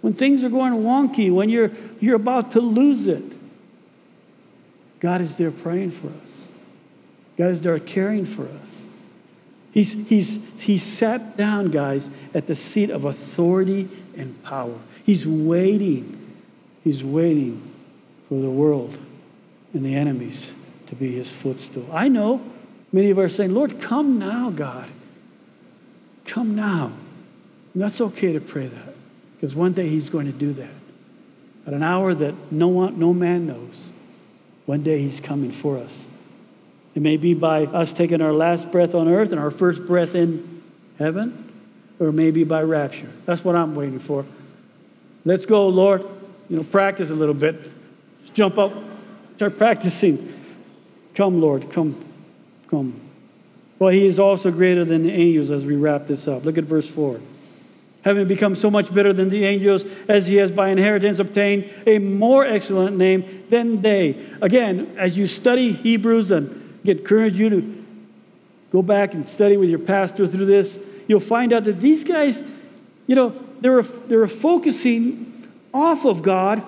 when 0.05 0.13
things 0.13 0.43
are 0.43 0.49
going 0.49 0.71
wonky, 0.83 1.33
when 1.33 1.49
you're, 1.49 1.71
you're 1.99 2.15
about 2.15 2.51
to 2.51 2.61
lose 2.61 3.07
it, 3.07 3.23
God 4.99 5.19
is 5.19 5.35
there 5.35 5.49
praying 5.49 5.89
for 5.89 6.09
us. 6.09 6.47
God 7.39 7.49
is 7.49 7.61
there 7.61 7.79
caring 7.79 8.27
for 8.27 8.43
us. 8.43 8.83
He's, 9.71 9.93
he's, 9.93 10.37
he's 10.59 10.83
sat 10.83 11.37
down, 11.37 11.71
guys, 11.71 12.07
at 12.35 12.45
the 12.45 12.53
seat 12.53 12.91
of 12.91 13.05
authority 13.05 13.89
and 14.15 14.43
power. 14.43 14.77
He's 15.03 15.25
waiting. 15.25 16.35
He's 16.83 17.03
waiting 17.03 17.73
for 18.29 18.39
the 18.39 18.51
world 18.51 18.95
and 19.73 19.83
the 19.83 19.95
enemies 19.95 20.51
to 20.85 20.93
be 20.93 21.15
his 21.15 21.31
footstool. 21.31 21.89
I 21.91 22.09
know 22.09 22.43
many 22.91 23.09
of 23.09 23.17
us 23.17 23.31
are 23.31 23.35
saying, 23.37 23.55
Lord, 23.55 23.81
come 23.81 24.19
now, 24.19 24.51
God. 24.51 24.87
Come 26.25 26.55
now. 26.55 26.91
And 27.73 27.81
that's 27.81 27.99
okay 28.01 28.33
to 28.33 28.39
pray 28.39 28.67
that. 28.67 28.94
Because 29.35 29.55
one 29.55 29.73
day 29.73 29.87
he's 29.87 30.09
going 30.09 30.25
to 30.25 30.31
do 30.31 30.53
that. 30.53 30.73
At 31.67 31.73
an 31.73 31.83
hour 31.83 32.13
that 32.13 32.51
no, 32.51 32.67
one, 32.67 32.99
no 32.99 33.13
man 33.13 33.47
knows, 33.47 33.89
one 34.65 34.83
day 34.83 35.01
he's 35.01 35.19
coming 35.19 35.51
for 35.51 35.77
us. 35.77 36.05
It 36.93 37.01
may 37.01 37.17
be 37.17 37.33
by 37.33 37.65
us 37.65 37.91
taking 37.91 38.21
our 38.21 38.31
last 38.31 38.71
breath 38.71 38.95
on 38.95 39.07
earth 39.07 39.31
and 39.31 39.39
our 39.39 39.51
first 39.51 39.85
breath 39.85 40.15
in 40.15 40.63
heaven, 40.97 41.51
or 41.99 42.11
maybe 42.11 42.43
by 42.43 42.61
rapture. 42.61 43.11
That's 43.25 43.43
what 43.43 43.55
I'm 43.55 43.75
waiting 43.75 43.99
for. 43.99 44.25
Let's 45.25 45.45
go, 45.45 45.67
Lord. 45.67 46.05
You 46.49 46.57
know, 46.57 46.63
practice 46.63 47.09
a 47.09 47.13
little 47.13 47.33
bit. 47.33 47.69
Just 48.21 48.33
jump 48.35 48.57
up, 48.57 48.71
start 49.35 49.57
practicing. 49.57 50.31
Come, 51.15 51.41
Lord, 51.41 51.71
come, 51.71 52.05
come. 52.69 52.99
Well, 53.79 53.89
he 53.89 54.05
is 54.05 54.19
also 54.19 54.51
greater 54.51 54.85
than 54.85 55.03
the 55.03 55.11
angels 55.11 55.51
as 55.51 55.65
we 55.65 55.75
wrap 55.75 56.07
this 56.07 56.27
up. 56.27 56.45
Look 56.45 56.57
at 56.57 56.65
verse 56.65 56.87
4 56.87 57.19
having 58.05 58.27
become 58.27 58.55
so 58.55 58.69
much 58.69 58.93
better 58.93 59.11
than 59.11 59.29
the 59.29 59.43
angels, 59.43 59.83
as 60.07 60.27
he 60.27 60.35
has 60.35 60.51
by 60.51 60.69
inheritance 60.69 61.17
obtained 61.17 61.67
a 61.87 61.97
more 61.97 62.45
excellent 62.45 62.95
name 62.95 63.43
than 63.49 63.81
they. 63.81 64.15
Again, 64.41 64.95
as 64.97 65.17
you 65.17 65.25
study 65.25 65.73
Hebrews 65.73 66.29
and 66.29 66.79
get 66.85 66.99
encourage 66.99 67.37
you 67.39 67.49
to 67.49 67.85
go 68.71 68.83
back 68.83 69.15
and 69.15 69.27
study 69.27 69.57
with 69.57 69.69
your 69.69 69.79
pastor 69.79 70.27
through 70.27 70.45
this, 70.45 70.77
you'll 71.07 71.19
find 71.19 71.51
out 71.51 71.63
that 71.65 71.81
these 71.81 72.03
guys, 72.03 72.41
you 73.07 73.15
know, 73.15 73.35
they 73.59 73.69
are 73.69 73.81
they 73.81 74.15
are 74.15 74.27
focusing 74.27 75.49
off 75.73 76.05
of 76.05 76.21
God 76.21 76.63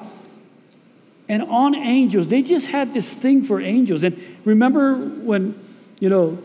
and 1.30 1.44
on 1.44 1.76
angels. 1.76 2.30
They 2.30 2.42
just 2.42 2.66
had 2.66 2.96
this 2.96 3.14
thing 3.14 3.44
for 3.44 3.62
angels. 3.62 4.04
And 4.04 4.22
remember 4.44 4.96
when, 4.96 5.60
you 6.00 6.10
know, 6.10 6.40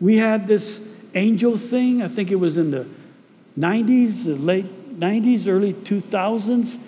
we 0.00 0.16
had 0.16 0.46
this 0.46 0.80
angel 1.14 1.58
thing? 1.58 2.02
I 2.02 2.08
think 2.08 2.30
it 2.30 2.36
was 2.36 2.56
in 2.56 2.70
the 2.70 2.86
90s, 3.58 4.24
the 4.24 4.36
late 4.36 4.98
90s, 4.98 5.46
early 5.46 5.74
2000s, 5.74 6.78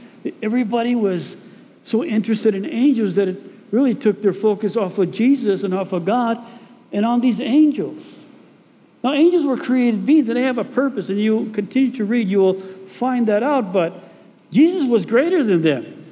everybody 0.43 0.95
was 0.95 1.37
so 1.85 2.05
interested 2.05 2.55
in 2.55 2.67
angels 2.67 3.17
that 3.17 3.29
it 3.29 3.41
really 3.71 3.95
took 3.95 4.23
their 4.23 4.33
focus 4.33 4.77
off 4.77 4.99
of 4.99 5.11
Jesus 5.11 5.63
and 5.63 5.75
off 5.75 5.93
of 5.93 6.05
God 6.05 6.39
and 6.93 7.05
on 7.07 7.21
these 7.21 7.41
angels. 7.41 8.05
Now, 9.03 9.13
angels 9.13 9.45
were 9.45 9.57
created 9.57 10.05
beings 10.05 10.29
and 10.29 10.37
they 10.37 10.43
have 10.43 10.59
a 10.59 10.65
purpose, 10.65 11.09
and 11.09 11.19
you 11.19 11.51
continue 11.55 11.93
to 11.93 12.05
read, 12.05 12.29
you 12.29 12.39
will 12.39 12.59
find 12.61 13.27
that 13.29 13.43
out. 13.43 13.73
But 13.73 13.95
Jesus 14.53 14.87
was 14.89 15.07
greater 15.07 15.43
than 15.43 15.63
them, 15.63 16.05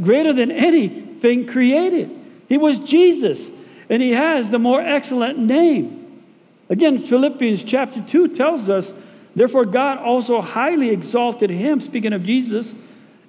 greater 0.00 0.32
than 0.32 0.50
anything 0.50 1.46
created. 1.46 2.10
He 2.48 2.56
was 2.56 2.78
Jesus, 2.78 3.50
and 3.88 4.00
he 4.00 4.12
has 4.12 4.50
the 4.50 4.58
more 4.58 4.80
excellent 4.80 5.38
name. 5.38 6.22
Again, 6.68 6.98
Philippians 6.98 7.64
chapter 7.64 8.02
2 8.02 8.28
tells 8.36 8.68
us, 8.68 8.92
therefore, 9.36 9.64
God 9.64 9.98
also 9.98 10.40
highly 10.40 10.90
exalted 10.90 11.50
him, 11.50 11.80
speaking 11.80 12.12
of 12.12 12.24
Jesus, 12.24 12.74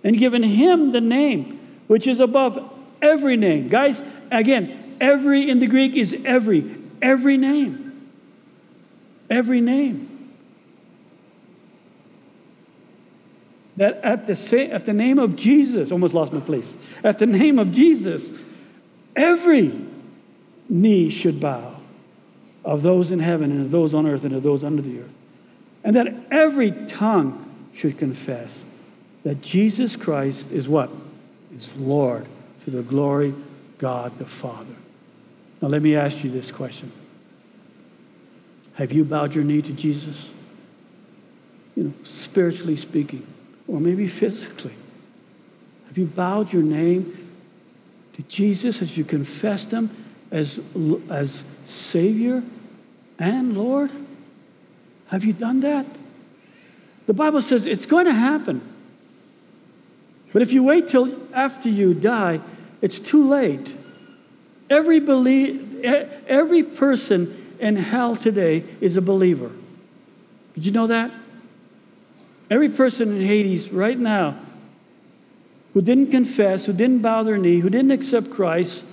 and 0.03 0.17
given 0.17 0.41
him 0.41 0.91
the 0.91 1.01
name 1.01 1.57
which 1.87 2.07
is 2.07 2.19
above 2.19 2.73
every 3.01 3.37
name. 3.37 3.69
Guys, 3.69 4.01
again, 4.31 4.97
every 4.99 5.49
in 5.49 5.59
the 5.59 5.67
Greek 5.67 5.95
is 5.95 6.15
every, 6.25 6.75
every 7.01 7.37
name. 7.37 8.09
Every 9.29 9.61
name. 9.61 10.33
That 13.77 13.99
at 14.03 14.27
the, 14.27 14.71
at 14.71 14.85
the 14.85 14.93
name 14.93 15.19
of 15.19 15.35
Jesus, 15.35 15.91
almost 15.91 16.13
lost 16.13 16.33
my 16.33 16.39
place, 16.39 16.75
at 17.03 17.19
the 17.19 17.27
name 17.27 17.59
of 17.59 17.71
Jesus, 17.71 18.29
every 19.15 19.79
knee 20.67 21.09
should 21.09 21.39
bow 21.39 21.75
of 22.65 22.81
those 22.81 23.11
in 23.11 23.19
heaven 23.19 23.51
and 23.51 23.61
of 23.61 23.71
those 23.71 23.93
on 23.93 24.07
earth 24.07 24.23
and 24.23 24.33
of 24.33 24.43
those 24.43 24.63
under 24.63 24.81
the 24.81 24.99
earth. 24.99 25.16
And 25.83 25.95
that 25.95 26.13
every 26.31 26.71
tongue 26.71 27.43
should 27.73 27.97
confess 27.97 28.63
that 29.23 29.41
Jesus 29.41 29.95
Christ 29.95 30.51
is 30.51 30.67
what? 30.67 30.89
Is 31.55 31.69
Lord 31.77 32.25
to 32.65 32.71
the 32.71 32.81
glory 32.81 33.33
God 33.77 34.17
the 34.17 34.25
Father. 34.25 34.75
Now 35.61 35.67
let 35.69 35.81
me 35.81 35.95
ask 35.95 36.23
you 36.23 36.29
this 36.29 36.51
question. 36.51 36.91
Have 38.73 38.91
you 38.91 39.03
bowed 39.03 39.33
your 39.33 39.43
knee 39.43 39.61
to 39.61 39.73
Jesus? 39.73 40.29
You 41.75 41.83
know, 41.85 41.93
spiritually 42.03 42.75
speaking, 42.75 43.25
or 43.67 43.79
maybe 43.79 44.07
physically. 44.07 44.73
Have 45.87 45.97
you 45.97 46.05
bowed 46.05 46.53
your 46.53 46.63
name 46.63 47.29
to 48.13 48.21
Jesus 48.23 48.81
as 48.81 48.97
you 48.97 49.03
confessed 49.03 49.71
him 49.71 49.89
as, 50.31 50.59
as 51.09 51.43
Savior 51.65 52.43
and 53.19 53.57
Lord? 53.57 53.91
Have 55.07 55.23
you 55.23 55.33
done 55.33 55.61
that? 55.61 55.85
The 57.05 57.13
Bible 57.13 57.41
says 57.41 57.65
it's 57.65 57.85
going 57.85 58.05
to 58.05 58.13
happen. 58.13 58.61
But 60.33 60.41
if 60.41 60.51
you 60.51 60.63
wait 60.63 60.89
till 60.89 61.17
after 61.33 61.69
you 61.69 61.93
die, 61.93 62.41
it's 62.81 62.99
too 62.99 63.27
late. 63.27 63.75
Every, 64.69 64.99
believe, 64.99 65.83
every 65.83 66.63
person 66.63 67.55
in 67.59 67.77
hell 67.77 68.15
today 68.15 68.65
is 68.81 68.97
a 68.97 69.01
believer. 69.01 69.51
Did 70.55 70.65
you 70.65 70.71
know 70.73 70.87
that? 70.87 71.11
Every 72.49 72.69
person 72.69 73.15
in 73.15 73.21
Hades 73.21 73.71
right 73.71 73.97
now 73.97 74.37
who 75.73 75.81
didn't 75.81 76.11
confess, 76.11 76.65
who 76.65 76.73
didn't 76.73 76.99
bow 76.99 77.23
their 77.23 77.37
knee, 77.37 77.59
who 77.59 77.69
didn't 77.69 77.91
accept 77.91 78.31
Christ, 78.31 78.83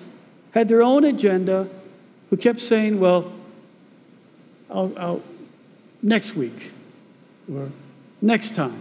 had 0.53 0.69
their 0.69 0.83
own 0.83 1.05
agenda, 1.05 1.69
who 2.31 2.37
kept 2.37 2.61
saying, 2.61 3.01
Well, 3.01 3.33
I'll, 4.71 4.93
I'll 4.97 5.23
next 6.05 6.37
week 6.37 6.71
or 7.53 7.73
next 8.23 8.55
time. 8.55 8.81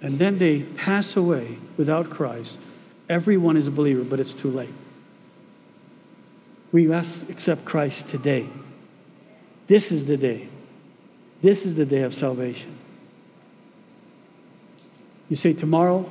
And 0.00 0.20
then 0.20 0.38
they 0.38 0.62
pass 0.62 1.16
away 1.16 1.58
without 1.76 2.10
Christ. 2.10 2.56
Everyone 3.08 3.56
is 3.56 3.66
a 3.66 3.72
believer, 3.72 4.04
but 4.04 4.20
it's 4.20 4.34
too 4.34 4.52
late 4.52 4.72
we 6.76 6.86
must 6.86 7.30
accept 7.30 7.64
Christ 7.64 8.10
today. 8.10 8.46
This 9.66 9.90
is 9.90 10.04
the 10.04 10.18
day. 10.18 10.46
This 11.40 11.64
is 11.64 11.74
the 11.74 11.86
day 11.86 12.02
of 12.02 12.12
salvation. 12.12 12.76
You 15.30 15.36
say 15.36 15.54
tomorrow? 15.54 16.10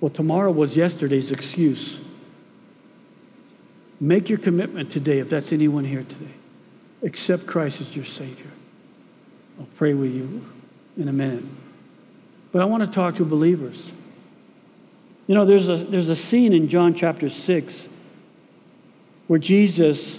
Well, 0.00 0.10
tomorrow 0.10 0.52
was 0.52 0.76
yesterday's 0.76 1.32
excuse. 1.32 1.98
Make 4.00 4.28
your 4.28 4.38
commitment 4.38 4.92
today, 4.92 5.18
if 5.18 5.30
that's 5.30 5.52
anyone 5.52 5.84
here 5.84 6.04
today. 6.04 6.34
Accept 7.02 7.46
Christ 7.46 7.80
as 7.80 7.94
your 7.94 8.04
Savior. 8.04 8.50
I'll 9.58 9.68
pray 9.76 9.94
with 9.94 10.12
you 10.12 10.44
in 10.96 11.08
a 11.08 11.12
minute. 11.12 11.44
But 12.52 12.62
I 12.62 12.64
want 12.64 12.82
to 12.82 12.90
talk 12.90 13.16
to 13.16 13.24
believers. 13.24 13.90
You 15.26 15.34
know, 15.34 15.44
there's 15.44 15.68
a, 15.68 15.76
there's 15.76 16.08
a 16.08 16.16
scene 16.16 16.52
in 16.52 16.68
John 16.68 16.94
chapter 16.94 17.28
6 17.28 17.88
where 19.26 19.38
Jesus 19.38 20.18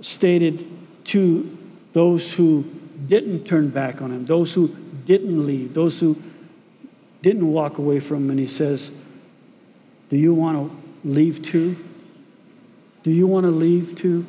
stated 0.00 0.66
to 1.06 1.58
those 1.92 2.32
who 2.32 2.62
didn't 3.06 3.44
turn 3.44 3.68
back 3.68 4.00
on 4.00 4.12
him, 4.12 4.26
those 4.26 4.52
who 4.52 4.68
didn't 5.06 5.44
leave, 5.44 5.74
those 5.74 5.98
who 5.98 6.16
didn't 7.22 7.50
walk 7.50 7.78
away 7.78 7.98
from 8.00 8.24
him, 8.24 8.30
and 8.30 8.38
he 8.38 8.46
says, 8.46 8.90
Do 10.10 10.16
you 10.16 10.32
want 10.34 10.70
to 10.70 11.08
leave 11.08 11.42
too? 11.42 11.76
Do 13.02 13.10
you 13.10 13.26
want 13.26 13.44
to 13.44 13.50
leave 13.50 13.96
too? 13.96 14.26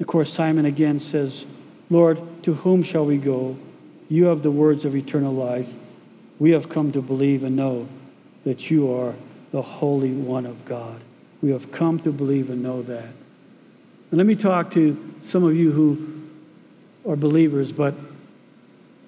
Of 0.00 0.06
course, 0.06 0.32
Simon 0.32 0.64
again 0.64 0.98
says, 0.98 1.44
Lord, 1.90 2.18
to 2.44 2.54
whom 2.54 2.82
shall 2.82 3.04
we 3.04 3.18
go? 3.18 3.56
You 4.08 4.24
have 4.26 4.42
the 4.42 4.50
words 4.50 4.84
of 4.84 4.96
eternal 4.96 5.32
life. 5.32 5.68
We 6.38 6.52
have 6.52 6.68
come 6.68 6.90
to 6.92 7.02
believe 7.02 7.44
and 7.44 7.54
know 7.54 7.86
that 8.44 8.70
you 8.70 8.92
are 8.92 9.14
the 9.52 9.60
Holy 9.60 10.12
One 10.12 10.46
of 10.46 10.64
God. 10.64 11.00
We 11.42 11.50
have 11.50 11.70
come 11.70 11.98
to 12.00 12.12
believe 12.12 12.48
and 12.50 12.62
know 12.62 12.82
that. 12.82 13.04
And 14.10 14.18
let 14.18 14.26
me 14.26 14.34
talk 14.34 14.70
to 14.72 15.14
some 15.24 15.44
of 15.44 15.54
you 15.54 15.70
who 15.70 17.10
are 17.10 17.16
believers, 17.16 17.70
but 17.70 17.94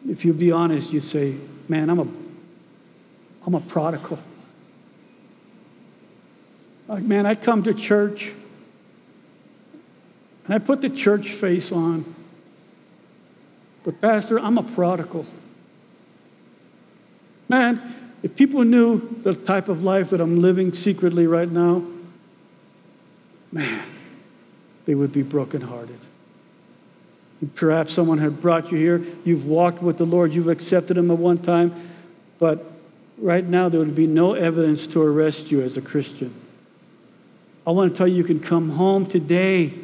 if 0.08 0.24
you 0.24 0.32
be 0.32 0.52
honest, 0.52 0.92
you 0.92 1.00
say, 1.00 1.36
man, 1.68 1.88
I'm 1.88 2.00
a, 2.00 2.06
I'm 3.46 3.54
a 3.54 3.60
prodigal. 3.60 4.18
Like, 6.88 7.02
man, 7.02 7.26
I 7.26 7.34
come 7.34 7.62
to 7.64 7.74
church 7.74 8.32
and 10.44 10.54
I 10.54 10.58
put 10.58 10.80
the 10.80 10.90
church 10.90 11.30
face 11.30 11.70
on. 11.72 12.14
But, 13.84 14.00
Pastor, 14.00 14.38
I'm 14.38 14.58
a 14.58 14.62
prodigal. 14.62 15.26
Man, 17.48 17.94
if 18.22 18.36
people 18.36 18.64
knew 18.64 19.20
the 19.22 19.34
type 19.34 19.68
of 19.68 19.82
life 19.82 20.10
that 20.10 20.20
I'm 20.20 20.40
living 20.40 20.72
secretly 20.72 21.26
right 21.26 21.50
now, 21.50 21.84
man, 23.50 23.82
they 24.86 24.94
would 24.94 25.12
be 25.12 25.22
brokenhearted. 25.22 25.98
Perhaps 27.56 27.92
someone 27.92 28.18
had 28.18 28.40
brought 28.40 28.70
you 28.70 28.78
here, 28.78 29.04
you've 29.24 29.46
walked 29.46 29.82
with 29.82 29.98
the 29.98 30.06
Lord, 30.06 30.32
you've 30.32 30.48
accepted 30.48 30.96
Him 30.96 31.10
at 31.10 31.18
one 31.18 31.38
time, 31.38 31.74
but 32.38 32.64
right 33.18 33.44
now 33.44 33.68
there 33.68 33.80
would 33.80 33.96
be 33.96 34.06
no 34.06 34.34
evidence 34.34 34.86
to 34.88 35.02
arrest 35.02 35.50
you 35.50 35.60
as 35.60 35.76
a 35.76 35.80
Christian. 35.80 36.32
I 37.66 37.70
want 37.72 37.92
to 37.92 37.98
tell 37.98 38.06
you, 38.06 38.16
you 38.16 38.24
can 38.24 38.38
come 38.38 38.70
home 38.70 39.06
today. 39.06 39.74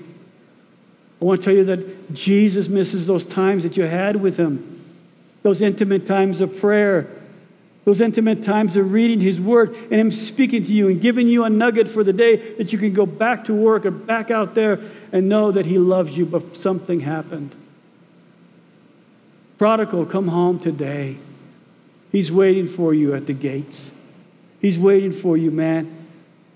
I 1.20 1.24
want 1.24 1.40
to 1.40 1.44
tell 1.44 1.54
you 1.54 1.64
that 1.64 2.14
Jesus 2.14 2.68
misses 2.68 3.06
those 3.06 3.24
times 3.24 3.64
that 3.64 3.76
you 3.76 3.84
had 3.84 4.16
with 4.16 4.36
Him, 4.36 4.84
those 5.42 5.60
intimate 5.60 6.06
times 6.06 6.40
of 6.40 6.58
prayer, 6.58 7.08
those 7.84 8.00
intimate 8.00 8.44
times 8.44 8.76
of 8.76 8.92
reading 8.92 9.20
His 9.20 9.40
Word 9.40 9.74
and 9.74 9.94
Him 9.94 10.12
speaking 10.12 10.64
to 10.64 10.72
you 10.72 10.88
and 10.88 11.00
giving 11.00 11.26
you 11.26 11.44
a 11.44 11.50
nugget 11.50 11.90
for 11.90 12.04
the 12.04 12.12
day 12.12 12.36
that 12.54 12.72
you 12.72 12.78
can 12.78 12.92
go 12.92 13.06
back 13.06 13.46
to 13.46 13.54
work 13.54 13.84
or 13.84 13.90
back 13.90 14.30
out 14.30 14.54
there 14.54 14.78
and 15.10 15.28
know 15.28 15.50
that 15.50 15.66
He 15.66 15.78
loves 15.78 16.16
you, 16.16 16.24
but 16.24 16.54
something 16.54 17.00
happened. 17.00 17.54
Prodigal, 19.56 20.06
come 20.06 20.28
home 20.28 20.60
today. 20.60 21.18
He's 22.12 22.30
waiting 22.30 22.68
for 22.68 22.94
you 22.94 23.14
at 23.14 23.26
the 23.26 23.32
gates. 23.32 23.90
He's 24.60 24.78
waiting 24.78 25.12
for 25.12 25.36
you, 25.36 25.50
man. 25.50 26.06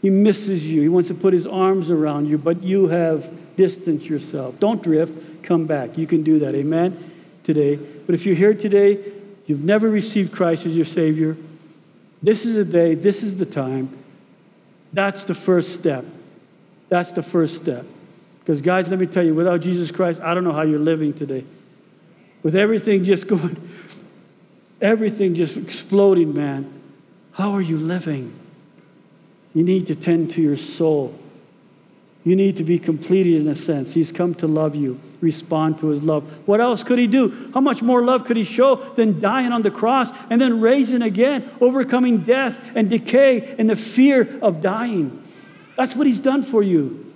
He 0.00 0.10
misses 0.10 0.64
you. 0.64 0.82
He 0.82 0.88
wants 0.88 1.08
to 1.08 1.14
put 1.14 1.34
his 1.34 1.46
arms 1.46 1.90
around 1.90 2.26
you, 2.26 2.38
but 2.38 2.62
you 2.62 2.88
have 2.88 3.28
distanced 3.56 4.06
yourself. 4.06 4.58
Don't 4.58 4.82
drift. 4.82 5.42
Come 5.42 5.66
back. 5.66 5.98
You 5.98 6.06
can 6.06 6.22
do 6.22 6.38
that. 6.40 6.54
Amen. 6.54 7.10
Today. 7.44 7.76
But 7.76 8.14
if 8.14 8.26
you're 8.26 8.36
here 8.36 8.54
today 8.54 8.98
you've 9.46 9.64
never 9.64 9.90
received 9.90 10.32
Christ 10.32 10.66
as 10.66 10.74
your 10.74 10.84
Savior, 10.84 11.36
this 12.22 12.46
is 12.46 12.54
the 12.54 12.64
day, 12.64 12.94
this 12.94 13.22
is 13.22 13.36
the 13.36 13.46
time. 13.46 13.98
That's 14.92 15.24
the 15.24 15.34
first 15.34 15.74
step. 15.74 16.04
That's 16.88 17.12
the 17.12 17.22
first 17.22 17.56
step. 17.56 17.84
Because, 18.40 18.60
guys, 18.60 18.88
let 18.88 18.98
me 18.98 19.06
tell 19.06 19.24
you, 19.24 19.34
without 19.34 19.60
Jesus 19.60 19.90
Christ, 19.90 20.20
I 20.20 20.34
don't 20.34 20.44
know 20.44 20.52
how 20.52 20.62
you're 20.62 20.78
living 20.78 21.12
today. 21.12 21.44
With 22.42 22.56
everything 22.56 23.04
just 23.04 23.26
going, 23.28 23.70
everything 24.80 25.34
just 25.34 25.56
exploding, 25.56 26.34
man, 26.34 26.80
how 27.32 27.52
are 27.52 27.62
you 27.62 27.78
living? 27.78 28.38
You 29.54 29.64
need 29.64 29.86
to 29.88 29.94
tend 29.94 30.32
to 30.32 30.42
your 30.42 30.56
soul. 30.56 31.18
You 32.24 32.36
need 32.36 32.58
to 32.58 32.64
be 32.64 32.78
completed 32.78 33.40
in 33.40 33.48
a 33.48 33.54
sense. 33.54 33.92
He's 33.92 34.12
come 34.12 34.34
to 34.36 34.46
love 34.46 34.76
you, 34.76 35.00
respond 35.20 35.80
to 35.80 35.88
his 35.88 36.02
love. 36.02 36.22
What 36.46 36.60
else 36.60 36.84
could 36.84 36.98
he 36.98 37.08
do? 37.08 37.50
How 37.52 37.60
much 37.60 37.82
more 37.82 38.02
love 38.02 38.24
could 38.24 38.36
he 38.36 38.44
show 38.44 38.76
than 38.76 39.20
dying 39.20 39.50
on 39.50 39.62
the 39.62 39.72
cross 39.72 40.08
and 40.30 40.40
then 40.40 40.60
raising 40.60 41.02
again, 41.02 41.50
overcoming 41.60 42.18
death 42.18 42.56
and 42.76 42.88
decay 42.88 43.56
and 43.58 43.68
the 43.68 43.74
fear 43.74 44.38
of 44.40 44.62
dying? 44.62 45.22
That's 45.76 45.96
what 45.96 46.06
he's 46.06 46.20
done 46.20 46.44
for 46.44 46.62
you. 46.62 47.12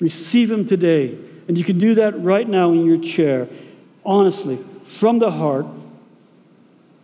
Receive 0.00 0.50
him 0.50 0.66
today. 0.66 1.18
And 1.48 1.58
you 1.58 1.64
can 1.64 1.78
do 1.78 1.96
that 1.96 2.18
right 2.22 2.48
now 2.48 2.72
in 2.72 2.86
your 2.86 2.98
chair. 2.98 3.48
Honestly, 4.04 4.58
from 4.84 5.18
the 5.18 5.30
heart, 5.30 5.66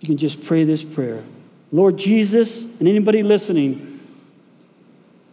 you 0.00 0.08
can 0.08 0.16
just 0.16 0.42
pray 0.42 0.64
this 0.64 0.82
prayer 0.82 1.22
Lord 1.70 1.96
Jesus, 1.96 2.62
and 2.64 2.86
anybody 2.86 3.22
listening, 3.22 3.91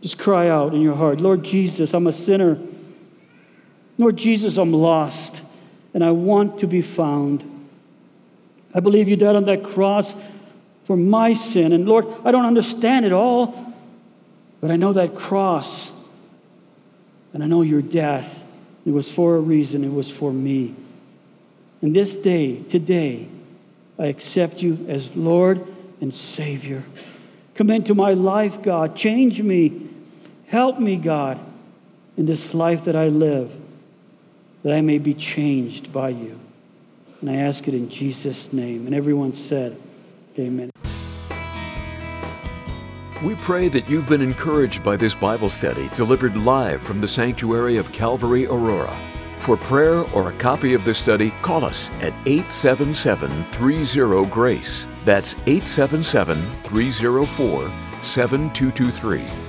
just 0.01 0.17
cry 0.17 0.47
out 0.47 0.73
in 0.73 0.81
your 0.81 0.95
heart 0.95 1.19
Lord 1.19 1.43
Jesus, 1.43 1.93
I'm 1.93 2.07
a 2.07 2.13
sinner. 2.13 2.57
Lord 3.97 4.15
Jesus, 4.15 4.57
I'm 4.57 4.71
lost 4.71 5.41
and 5.93 6.03
I 6.03 6.11
want 6.11 6.61
to 6.61 6.67
be 6.67 6.81
found. 6.81 7.43
I 8.73 8.79
believe 8.79 9.09
you 9.09 9.17
died 9.17 9.35
on 9.35 9.45
that 9.45 9.63
cross 9.63 10.13
for 10.85 10.95
my 10.95 11.33
sin. 11.33 11.73
And 11.73 11.87
Lord, 11.87 12.05
I 12.23 12.31
don't 12.31 12.45
understand 12.45 13.05
it 13.05 13.11
all, 13.11 13.73
but 14.61 14.71
I 14.71 14.77
know 14.77 14.93
that 14.93 15.15
cross 15.15 15.91
and 17.33 17.43
I 17.43 17.47
know 17.47 17.61
your 17.61 17.81
death. 17.81 18.43
It 18.85 18.91
was 18.91 19.11
for 19.11 19.35
a 19.35 19.39
reason, 19.39 19.83
it 19.83 19.91
was 19.91 20.09
for 20.09 20.31
me. 20.31 20.75
And 21.81 21.95
this 21.95 22.15
day, 22.15 22.61
today, 22.63 23.27
I 23.97 24.05
accept 24.05 24.61
you 24.61 24.85
as 24.87 25.13
Lord 25.15 25.67
and 25.99 26.13
Savior. 26.13 26.83
Come 27.55 27.69
into 27.69 27.93
my 27.93 28.13
life, 28.13 28.61
God. 28.61 28.95
Change 28.95 29.41
me. 29.41 29.88
Help 30.49 30.79
me, 30.79 30.97
God, 30.97 31.39
in 32.17 32.25
this 32.25 32.55
life 32.55 32.85
that 32.85 32.95
I 32.95 33.09
live, 33.09 33.51
that 34.63 34.73
I 34.73 34.81
may 34.81 34.97
be 34.97 35.13
changed 35.13 35.93
by 35.93 36.09
you. 36.09 36.39
And 37.21 37.29
I 37.29 37.35
ask 37.35 37.67
it 37.67 37.75
in 37.75 37.87
Jesus' 37.87 38.51
name. 38.51 38.87
And 38.87 38.95
everyone 38.95 39.31
said, 39.31 39.79
Amen. 40.39 40.71
We 43.23 43.35
pray 43.35 43.67
that 43.67 43.87
you've 43.87 44.09
been 44.09 44.23
encouraged 44.23 44.81
by 44.81 44.95
this 44.95 45.13
Bible 45.13 45.49
study 45.49 45.87
delivered 45.95 46.35
live 46.35 46.81
from 46.81 46.99
the 46.99 47.07
sanctuary 47.07 47.77
of 47.77 47.91
Calvary 47.91 48.47
Aurora. 48.47 48.97
For 49.41 49.55
prayer 49.55 49.99
or 50.15 50.29
a 50.29 50.37
copy 50.37 50.73
of 50.73 50.83
this 50.83 50.97
study, 50.97 51.31
call 51.43 51.63
us 51.63 51.89
at 52.01 52.13
877 52.25 53.43
30 53.51 54.25
GRACE. 54.31 54.85
That's 55.05 55.35
877 55.45 56.41
304 56.63 57.71
7223 58.01 59.48